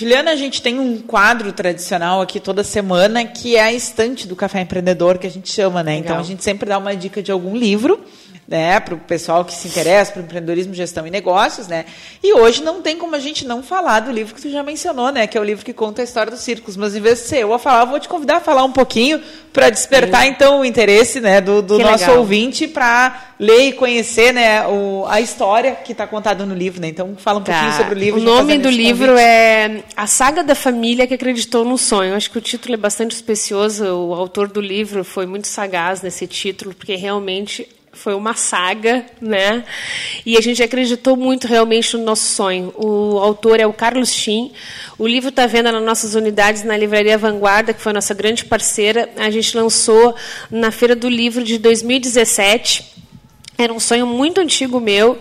Juliana, 0.00 0.30
a 0.30 0.36
gente 0.36 0.62
tem 0.62 0.80
um 0.80 0.96
quadro 0.96 1.52
tradicional 1.52 2.22
aqui 2.22 2.40
toda 2.40 2.64
semana 2.64 3.22
que 3.26 3.56
é 3.56 3.64
a 3.64 3.70
estante 3.70 4.26
do 4.26 4.34
café 4.34 4.62
empreendedor 4.62 5.18
que 5.18 5.26
a 5.26 5.30
gente 5.30 5.52
chama, 5.52 5.82
né? 5.82 5.92
Então, 5.92 6.00
Legal. 6.00 6.12
Então 6.12 6.20
a 6.20 6.26
gente 6.26 6.42
sempre 6.42 6.66
dá 6.70 6.78
uma 6.78 6.96
dica 6.96 7.22
de 7.22 7.30
algum 7.30 7.54
livro 7.54 8.00
né, 8.50 8.80
para 8.80 8.96
o 8.96 8.98
pessoal 8.98 9.44
que 9.44 9.54
se 9.54 9.68
interessa 9.68 10.10
para 10.10 10.22
empreendedorismo, 10.22 10.74
gestão 10.74 11.06
e 11.06 11.10
negócios, 11.10 11.68
né? 11.68 11.84
E 12.20 12.34
hoje 12.34 12.64
não 12.64 12.82
tem 12.82 12.98
como 12.98 13.14
a 13.14 13.18
gente 13.20 13.46
não 13.46 13.62
falar 13.62 14.00
do 14.00 14.10
livro 14.10 14.34
que 14.34 14.42
tu 14.42 14.50
já 14.50 14.60
mencionou, 14.60 15.12
né, 15.12 15.28
que 15.28 15.38
é 15.38 15.40
o 15.40 15.44
livro 15.44 15.64
que 15.64 15.72
conta 15.72 16.02
a 16.02 16.04
história 16.04 16.32
dos 16.32 16.40
círculos. 16.40 16.76
Mas 16.76 16.96
em 16.96 17.00
vez 17.00 17.20
de 17.20 17.28
ser 17.28 17.38
eu 17.38 17.54
a 17.54 17.60
falar, 17.60 17.82
eu 17.82 17.86
vou 17.86 18.00
te 18.00 18.08
convidar 18.08 18.38
a 18.38 18.40
falar 18.40 18.64
um 18.64 18.72
pouquinho 18.72 19.22
para 19.52 19.70
despertar 19.70 20.22
Sim. 20.22 20.30
então 20.30 20.60
o 20.60 20.64
interesse, 20.64 21.20
né, 21.20 21.40
do, 21.40 21.62
do 21.62 21.78
nosso 21.78 22.06
legal. 22.06 22.18
ouvinte 22.18 22.66
para 22.66 23.34
ler 23.38 23.68
e 23.68 23.72
conhecer, 23.72 24.34
né, 24.34 24.66
o, 24.66 25.06
a 25.08 25.20
história 25.20 25.76
que 25.76 25.92
está 25.92 26.04
contada 26.08 26.44
no 26.44 26.54
livro, 26.54 26.80
né? 26.80 26.88
Então 26.88 27.14
fala 27.16 27.38
um 27.38 27.44
tá. 27.44 27.52
pouquinho 27.52 27.76
sobre 27.76 27.94
o 27.94 27.98
livro. 27.98 28.20
O 28.20 28.24
nome 28.24 28.58
do 28.58 28.68
livro 28.68 29.12
convite. 29.12 29.24
é 29.24 29.84
A 29.96 30.08
Saga 30.08 30.42
da 30.42 30.56
Família 30.56 31.06
que 31.06 31.14
Acreditou 31.14 31.64
no 31.64 31.78
Sonho. 31.78 32.16
Acho 32.16 32.28
que 32.28 32.38
o 32.38 32.40
título 32.40 32.74
é 32.74 32.76
bastante 32.76 33.12
especioso. 33.12 33.84
O 33.84 34.12
autor 34.12 34.48
do 34.48 34.60
livro 34.60 35.04
foi 35.04 35.24
muito 35.24 35.46
sagaz 35.46 36.02
nesse 36.02 36.26
título, 36.26 36.74
porque 36.74 36.96
realmente 36.96 37.68
foi 37.92 38.14
uma 38.14 38.34
saga, 38.34 39.04
né? 39.20 39.64
E 40.24 40.36
a 40.36 40.40
gente 40.40 40.62
acreditou 40.62 41.16
muito 41.16 41.46
realmente 41.46 41.96
no 41.96 42.04
nosso 42.04 42.34
sonho. 42.34 42.72
O 42.76 43.18
autor 43.18 43.58
é 43.58 43.66
o 43.66 43.72
Carlos 43.72 44.12
Chin. 44.12 44.52
O 44.98 45.06
livro 45.06 45.30
está 45.30 45.46
vendo 45.46 45.72
nas 45.72 45.82
nossas 45.82 46.14
unidades 46.14 46.62
na 46.62 46.76
Livraria 46.76 47.18
Vanguarda, 47.18 47.74
que 47.74 47.80
foi 47.80 47.90
a 47.90 47.94
nossa 47.94 48.14
grande 48.14 48.44
parceira. 48.44 49.10
A 49.16 49.30
gente 49.30 49.56
lançou 49.56 50.14
na 50.50 50.70
Feira 50.70 50.94
do 50.94 51.08
Livro 51.08 51.42
de 51.42 51.58
2017. 51.58 52.99
Era 53.62 53.74
um 53.74 53.80
sonho 53.80 54.06
muito 54.06 54.40
antigo 54.40 54.80
meu. 54.80 55.18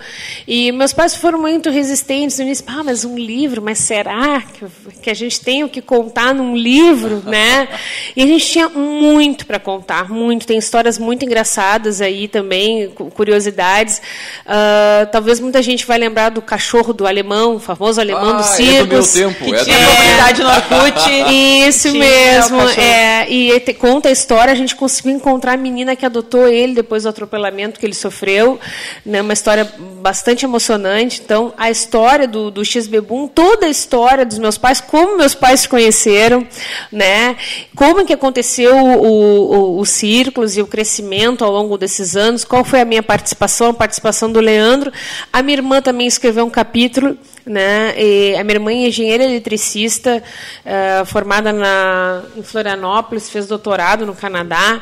E 0.47 0.71
meus 0.71 0.93
pais 0.93 1.13
foram 1.13 1.39
muito 1.39 1.69
resistentes 1.69 2.37
no 2.37 2.45
início. 2.45 2.63
Ah, 2.65 2.81
mas 2.83 3.03
um 3.03 3.17
livro, 3.17 3.61
mas 3.61 3.79
será 3.79 4.41
que, 4.41 4.65
que 5.01 5.09
a 5.09 5.13
gente 5.13 5.41
tem 5.41 5.61
o 5.63 5.69
que 5.69 5.81
contar 5.81 6.33
num 6.33 6.55
livro, 6.55 7.21
né? 7.27 7.67
E 8.15 8.23
a 8.23 8.25
gente 8.25 8.45
tinha 8.45 8.69
muito 8.69 9.45
para 9.45 9.59
contar, 9.59 10.09
muito. 10.09 10.47
Tem 10.47 10.57
histórias 10.57 10.97
muito 10.97 11.25
engraçadas 11.25 11.99
aí 11.99 12.29
também, 12.29 12.89
curiosidades. 13.13 14.01
Uh, 14.45 15.05
talvez 15.11 15.41
muita 15.41 15.61
gente 15.61 15.85
vai 15.85 15.97
lembrar 15.97 16.29
do 16.29 16.41
cachorro 16.41 16.93
do 16.93 17.05
alemão, 17.05 17.55
o 17.55 17.59
famoso 17.59 17.99
alemão 17.99 18.29
ah, 18.29 18.33
do 18.33 18.43
circo. 18.43 18.71
É 18.71 18.83
do 18.83 18.87
meu 18.87 19.05
tempo. 19.05 19.45
Que 19.45 19.55
é 19.55 19.63
tinha 19.65 19.77
é, 19.77 19.95
comunidade 19.95 20.43
no 20.43 20.49
Orkut. 20.49 21.09
Isso 21.67 21.91
mesmo. 21.91 22.61
É, 22.61 23.29
e 23.29 23.59
te, 23.59 23.73
conta 23.73 24.07
a 24.07 24.11
história, 24.11 24.53
a 24.53 24.55
gente 24.55 24.77
conseguiu 24.77 25.11
encontrar 25.11 25.53
a 25.53 25.57
menina 25.57 25.93
que 25.93 26.05
adotou 26.05 26.47
ele 26.47 26.73
depois 26.73 27.03
do 27.03 27.09
atropelamento 27.09 27.77
que 27.77 27.85
ele 27.85 27.93
sofreu 27.93 28.28
sofreu, 28.29 28.59
né, 29.05 29.21
uma 29.21 29.33
história 29.33 29.67
bastante 30.01 30.45
emocionante. 30.45 31.21
Então, 31.23 31.53
a 31.57 31.69
história 31.69 32.27
do, 32.27 32.51
do 32.51 32.63
X-Bebum, 32.63 33.27
toda 33.27 33.65
a 33.65 33.69
história 33.69 34.25
dos 34.25 34.37
meus 34.37 34.57
pais, 34.57 34.79
como 34.79 35.17
meus 35.17 35.33
pais 35.33 35.61
se 35.61 35.69
conheceram, 35.69 36.45
né, 36.91 37.35
como 37.75 38.05
que 38.05 38.13
aconteceu 38.13 38.75
o, 38.75 39.77
o, 39.77 39.79
os 39.79 39.89
círculos 39.89 40.55
e 40.55 40.61
o 40.61 40.67
crescimento 40.67 41.43
ao 41.43 41.51
longo 41.51 41.77
desses 41.77 42.15
anos, 42.15 42.43
qual 42.43 42.63
foi 42.63 42.81
a 42.81 42.85
minha 42.85 43.03
participação, 43.03 43.69
a 43.69 43.73
participação 43.73 44.31
do 44.31 44.39
Leandro. 44.39 44.91
A 45.33 45.41
minha 45.41 45.57
irmã 45.57 45.81
também 45.81 46.07
escreveu 46.07 46.45
um 46.45 46.49
capítulo 46.49 47.17
né? 47.45 47.93
E 47.97 48.35
a 48.35 48.43
minha 48.43 48.55
irmã 48.55 48.71
é 48.71 48.87
engenheira 48.87 49.23
eletricista, 49.23 50.21
uh, 50.65 51.05
formada 51.05 51.51
na, 51.51 52.23
em 52.35 52.43
Florianópolis, 52.43 53.29
fez 53.29 53.47
doutorado 53.47 54.05
no 54.05 54.15
Canadá, 54.15 54.79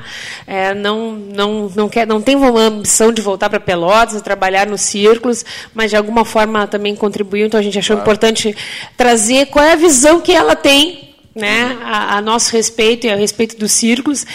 uh, 0.47 0.76
não, 0.76 1.12
não, 1.12 1.72
não, 1.76 1.89
quer, 1.89 2.05
não 2.05 2.22
tem 2.22 2.36
uma 2.36 2.49
ambição 2.60 3.12
de 3.12 3.22
voltar 3.22 3.49
para 3.49 3.60
Pelotas, 3.60 4.22
trabalhar 4.22 4.68
nos 4.68 4.82
círculos, 4.82 5.45
mas 5.74 5.89
de 5.89 5.97
alguma 5.97 6.26
forma 6.26 6.68
também 6.68 6.95
contribuiu, 6.95 7.45
então 7.45 7.60
a 7.60 7.64
gente 7.64 7.80
achou 7.80 7.95
claro. 7.95 8.10
importante 8.10 8.55
trazer 8.95 9.47
qual 9.47 9.64
é 9.64 9.74
a 9.74 9.78
visão 9.78 10.20
que 10.20 10.32
ela 10.32 10.55
tem 10.55 11.07
né, 11.38 11.78
a, 11.84 12.18
a, 12.18 12.22
nosso 12.22 12.52
respeito 12.52 13.06
e 13.06 13.10
a 13.10 13.16
respeito 13.16 13.58
dos 13.58 13.72
círculos. 13.72 14.26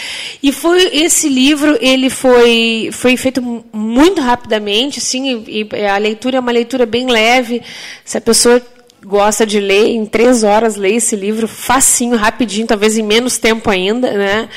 E 0.41 0.51
foi 0.51 0.89
esse 0.93 1.27
livro, 1.27 1.77
ele 1.81 2.09
foi 2.09 2.89
foi 2.91 3.17
feito 3.17 3.41
muito 3.71 4.21
rapidamente, 4.21 5.01
sim, 5.01 5.43
e, 5.47 5.67
e 5.71 5.85
a 5.85 5.97
leitura 5.97 6.37
é 6.37 6.39
uma 6.39 6.51
leitura 6.51 6.85
bem 6.85 7.07
leve. 7.07 7.61
Se 8.05 8.17
a 8.17 8.21
pessoa 8.21 8.61
gosta 9.05 9.45
de 9.45 9.59
ler, 9.59 9.87
em 9.87 10.05
três 10.05 10.43
horas 10.43 10.75
lê 10.75 10.95
esse 10.95 11.15
livro 11.15 11.47
facinho, 11.47 12.15
rapidinho, 12.15 12.65
talvez 12.65 12.97
em 12.97 13.03
menos 13.03 13.37
tempo 13.37 13.69
ainda, 13.69 14.11
né? 14.11 14.49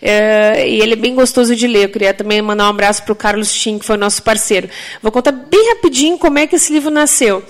É, 0.00 0.68
e 0.68 0.80
ele 0.80 0.94
é 0.94 0.96
bem 0.96 1.14
gostoso 1.14 1.54
de 1.54 1.66
ler. 1.66 1.84
Eu 1.84 1.88
queria 1.88 2.12
também 2.12 2.42
mandar 2.42 2.66
um 2.66 2.70
abraço 2.70 3.02
para 3.04 3.12
o 3.12 3.16
Carlos 3.16 3.52
Tim, 3.52 3.78
que 3.78 3.86
foi 3.86 3.96
nosso 3.96 4.22
parceiro. 4.22 4.68
Vou 5.00 5.12
contar 5.12 5.32
bem 5.32 5.68
rapidinho 5.74 6.18
como 6.18 6.38
é 6.38 6.46
que 6.46 6.56
esse 6.56 6.72
livro 6.72 6.90
nasceu. 6.90 7.42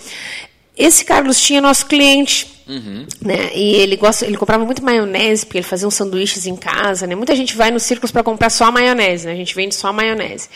Esse 0.77 1.05
Carlos 1.05 1.41
tinha 1.41 1.59
é 1.59 1.63
nosso 1.63 1.87
cliente 1.87 2.52
Uhum. 2.73 3.07
Né? 3.21 3.51
E 3.55 3.75
ele 3.77 3.97
gosta, 3.97 4.25
ele 4.25 4.37
comprava 4.39 4.65
muito 4.65 4.83
maionese, 4.83 5.45
porque 5.45 5.59
ele 5.59 5.67
fazia 5.67 5.87
uns 5.87 5.95
sanduíches 5.95 6.47
em 6.47 6.57
casa. 6.57 7.07
Né? 7.07 7.15
Muita 7.15 7.37
gente 7.37 7.55
vai 7.55 7.71
nos 7.71 7.83
círculos 7.83 8.11
para 8.11 8.23
comprar 8.23 8.49
só 8.49 8.65
a 8.65 8.71
maionese, 8.73 9.27
né? 9.27 9.33
a 9.33 9.37
gente 9.37 9.55
vende 9.55 9.75
só 9.75 9.89
a 9.89 9.93
maionese. 9.93 10.49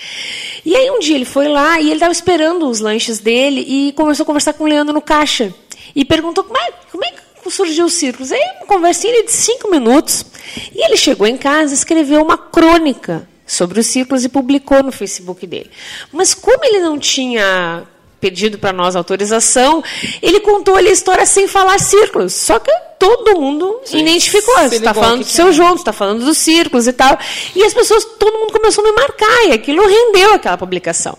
E 0.64 0.74
aí 0.74 0.90
um 0.90 0.98
dia 0.98 1.14
ele 1.14 1.26
foi 1.26 1.48
lá 1.48 1.78
e 1.78 1.86
ele 1.86 1.94
estava 1.94 2.12
esperando 2.12 2.68
os 2.68 2.80
lanches 2.80 3.18
dele 3.18 3.60
e 3.60 3.92
começou 3.92 4.24
a 4.24 4.26
conversar 4.26 4.54
com 4.54 4.64
o 4.64 4.66
Leandro 4.66 4.94
no 4.94 5.02
caixa. 5.02 5.52
E 5.94 6.04
perguntou 6.04 6.42
como 6.44 6.58
é, 6.58 6.72
como 6.90 7.04
é 7.04 7.10
que 7.10 7.50
surgiu 7.50 7.86
os 7.86 7.92
círculos. 7.92 8.32
Aí 8.32 8.40
uma 8.58 8.66
conversinha 8.66 9.22
de 9.22 9.32
cinco 9.32 9.70
minutos. 9.70 10.24
E 10.74 10.84
ele 10.84 10.96
chegou 10.96 11.26
em 11.26 11.36
casa 11.36 11.72
e 11.72 11.76
escreveu 11.76 12.22
uma 12.22 12.38
crônica 12.38 13.28
sobre 13.46 13.78
os 13.78 13.86
círculos 13.86 14.24
e 14.24 14.28
publicou 14.28 14.82
no 14.82 14.90
Facebook 14.90 15.46
dele. 15.46 15.70
Mas 16.12 16.34
como 16.34 16.64
ele 16.64 16.80
não 16.80 16.98
tinha 16.98 17.84
pedido 18.20 18.58
para 18.58 18.72
nós 18.72 18.96
autorização, 18.96 19.82
ele 20.22 20.40
contou 20.40 20.76
ali 20.76 20.88
a 20.88 20.92
história 20.92 21.26
sem 21.26 21.46
falar 21.46 21.78
círculos. 21.78 22.32
Só 22.32 22.58
que 22.58 22.70
todo 22.98 23.40
mundo 23.40 23.80
Sim. 23.84 24.00
identificou. 24.00 24.54
Você 24.58 24.76
está 24.76 24.94
falando 24.94 25.20
do 25.20 25.26
seu 25.26 25.52
João, 25.52 25.74
está 25.74 25.92
falando 25.92 26.24
dos 26.24 26.38
círculos 26.38 26.86
e 26.86 26.92
tal. 26.92 27.18
E 27.54 27.62
as 27.62 27.74
pessoas, 27.74 28.04
todo 28.18 28.38
mundo 28.38 28.52
começou 28.52 28.84
a 28.84 28.88
me 28.88 28.94
marcar, 28.94 29.48
e 29.48 29.52
aquilo 29.52 29.86
rendeu 29.86 30.32
aquela 30.34 30.56
publicação. 30.56 31.16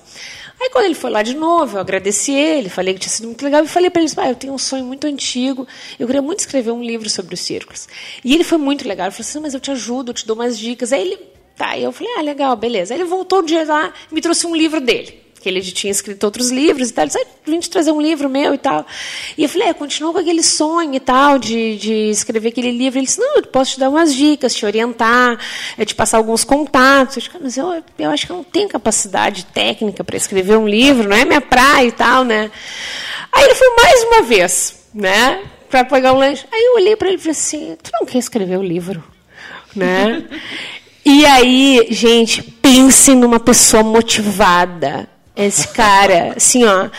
Aí 0.60 0.72
quando 0.72 0.86
ele 0.86 0.96
foi 0.96 1.12
lá 1.12 1.22
de 1.22 1.36
novo, 1.36 1.78
eu 1.78 1.82
agradeci 1.82 2.34
ele, 2.34 2.68
falei 2.68 2.96
que 2.96 3.02
tinha 3.02 3.12
sido 3.12 3.28
muito 3.28 3.46
legal 3.46 3.64
e 3.64 3.68
falei 3.68 3.92
para 3.92 4.02
ele, 4.02 4.12
ah, 4.18 4.30
eu 4.30 4.36
tenho 4.36 4.54
um 4.54 4.58
sonho 4.58 4.84
muito 4.86 5.06
antigo, 5.06 5.68
eu 6.00 6.08
queria 6.08 6.22
muito 6.22 6.40
escrever 6.40 6.72
um 6.72 6.82
livro 6.82 7.08
sobre 7.12 7.36
os 7.36 7.42
círculos. 7.42 7.88
E 8.26 8.34
ele 8.34 8.44
foi 8.44 8.58
muito 8.58 8.88
legal, 8.88 9.06
ele 9.06 9.12
falou 9.12 9.30
assim, 9.30 9.40
mas 9.40 9.54
eu 9.54 9.60
te 9.60 9.70
ajudo, 9.70 10.10
eu 10.10 10.16
te 10.16 10.26
dou 10.26 10.36
mais 10.36 10.58
dicas. 10.58 10.92
Aí 10.92 11.02
ele, 11.02 11.20
tá, 11.56 11.78
e 11.78 11.84
eu 11.84 11.92
falei, 11.92 12.12
ah, 12.18 12.22
legal, 12.24 12.56
beleza. 12.56 12.92
Aí 12.92 13.00
ele 13.00 13.08
voltou 13.08 13.42
um 13.42 13.46
dia 13.46 13.64
lá 13.66 13.94
e 14.12 14.16
me 14.16 14.20
trouxe 14.20 14.48
um 14.48 14.56
livro 14.56 14.82
dele 14.82 15.27
que 15.48 15.50
ele 15.50 15.62
tinha 15.62 15.90
escrito 15.90 16.26
outros 16.26 16.52
livros 16.52 16.90
e 16.90 16.94
tal. 16.94 17.04
Ele 17.04 17.12
disse, 17.12 17.24
ah, 17.26 17.28
vim 17.46 17.60
te 17.60 17.70
trazer 17.70 17.92
um 17.92 18.02
livro 18.02 18.28
meu 18.28 18.54
e 18.54 18.58
tal. 18.58 18.86
E 19.38 19.44
eu 19.44 19.50
falei, 19.50 19.70
é, 19.70 19.74
continua 19.74 20.12
com 20.12 20.20
aquele 20.20 20.44
sonho 20.44 20.94
e 20.94 21.00
tal, 21.00 21.40
de, 21.40 21.78
de 21.78 21.94
escrever 22.10 22.50
aquele 22.50 22.72
livro. 22.72 23.00
Ele 23.00 23.06
disse, 23.06 23.20
não, 23.20 23.38
eu 23.38 23.44
posso 23.44 23.72
te 23.72 23.80
dar 23.80 23.90
umas 23.90 24.14
dicas, 24.14 24.54
te 24.54 24.66
orientar, 24.66 25.40
eu 25.78 25.86
te 25.86 25.96
passar 25.96 26.18
alguns 26.18 26.44
contatos. 26.44 27.16
Eu 27.16 27.22
disse, 27.22 27.38
mas 27.42 27.58
eu, 27.58 27.84
eu 27.98 28.10
acho 28.10 28.26
que 28.26 28.32
eu 28.32 28.36
não 28.36 28.44
tenho 28.44 28.68
capacidade 28.68 29.46
técnica 29.46 30.04
para 30.04 30.18
escrever 30.18 30.58
um 30.58 30.68
livro, 30.68 31.08
não 31.08 31.16
é 31.16 31.24
minha 31.24 31.42
praia 31.42 31.88
e 31.88 31.92
tal, 31.92 32.26
né? 32.26 32.52
Aí 33.32 33.46
ele 33.46 33.56
foi 33.56 33.70
mais 33.82 34.04
uma 34.04 34.22
vez, 34.24 34.88
né, 34.94 35.44
para 35.70 35.86
pegar 35.86 36.12
um 36.12 36.18
lanche. 36.18 36.46
Aí 36.52 36.62
eu 36.62 36.76
olhei 36.76 36.96
para 36.96 37.08
ele 37.08 37.18
e 37.18 37.20
falei 37.20 37.32
assim, 37.32 37.78
tu 37.82 37.90
não 37.94 38.06
quer 38.06 38.18
escrever 38.18 38.58
o 38.58 38.60
um 38.60 38.64
livro? 38.64 39.02
Né? 39.74 40.26
E 41.10 41.26
aí, 41.26 41.88
gente, 41.90 42.44
pense 42.44 43.16
numa 43.16 43.40
pessoa 43.40 43.82
motivada 43.82 45.08
esse 45.38 45.68
cara, 45.70 46.34
assim, 46.36 46.66
ó. 46.66 46.90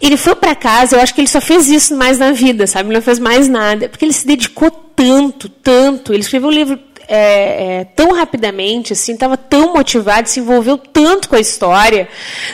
Ele 0.00 0.16
foi 0.16 0.34
para 0.34 0.54
casa, 0.54 0.96
eu 0.96 1.00
acho 1.00 1.14
que 1.14 1.20
ele 1.20 1.28
só 1.28 1.40
fez 1.40 1.68
isso 1.68 1.96
mais 1.96 2.18
na 2.18 2.32
vida, 2.32 2.66
sabe? 2.66 2.88
Ele 2.88 2.96
não 2.96 3.02
fez 3.02 3.18
mais 3.18 3.48
nada. 3.48 3.88
Porque 3.88 4.04
ele 4.04 4.12
se 4.12 4.26
dedicou 4.26 4.70
tanto, 4.70 5.48
tanto. 5.48 6.12
Ele 6.12 6.22
escreveu 6.22 6.48
um 6.48 6.52
livro 6.52 6.78
é, 7.08 7.80
é, 7.80 7.84
tão 7.84 8.12
rapidamente, 8.12 8.92
assim, 8.92 9.12
estava 9.12 9.36
tão 9.36 9.74
motivado, 9.74 10.28
se 10.28 10.40
envolveu 10.40 10.76
tanto 10.76 11.28
com 11.28 11.36
a 11.36 11.40
história, 11.40 12.08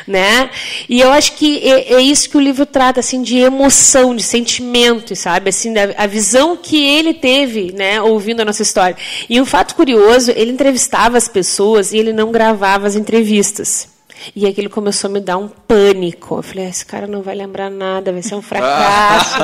né? 0.06 0.50
E 0.88 1.00
eu 1.00 1.10
acho 1.10 1.32
que 1.32 1.58
é, 1.58 1.94
é, 1.94 2.00
isso 2.00 2.28
que 2.28 2.36
o 2.36 2.40
livro 2.40 2.66
trata, 2.66 3.00
assim, 3.00 3.22
de 3.22 3.38
emoção, 3.38 4.14
de 4.14 4.22
sentimento, 4.22 5.16
sabe? 5.16 5.48
Assim, 5.48 5.72
da, 5.72 5.94
a 5.96 6.06
visão 6.06 6.56
que 6.56 6.76
ele 6.76 7.14
teve, 7.14 7.72
né, 7.72 8.00
ouvindo 8.02 8.40
a 8.40 8.44
nossa 8.44 8.62
história. 8.62 8.96
E 9.28 9.40
um 9.40 9.46
fato 9.46 9.74
curioso, 9.74 10.30
ele 10.32 10.52
entrevistava 10.52 11.16
as 11.16 11.28
pessoas 11.28 11.92
e 11.92 11.98
ele 11.98 12.12
não 12.12 12.30
gravava 12.30 12.86
as 12.86 12.94
entrevistas. 12.94 13.91
E 14.34 14.46
aquilo 14.46 14.70
começou 14.70 15.08
a 15.08 15.12
me 15.12 15.20
dar 15.20 15.36
um 15.36 15.48
pânico. 15.48 16.36
Eu 16.36 16.42
falei, 16.42 16.66
ah, 16.66 16.68
esse 16.68 16.84
cara 16.84 17.06
não 17.06 17.22
vai 17.22 17.34
lembrar 17.34 17.70
nada, 17.70 18.12
vai 18.12 18.22
ser 18.22 18.34
um 18.34 18.42
fracasso. 18.42 19.38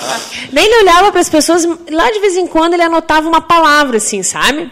Daí 0.52 0.64
ele 0.64 0.82
olhava 0.82 1.10
para 1.10 1.20
as 1.20 1.28
pessoas, 1.28 1.64
lá 1.90 2.10
de 2.10 2.20
vez 2.20 2.36
em 2.36 2.46
quando 2.46 2.74
ele 2.74 2.82
anotava 2.82 3.28
uma 3.28 3.40
palavra, 3.40 3.98
assim, 3.98 4.22
sabe? 4.22 4.70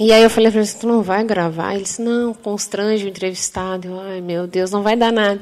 E 0.00 0.12
aí 0.12 0.22
eu 0.22 0.30
falei 0.30 0.48
para 0.48 0.60
ele, 0.60 0.70
tu 0.70 0.86
não 0.86 1.02
vai 1.02 1.24
gravar? 1.24 1.74
Ele 1.74 1.82
disse, 1.82 2.00
não, 2.00 2.32
constrange 2.32 3.04
o 3.04 3.08
entrevistado. 3.08 3.88
Eu, 3.88 4.00
Ai, 4.00 4.20
meu 4.20 4.46
Deus, 4.46 4.70
não 4.70 4.80
vai 4.80 4.94
dar 4.94 5.10
nada. 5.10 5.40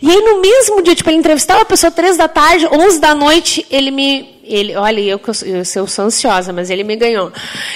E 0.00 0.10
aí 0.10 0.20
no 0.22 0.40
mesmo 0.40 0.82
dia, 0.82 0.94
tipo, 0.94 1.10
ele 1.10 1.18
entrevistava 1.18 1.60
a 1.60 1.66
pessoa 1.66 1.90
três 1.90 2.16
da 2.16 2.26
tarde, 2.26 2.66
onze 2.72 2.98
da 2.98 3.14
noite, 3.14 3.66
ele 3.70 3.90
me 3.90 4.39
ele, 4.50 4.74
olha, 4.74 5.00
eu, 5.00 5.20
eu, 5.44 5.56
eu 5.56 5.86
sou 5.86 6.04
ansiosa, 6.04 6.52
mas 6.52 6.70
ele 6.70 6.82
me 6.84 6.96
ganhou. 6.96 7.32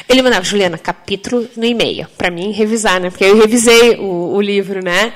Ele 0.08 0.22
mandava, 0.22 0.44
Juliana, 0.44 0.76
capítulo 0.76 1.46
no 1.56 1.64
e-mail, 1.64 2.06
para 2.18 2.30
mim 2.30 2.50
revisar, 2.50 3.00
né? 3.00 3.10
Porque 3.10 3.24
eu 3.24 3.36
revisei 3.36 3.96
o, 3.96 4.34
o, 4.34 4.40
livro, 4.40 4.82
né? 4.82 5.12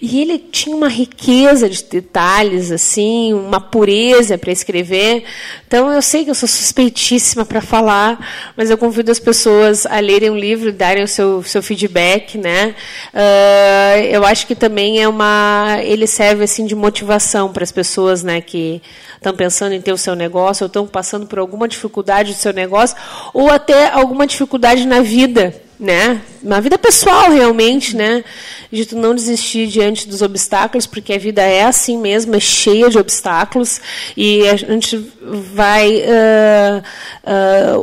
E 0.00 0.20
ele 0.20 0.38
tinha 0.38 0.74
uma 0.74 0.88
riqueza 0.88 1.68
de 1.68 1.82
detalhes, 1.84 2.70
assim, 2.70 3.32
uma 3.32 3.60
pureza 3.60 4.38
para 4.38 4.52
escrever. 4.52 5.24
Então 5.66 5.92
eu 5.92 6.02
sei 6.02 6.24
que 6.24 6.30
eu 6.30 6.34
sou 6.34 6.48
suspeitíssima 6.48 7.44
para 7.44 7.60
falar, 7.60 8.52
mas 8.56 8.70
eu 8.70 8.78
convido 8.78 9.10
as 9.10 9.18
pessoas 9.18 9.86
a 9.86 10.00
lerem 10.00 10.30
o 10.30 10.36
livro, 10.36 10.72
darem 10.72 11.02
o 11.02 11.08
seu, 11.08 11.42
seu 11.42 11.62
feedback, 11.62 12.38
né? 12.38 12.74
Uh, 13.12 14.00
eu 14.10 14.24
acho 14.24 14.46
que 14.46 14.54
também 14.54 15.02
é 15.02 15.08
uma, 15.08 15.78
ele 15.82 16.06
serve 16.06 16.44
assim 16.44 16.66
de 16.66 16.74
motivação 16.74 17.52
para 17.52 17.64
as 17.64 17.72
pessoas, 17.72 18.22
né? 18.22 18.40
Que 18.40 18.80
estão 19.20 19.34
pensando 19.34 19.74
em 19.74 19.80
ter 19.80 19.92
o 19.92 19.98
seu 19.98 20.14
negócio, 20.14 20.64
ou 20.64 20.66
estão 20.66 20.86
passando 21.00 21.26
por 21.26 21.38
alguma 21.38 21.66
dificuldade 21.66 22.34
do 22.34 22.38
seu 22.38 22.52
negócio, 22.52 22.94
ou 23.32 23.50
até 23.50 23.88
alguma 23.88 24.26
dificuldade 24.26 24.86
na 24.86 25.00
vida, 25.00 25.54
né? 25.78 26.20
Na 26.42 26.60
vida 26.60 26.76
pessoal, 26.76 27.30
realmente, 27.30 27.96
né? 27.96 28.22
De 28.70 28.84
tu 28.84 28.96
não 28.96 29.14
desistir 29.14 29.66
diante 29.66 30.06
dos 30.06 30.20
obstáculos, 30.20 30.86
porque 30.86 31.14
a 31.14 31.18
vida 31.18 31.40
é 31.40 31.64
assim 31.64 31.96
mesmo, 31.96 32.36
é 32.36 32.40
cheia 32.40 32.90
de 32.90 32.98
obstáculos, 32.98 33.80
e 34.14 34.46
a 34.46 34.56
gente 34.56 34.98
vai 35.22 36.02
uh, 36.02 36.82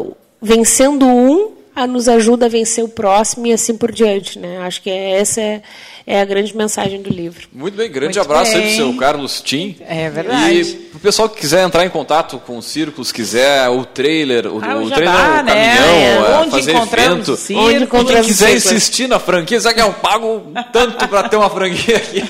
uh, 0.03 0.15
vencendo 0.39 1.07
um, 1.07 1.53
a 1.75 1.87
nos 1.87 2.07
ajuda 2.07 2.45
a 2.45 2.49
vencer 2.49 2.83
o 2.83 2.89
próximo 2.89 3.47
e 3.47 3.51
assim 3.51 3.75
por 3.75 3.91
diante, 3.91 4.37
né? 4.37 4.59
Acho 4.59 4.79
que 4.79 4.91
essa 4.91 5.41
é 5.41 5.63
é 6.07 6.21
a 6.21 6.25
grande 6.25 6.55
mensagem 6.55 7.01
do 7.01 7.09
livro. 7.09 7.49
Muito 7.51 7.75
bem, 7.75 7.91
grande 7.91 8.17
Muito 8.17 8.21
abraço 8.21 8.53
bem. 8.53 8.61
aí 8.61 8.67
pro 8.67 8.75
seu 8.77 8.95
Carlos 8.95 9.41
Tim. 9.41 9.75
É 9.81 10.09
verdade. 10.09 10.61
E 10.61 10.86
pro 10.97 11.07
pessoal 11.07 11.27
que 11.29 11.39
quiser 11.39 11.63
entrar 11.63 11.85
em 11.85 11.89
contato 11.89 12.39
com 12.39 12.57
o 12.57 12.61
Círculos, 12.61 13.11
quiser 13.11 13.67
o 13.69 13.83
trailer, 13.83 14.47
o, 14.47 14.59
ah, 14.63 14.77
o 14.77 14.91
trailer 14.91 15.15
é 15.15 15.39
o 15.39 15.43
né? 15.43 15.77
caminhão, 15.77 16.25
é, 16.25 16.37
onde 16.39 16.51
fazer 16.51 16.75
evento. 16.75 17.31
Onde 17.55 17.83
e 17.83 17.87
quem 17.87 18.23
quiser 18.23 18.55
insistir 18.55 19.07
na 19.07 19.19
franquia, 19.19 19.59
sabe 19.59 19.75
que 19.75 19.81
eu 19.81 19.93
pago 19.93 20.51
tanto 20.71 21.07
para 21.07 21.27
ter 21.27 21.35
uma 21.35 21.49
franquia 21.49 21.97
aqui. 21.97 22.23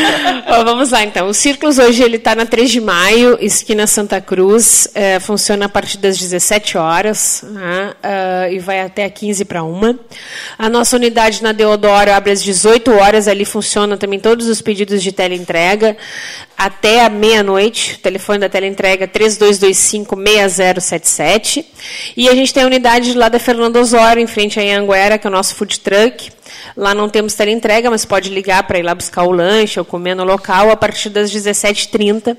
vamos 0.64 0.90
lá 0.90 1.02
então. 1.02 1.28
O 1.28 1.34
Círculos 1.34 1.78
hoje 1.78 2.02
ele 2.02 2.16
está 2.16 2.34
na 2.34 2.46
3 2.46 2.70
de 2.70 2.80
maio, 2.80 3.38
esquina 3.40 3.86
Santa 3.86 4.20
Cruz. 4.20 4.88
É, 4.94 5.20
funciona 5.20 5.66
a 5.66 5.68
partir 5.68 5.98
das 5.98 6.18
17 6.18 6.78
horas 6.78 7.44
né? 7.46 7.94
uh, 8.02 8.52
e 8.52 8.58
vai 8.58 8.80
até 8.80 9.04
a 9.04 9.10
15 9.10 9.44
para 9.44 9.62
uma. 9.62 9.98
A 10.58 10.68
nossa 10.68 10.96
unidade 10.96 11.42
na 11.42 11.52
Deodoro 11.52 12.12
abre 12.12 12.32
às 12.32 12.42
18 12.42 12.90
horas 12.92 13.10
horas 13.20 13.28
ali 13.28 13.44
funciona 13.44 13.96
também 13.96 14.18
todos 14.18 14.46
os 14.46 14.62
pedidos 14.62 15.02
de 15.02 15.12
teleentrega 15.12 15.96
até 16.60 17.04
a 17.06 17.08
meia-noite. 17.08 17.98
Telefone 18.00 18.40
da 18.40 18.48
teleentrega 18.50 19.08
3225-6077. 19.08 21.64
E 22.14 22.28
a 22.28 22.34
gente 22.34 22.52
tem 22.52 22.62
a 22.62 22.66
unidade 22.66 23.14
lá 23.14 23.30
da 23.30 23.38
Fernando 23.38 23.76
Osório, 23.76 24.22
em 24.22 24.26
frente 24.26 24.60
a 24.60 24.78
Anguera, 24.78 25.16
que 25.16 25.26
é 25.26 25.30
o 25.30 25.32
nosso 25.32 25.54
food 25.54 25.80
truck. 25.80 26.30
Lá 26.76 26.94
não 26.94 27.08
temos 27.08 27.34
teleentrega, 27.34 27.90
mas 27.90 28.04
pode 28.04 28.30
ligar 28.30 28.62
para 28.64 28.78
ir 28.78 28.82
lá 28.82 28.94
buscar 28.94 29.24
o 29.24 29.30
lanche 29.30 29.78
ou 29.78 29.84
comer 29.84 30.14
no 30.14 30.24
local 30.24 30.70
a 30.70 30.76
partir 30.76 31.10
das 31.10 31.30
17h30. 31.32 32.32
Uh, 32.32 32.36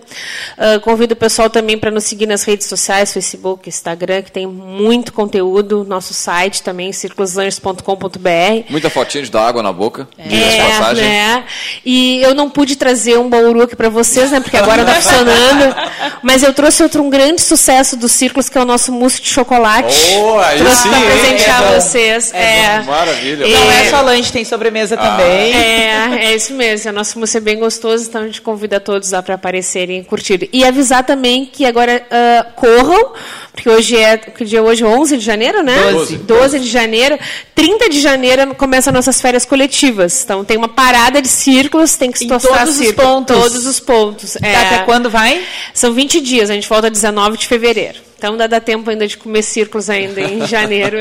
ah, 0.58 0.80
convido 0.80 1.14
o 1.14 1.18
pessoal 1.18 1.50
também 1.50 1.78
para 1.78 1.92
nos 1.92 2.04
seguir 2.04 2.26
nas 2.26 2.44
redes 2.44 2.68
sociais, 2.68 3.14
Facebook, 3.14 3.68
Instagram, 3.68 4.22
que 4.22 4.32
tem 4.32 4.48
muito 4.48 5.14
conteúdo. 5.14 5.84
Nosso 5.84 6.14
site 6.14 6.62
também, 6.64 6.92
circuloslanches.com.br. 6.92 8.70
Muita 8.70 8.90
fotinha 8.90 9.24
de 9.24 9.32
dar 9.32 9.48
água 9.48 9.64
na 9.64 9.74
boca, 9.74 10.08
é. 10.18 10.94
Né? 10.94 11.44
E 11.86 12.22
eu 12.22 12.34
não 12.34 12.50
pude 12.50 12.76
trazer 12.76 13.18
um 13.18 13.30
bauru 13.30 13.62
aqui 13.62 13.76
para 13.76 13.90
vocês, 13.90 14.32
né? 14.32 14.40
Porque 14.40 14.58
agora 14.58 14.82
está 14.82 14.96
funcionando. 14.96 15.76
Mas 16.22 16.44
eu 16.44 16.54
trouxe 16.54 16.84
outro 16.84 17.04
um 17.04 17.10
grande 17.10 17.42
sucesso 17.42 17.98
dos 17.98 18.12
círculos, 18.12 18.50
que 18.50 18.58
é 18.58 18.62
o 18.62 18.66
nosso 18.66 18.92
mousse 18.92 19.22
de 19.22 19.30
chocolate. 19.30 19.96
Oh, 20.18 20.40
aí 20.40 20.60
trouxe 20.60 20.88
para 20.88 21.00
presentear 21.02 21.64
é 21.64 21.80
vocês. 21.80 22.34
É, 22.34 22.60
é. 22.60 22.82
Maravilha. 22.82 23.48
Não 23.48 23.72
é 23.72 23.90
só 23.90 24.02
lanche, 24.02 24.11
tem 24.32 24.44
sobremesa 24.44 24.96
ah. 24.96 24.98
também. 24.98 25.54
É, 25.54 26.26
é 26.26 26.36
isso 26.36 26.54
mesmo. 26.54 26.92
O 26.92 26.94
nosso 26.94 27.18
mousse 27.18 27.38
é 27.38 27.40
bem 27.40 27.60
gostoso, 27.60 28.08
então 28.08 28.22
a 28.22 28.26
gente 28.26 28.42
convida 28.42 28.80
todos 28.80 29.12
lá 29.12 29.22
para 29.22 29.36
aparecerem 29.36 30.00
e 30.00 30.04
curtir. 30.04 30.50
E 30.52 30.66
avisar 30.66 31.04
também 31.04 31.46
que 31.46 31.66
agora 31.66 32.04
uh, 32.06 32.52
corram, 32.56 33.14
porque 33.54 33.70
hoje 33.70 33.96
é, 33.96 34.18
que 34.18 34.44
dia 34.44 34.60
é 34.60 34.62
hoje? 34.62 34.84
11 34.84 35.18
de 35.18 35.24
janeiro, 35.24 35.64
né? 35.64 35.92
12. 35.92 36.18
12 36.18 36.60
de 36.60 36.68
janeiro. 36.68 37.18
30 37.56 37.90
de 37.90 38.02
janeiro 38.02 38.56
começam 38.56 38.92
nossas 38.92 39.22
férias 39.22 39.46
coletivas. 39.46 40.24
Então 40.24 40.44
tem 40.44 40.58
uma 40.58 40.70
parada 40.70 41.22
de 41.22 41.28
círculos, 41.28 41.96
tem 41.96 42.12
que 42.12 42.20
se 42.20 42.28
todos 42.28 42.44
círculo. 42.76 42.90
os 42.90 42.94
pontos. 42.94 43.38
Todos 43.38 43.66
os 43.66 43.80
pontos. 43.80 44.36
É. 44.38 44.56
Até 44.56 44.80
quando 44.80 45.10
vai? 45.10 45.44
São 45.74 45.94
20 45.94 46.22
dias, 46.22 46.50
a 46.50 46.54
gente 46.54 46.68
volta 46.68 46.90
19 46.90 47.38
de 47.38 47.48
fevereiro. 47.48 48.00
Então 48.18 48.38
dá, 48.38 48.48
dá 48.48 48.60
tempo 48.60 48.90
ainda 48.90 49.08
de 49.08 49.18
comer 49.18 49.42
círculos 49.42 49.90
ainda 49.90 50.22
em 50.22 50.46
janeiro. 50.48 50.98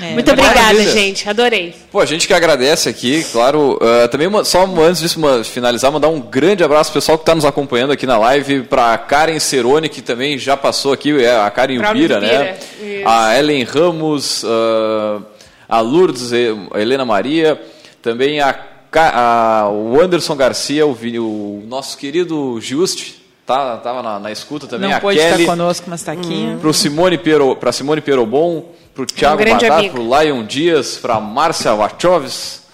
É, 0.00 0.12
Muito 0.12 0.30
obrigada, 0.30 0.60
maravilha. 0.60 0.92
gente. 0.92 1.28
Adorei. 1.28 1.74
Pô, 1.90 2.00
a 2.00 2.06
gente 2.06 2.26
que 2.26 2.34
agradece 2.34 2.88
aqui, 2.88 3.24
claro. 3.32 3.78
Uh, 3.80 4.08
também, 4.08 4.28
só 4.44 4.64
antes 4.64 5.00
disso 5.00 5.18
uma, 5.18 5.42
finalizar, 5.42 5.90
mandar 5.90 6.08
um 6.08 6.20
grande 6.20 6.62
abraço 6.62 6.90
pro 6.90 7.00
pessoal 7.00 7.16
que 7.18 7.22
está 7.22 7.34
nos 7.34 7.44
acompanhando 7.44 7.92
aqui 7.92 8.06
na 8.06 8.18
live, 8.18 8.62
para 8.62 8.96
Karen 8.98 9.38
Cerone, 9.38 9.88
que 9.88 10.02
também 10.02 10.38
já 10.38 10.56
passou 10.56 10.92
aqui, 10.92 11.24
é 11.24 11.36
a 11.36 11.50
Karen 11.50 11.78
Ubira, 11.78 12.20
né? 12.20 12.56
Isso. 12.80 13.08
A 13.08 13.38
Ellen 13.38 13.64
Ramos, 13.64 14.42
uh, 14.44 15.22
a 15.68 15.80
Lourdes, 15.80 16.32
a 16.32 16.80
Helena 16.80 17.04
Maria, 17.04 17.60
também 18.02 18.40
a, 18.40 18.54
a, 18.92 19.68
o 19.70 20.00
Anderson 20.00 20.36
Garcia, 20.36 20.86
o, 20.86 20.92
o 20.92 21.64
nosso 21.66 21.96
querido 21.96 22.60
Juste, 22.60 23.22
tá, 23.44 23.76
tava 23.78 24.02
na, 24.02 24.18
na 24.18 24.30
escuta 24.30 24.66
também. 24.66 24.90
Não 24.90 24.96
a 24.96 25.00
pôde 25.00 25.18
Kelly, 25.18 25.42
estar 25.42 25.52
conosco, 25.52 25.86
mas 25.88 26.00
está 26.00 26.12
aqui. 26.12 26.34
Hum. 26.34 26.58
Para 26.60 26.72
Simone 26.72 27.18
Pero, 27.18 27.58
Simone 27.72 28.00
Perobon, 28.00 28.64
para 28.96 29.02
o 29.02 29.06
Thiago 29.06 29.42
um 29.42 29.44
Batata, 29.44 29.88
para 29.90 30.00
o 30.00 30.22
Lion 30.22 30.44
Dias, 30.44 30.96
para 30.96 31.16
a 31.16 31.20
Márcia 31.20 31.74
Wachoves, 31.74 32.64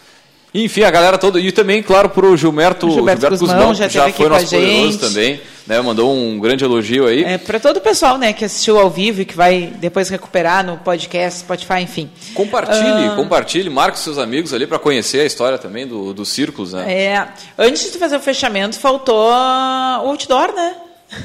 Enfim, 0.54 0.82
a 0.82 0.90
galera 0.90 1.18
toda. 1.18 1.40
E 1.40 1.50
também, 1.50 1.82
claro, 1.82 2.10
para 2.10 2.26
o 2.26 2.36
Gilberto, 2.36 2.90
Gilberto 2.90 3.28
Guzmão, 3.30 3.48
Guzmão, 3.56 3.74
já 3.74 3.88
já 3.88 4.12
foi 4.12 4.28
nosso 4.28 4.44
poderoso 4.44 4.98
também. 4.98 5.40
Né, 5.66 5.80
mandou 5.80 6.12
um 6.12 6.40
grande 6.40 6.64
elogio 6.64 7.06
aí. 7.06 7.22
É, 7.22 7.38
para 7.38 7.60
todo 7.60 7.76
o 7.76 7.80
pessoal 7.80 8.18
né, 8.18 8.32
que 8.32 8.44
assistiu 8.44 8.78
ao 8.80 8.90
vivo 8.90 9.22
e 9.22 9.24
que 9.24 9.36
vai 9.36 9.72
depois 9.78 10.08
recuperar 10.08 10.66
no 10.66 10.76
podcast, 10.76 11.38
Spotify, 11.40 11.80
enfim. 11.82 12.10
Compartilhe, 12.34 13.06
Ah. 13.06 13.14
compartilhe, 13.14 13.70
marque 13.70 13.98
seus 13.98 14.18
amigos 14.18 14.52
ali 14.52 14.66
para 14.66 14.78
conhecer 14.78 15.20
a 15.20 15.24
história 15.24 15.56
também 15.58 15.86
do, 15.86 16.12
dos 16.12 16.28
círculos, 16.30 16.72
né? 16.72 16.92
É, 16.92 17.28
antes 17.56 17.92
de 17.92 17.96
fazer 17.98 18.16
o 18.16 18.20
fechamento, 18.20 18.76
faltou 18.78 19.30
o 19.30 20.08
outdoor, 20.08 20.52
né? 20.52 20.74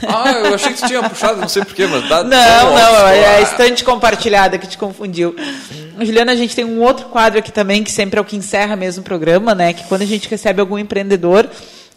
Ah, 0.08 0.32
eu 0.32 0.56
achei 0.56 0.74
que 0.74 0.80
você 0.80 0.88
tinha 0.88 1.08
puxado, 1.08 1.40
não 1.40 1.48
sei 1.48 1.64
porquê, 1.64 1.88
mas 1.88 2.08
dá. 2.10 2.24
Não, 2.24 2.72
um 2.72 2.76
não, 2.76 2.94
ótimo. 2.94 3.08
é 3.08 3.38
a 3.38 3.42
estante 3.42 3.84
compartilhada 3.84 4.58
que 4.58 4.68
te 4.68 4.78
confundiu. 4.78 5.36
Juliana, 6.00 6.34
a 6.34 6.36
gente 6.36 6.56
tem 6.56 6.66
um 6.66 6.82
outro 6.82 7.08
quadro 7.08 7.40
aqui 7.40 7.52
também, 7.52 7.84
que 7.84 7.92
sempre 7.92 8.20
é 8.20 8.22
o 8.22 8.26
que 8.26 8.36
encerra 8.36 8.76
mesmo 8.76 9.02
o 9.02 9.04
programa, 9.04 9.56
né? 9.56 9.74
Que 9.74 9.84
quando 9.86 10.02
a 10.02 10.06
gente 10.06 10.30
recebe 10.30 10.60
algum 10.60 10.78
empreendedor, 10.78 11.50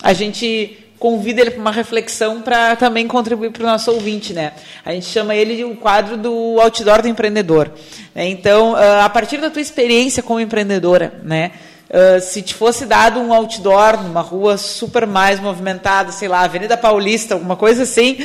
a 0.02 0.12
gente 0.12 0.78
convida 0.98 1.40
ele 1.40 1.50
para 1.50 1.60
uma 1.60 1.72
reflexão 1.72 2.42
para 2.42 2.76
também 2.76 3.08
contribuir 3.08 3.50
para 3.50 3.62
o 3.62 3.66
nosso 3.66 3.90
ouvinte, 3.90 4.32
né? 4.34 4.52
A 4.84 4.92
gente 4.92 5.06
chama 5.06 5.34
ele 5.34 5.56
de 5.56 5.64
o 5.64 5.74
quadro 5.74 6.16
do 6.16 6.60
outdoor 6.60 7.02
do 7.02 7.08
empreendedor. 7.08 7.72
né? 8.14 8.28
Então, 8.28 8.76
ah, 8.76 9.04
a 9.06 9.08
partir 9.08 9.38
da 9.38 9.50
tua 9.50 9.62
experiência 9.62 10.22
como 10.22 10.38
empreendedora, 10.38 11.14
né? 11.24 11.52
Ah, 11.92 12.20
se 12.20 12.40
te 12.40 12.54
fosse 12.54 12.86
dado 12.86 13.18
um 13.18 13.34
outdoor 13.34 14.02
numa 14.02 14.20
rua 14.20 14.56
super 14.56 15.06
mais 15.06 15.40
movimentada, 15.40 16.12
sei 16.12 16.28
lá, 16.28 16.40
Avenida 16.42 16.76
Paulista, 16.76 17.34
alguma 17.34 17.56
coisa 17.56 17.82
assim, 17.82 18.18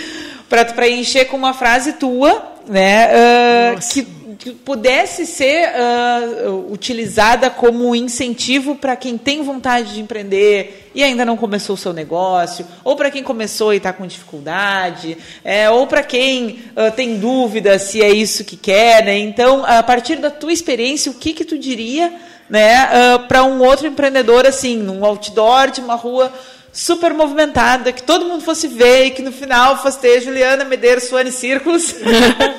para 0.48 0.64
tu 0.64 0.76
preencher 0.76 1.26
com 1.26 1.36
uma 1.36 1.54
frase 1.54 1.94
tua, 1.94 2.54
né? 2.68 3.10
ah, 3.12 3.76
que, 3.92 4.04
que 4.38 4.52
pudesse 4.52 5.26
ser 5.26 5.68
ah, 5.70 6.52
utilizada 6.70 7.50
como 7.50 7.96
incentivo 7.96 8.76
para 8.76 8.96
quem 8.96 9.18
tem 9.18 9.42
vontade 9.42 9.96
de 9.96 10.00
empreender 10.00 10.92
e 10.94 11.04
ainda 11.04 11.26
não 11.26 11.36
começou 11.36 11.74
o 11.74 11.78
seu 11.78 11.92
negócio, 11.92 12.68
ou 12.84 12.96
para 12.96 13.10
quem 13.10 13.24
começou 13.24 13.74
e 13.74 13.78
está 13.78 13.92
com 13.92 14.06
dificuldade, 14.06 15.18
é, 15.44 15.70
ou 15.70 15.88
para 15.88 16.04
quem 16.04 16.60
tem 16.96 17.20
dúvida 17.20 17.78
se 17.78 18.02
é 18.02 18.10
isso 18.10 18.46
que 18.46 18.56
quer, 18.56 19.04
né? 19.04 19.18
Então, 19.18 19.66
a 19.66 19.84
partir 19.84 20.16
da 20.18 20.32
tua 20.32 20.54
experiência, 20.54 21.12
o 21.12 21.16
que 21.16 21.34
que 21.34 21.44
tu 21.44 21.58
diria, 21.58 22.14
né, 22.50 23.18
para 23.28 23.44
um 23.44 23.62
outro 23.62 23.88
empreendedor 23.88 24.46
assim, 24.46 24.78
num 24.78 25.04
outdoor 25.04 25.72
de 25.72 25.82
uma 25.82 25.96
rua 25.96 26.32
super 26.76 27.14
movimentada, 27.14 27.94
que 27.94 28.04
todo 28.04 28.26
mundo 28.26 28.44
fosse 28.44 28.68
ver 28.68 29.06
e 29.06 29.12
que 29.12 29.22
no 29.22 29.32
final 29.32 29.82
fosse 29.82 29.98
ter 29.98 30.20
Juliana 30.22 30.66
Medeiros, 30.66 31.06
Suane 31.06 31.32
Círculos. 31.32 31.96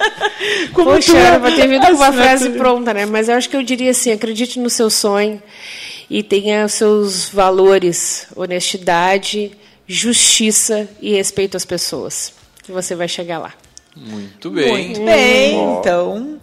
Como 0.73 0.91
Poxa, 0.91 1.17
era 1.17 1.39
pra 1.39 1.53
ter 1.53 1.69
vindo 1.69 1.87
com 1.87 1.93
uma 1.93 2.13
frase 2.13 2.49
pronta, 2.51 2.95
né? 2.95 3.05
Mas 3.05 3.29
eu 3.29 3.35
acho 3.35 3.49
que 3.51 3.57
eu 3.57 3.63
diria 3.63 3.91
assim: 3.91 4.11
acredite 4.11 4.59
no 4.59 4.71
seu 4.71 4.89
sonho 4.89 5.41
e 6.09 6.23
tenha 6.23 6.65
os 6.65 6.73
seus 6.73 7.29
valores, 7.29 8.27
honestidade, 8.35 9.53
justiça 9.87 10.89
e 11.01 11.13
respeito 11.15 11.57
às 11.57 11.67
pessoas. 11.67 12.33
Que 12.63 12.73
você 12.73 12.95
vai 12.95 13.09
chegar 13.09 13.39
lá. 13.39 13.53
Muito 13.95 14.51
bem. 14.51 14.89
Muito 14.89 15.05
bem, 15.05 15.57
Ó. 15.59 15.79
então 15.79 16.41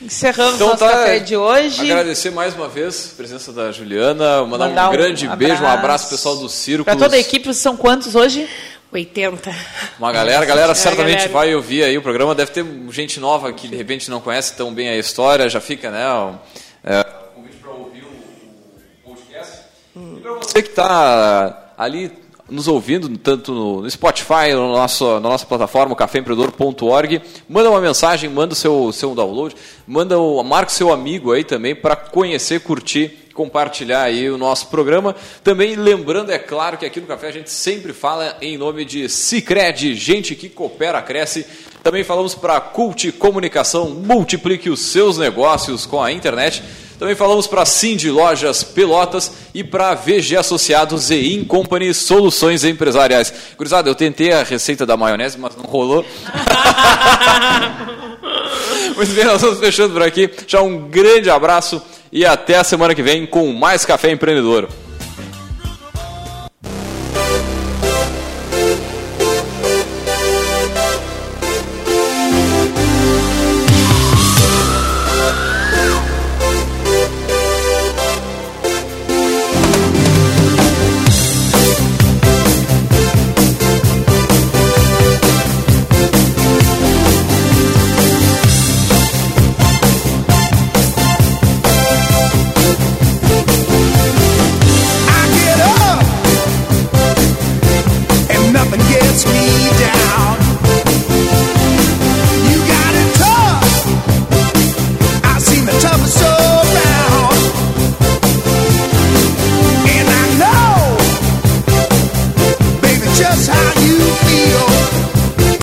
encerramos 0.00 0.54
Então 0.56 0.68
nosso 0.68 0.78
tá, 0.84 0.90
café 0.90 1.18
de 1.18 1.36
hoje. 1.36 1.90
Agradecer 1.90 2.30
mais 2.30 2.54
uma 2.54 2.68
vez 2.68 3.10
a 3.12 3.16
presença 3.16 3.52
da 3.52 3.72
Juliana, 3.72 4.42
mandar, 4.44 4.68
Mandar 4.68 4.86
um 4.86 4.88
um 4.88 4.92
grande 4.92 5.28
beijo, 5.36 5.62
um 5.62 5.66
abraço. 5.66 6.08
pessoal 6.10 6.36
do 6.36 6.48
Círculos. 6.48 6.84
Para 6.84 6.96
toda 6.96 7.16
a 7.16 7.18
equipe, 7.18 7.52
são 7.54 7.76
quantos 7.76 8.14
hoje? 8.14 8.48
80. 8.92 9.54
Uma 9.98 10.12
galera, 10.12 10.42
a 10.42 10.46
galera 10.46 10.72
É, 10.72 10.74
certamente 10.74 11.14
galera. 11.16 11.32
vai 11.32 11.54
ouvir 11.54 11.82
aí 11.82 11.98
o 11.98 12.02
programa. 12.02 12.34
Deve 12.34 12.52
ter 12.52 12.64
gente 12.90 13.18
nova 13.18 13.52
que 13.52 13.66
de 13.68 13.76
repente 13.76 14.08
não 14.10 14.20
conhece 14.20 14.54
tão 14.54 14.72
bem 14.72 14.88
a 14.88 14.96
história, 14.96 15.48
já 15.48 15.60
fica, 15.60 15.90
né? 15.90 16.08
o- 16.08 16.34
É, 16.84 17.02
convite 17.34 17.56
para 17.56 17.70
ouvir 17.72 18.04
o, 18.04 19.10
o 19.10 19.14
podcast. 19.14 19.52
E 19.96 20.20
para 20.20 20.32
você 20.34 20.62
que 20.62 20.68
está 20.68 21.72
ali 21.76 22.10
nos 22.48 22.68
ouvindo, 22.68 23.08
tanto 23.18 23.52
no, 23.52 23.90
Spotify, 23.90 24.52
no 24.52 24.72
nosso, 24.72 25.04
na 25.14 25.28
nossa 25.28 25.44
plataforma, 25.44 25.96
caféempreendedor.org, 25.96 27.20
manda 27.48 27.70
uma 27.70 27.80
mensagem, 27.80 28.30
manda 28.30 28.52
o 28.52 28.56
seu, 28.56 28.92
seu 28.92 29.14
download, 29.14 29.54
manda 29.86 30.18
o, 30.18 30.42
marca 30.42 30.70
o 30.70 30.74
seu 30.74 30.92
amigo 30.92 31.32
aí 31.32 31.42
também 31.44 31.74
para 31.74 31.96
conhecer, 31.96 32.60
curtir 32.60 33.26
compartilhar 33.36 34.02
aí 34.02 34.30
o 34.30 34.38
nosso 34.38 34.68
programa. 34.68 35.14
Também 35.44 35.76
lembrando, 35.76 36.32
é 36.32 36.38
claro, 36.38 36.78
que 36.78 36.86
aqui 36.86 37.00
no 37.00 37.06
Café 37.06 37.28
a 37.28 37.32
gente 37.32 37.50
sempre 37.50 37.92
fala 37.92 38.36
em 38.40 38.56
nome 38.56 38.82
de 38.84 39.10
Cicred, 39.10 39.94
gente 39.94 40.34
que 40.34 40.48
coopera, 40.48 41.02
cresce. 41.02 41.46
Também 41.82 42.02
falamos 42.02 42.34
para 42.34 42.58
Cult 42.60 43.12
Comunicação, 43.12 43.90
multiplique 43.90 44.70
os 44.70 44.80
seus 44.80 45.18
negócios 45.18 45.84
com 45.84 46.02
a 46.02 46.10
internet. 46.10 46.64
Também 46.98 47.14
falamos 47.14 47.46
para 47.46 47.66
Cindy 47.66 48.10
Lojas 48.10 48.64
Pelotas 48.64 49.30
e 49.52 49.62
para 49.62 49.94
VG 49.94 50.36
Associados 50.36 51.10
e 51.10 51.34
In 51.34 51.44
Company 51.44 51.92
Soluções 51.92 52.64
Empresariais. 52.64 53.32
Gurizada, 53.56 53.90
eu 53.90 53.94
tentei 53.94 54.32
a 54.32 54.42
receita 54.42 54.86
da 54.86 54.96
maionese, 54.96 55.38
mas 55.38 55.54
não 55.56 55.64
rolou. 55.64 56.04
Muito 58.96 59.12
bem, 59.12 59.24
nós 59.24 59.42
vamos 59.42 59.58
fechando 59.58 59.92
por 59.92 60.02
aqui. 60.02 60.30
Já 60.46 60.62
um 60.62 60.88
grande 60.88 61.28
abraço 61.28 61.82
e 62.10 62.24
até 62.24 62.56
a 62.56 62.64
semana 62.64 62.94
que 62.94 63.02
vem 63.02 63.26
com 63.26 63.52
mais 63.52 63.84
Café 63.84 64.10
Empreendedor. 64.10 64.66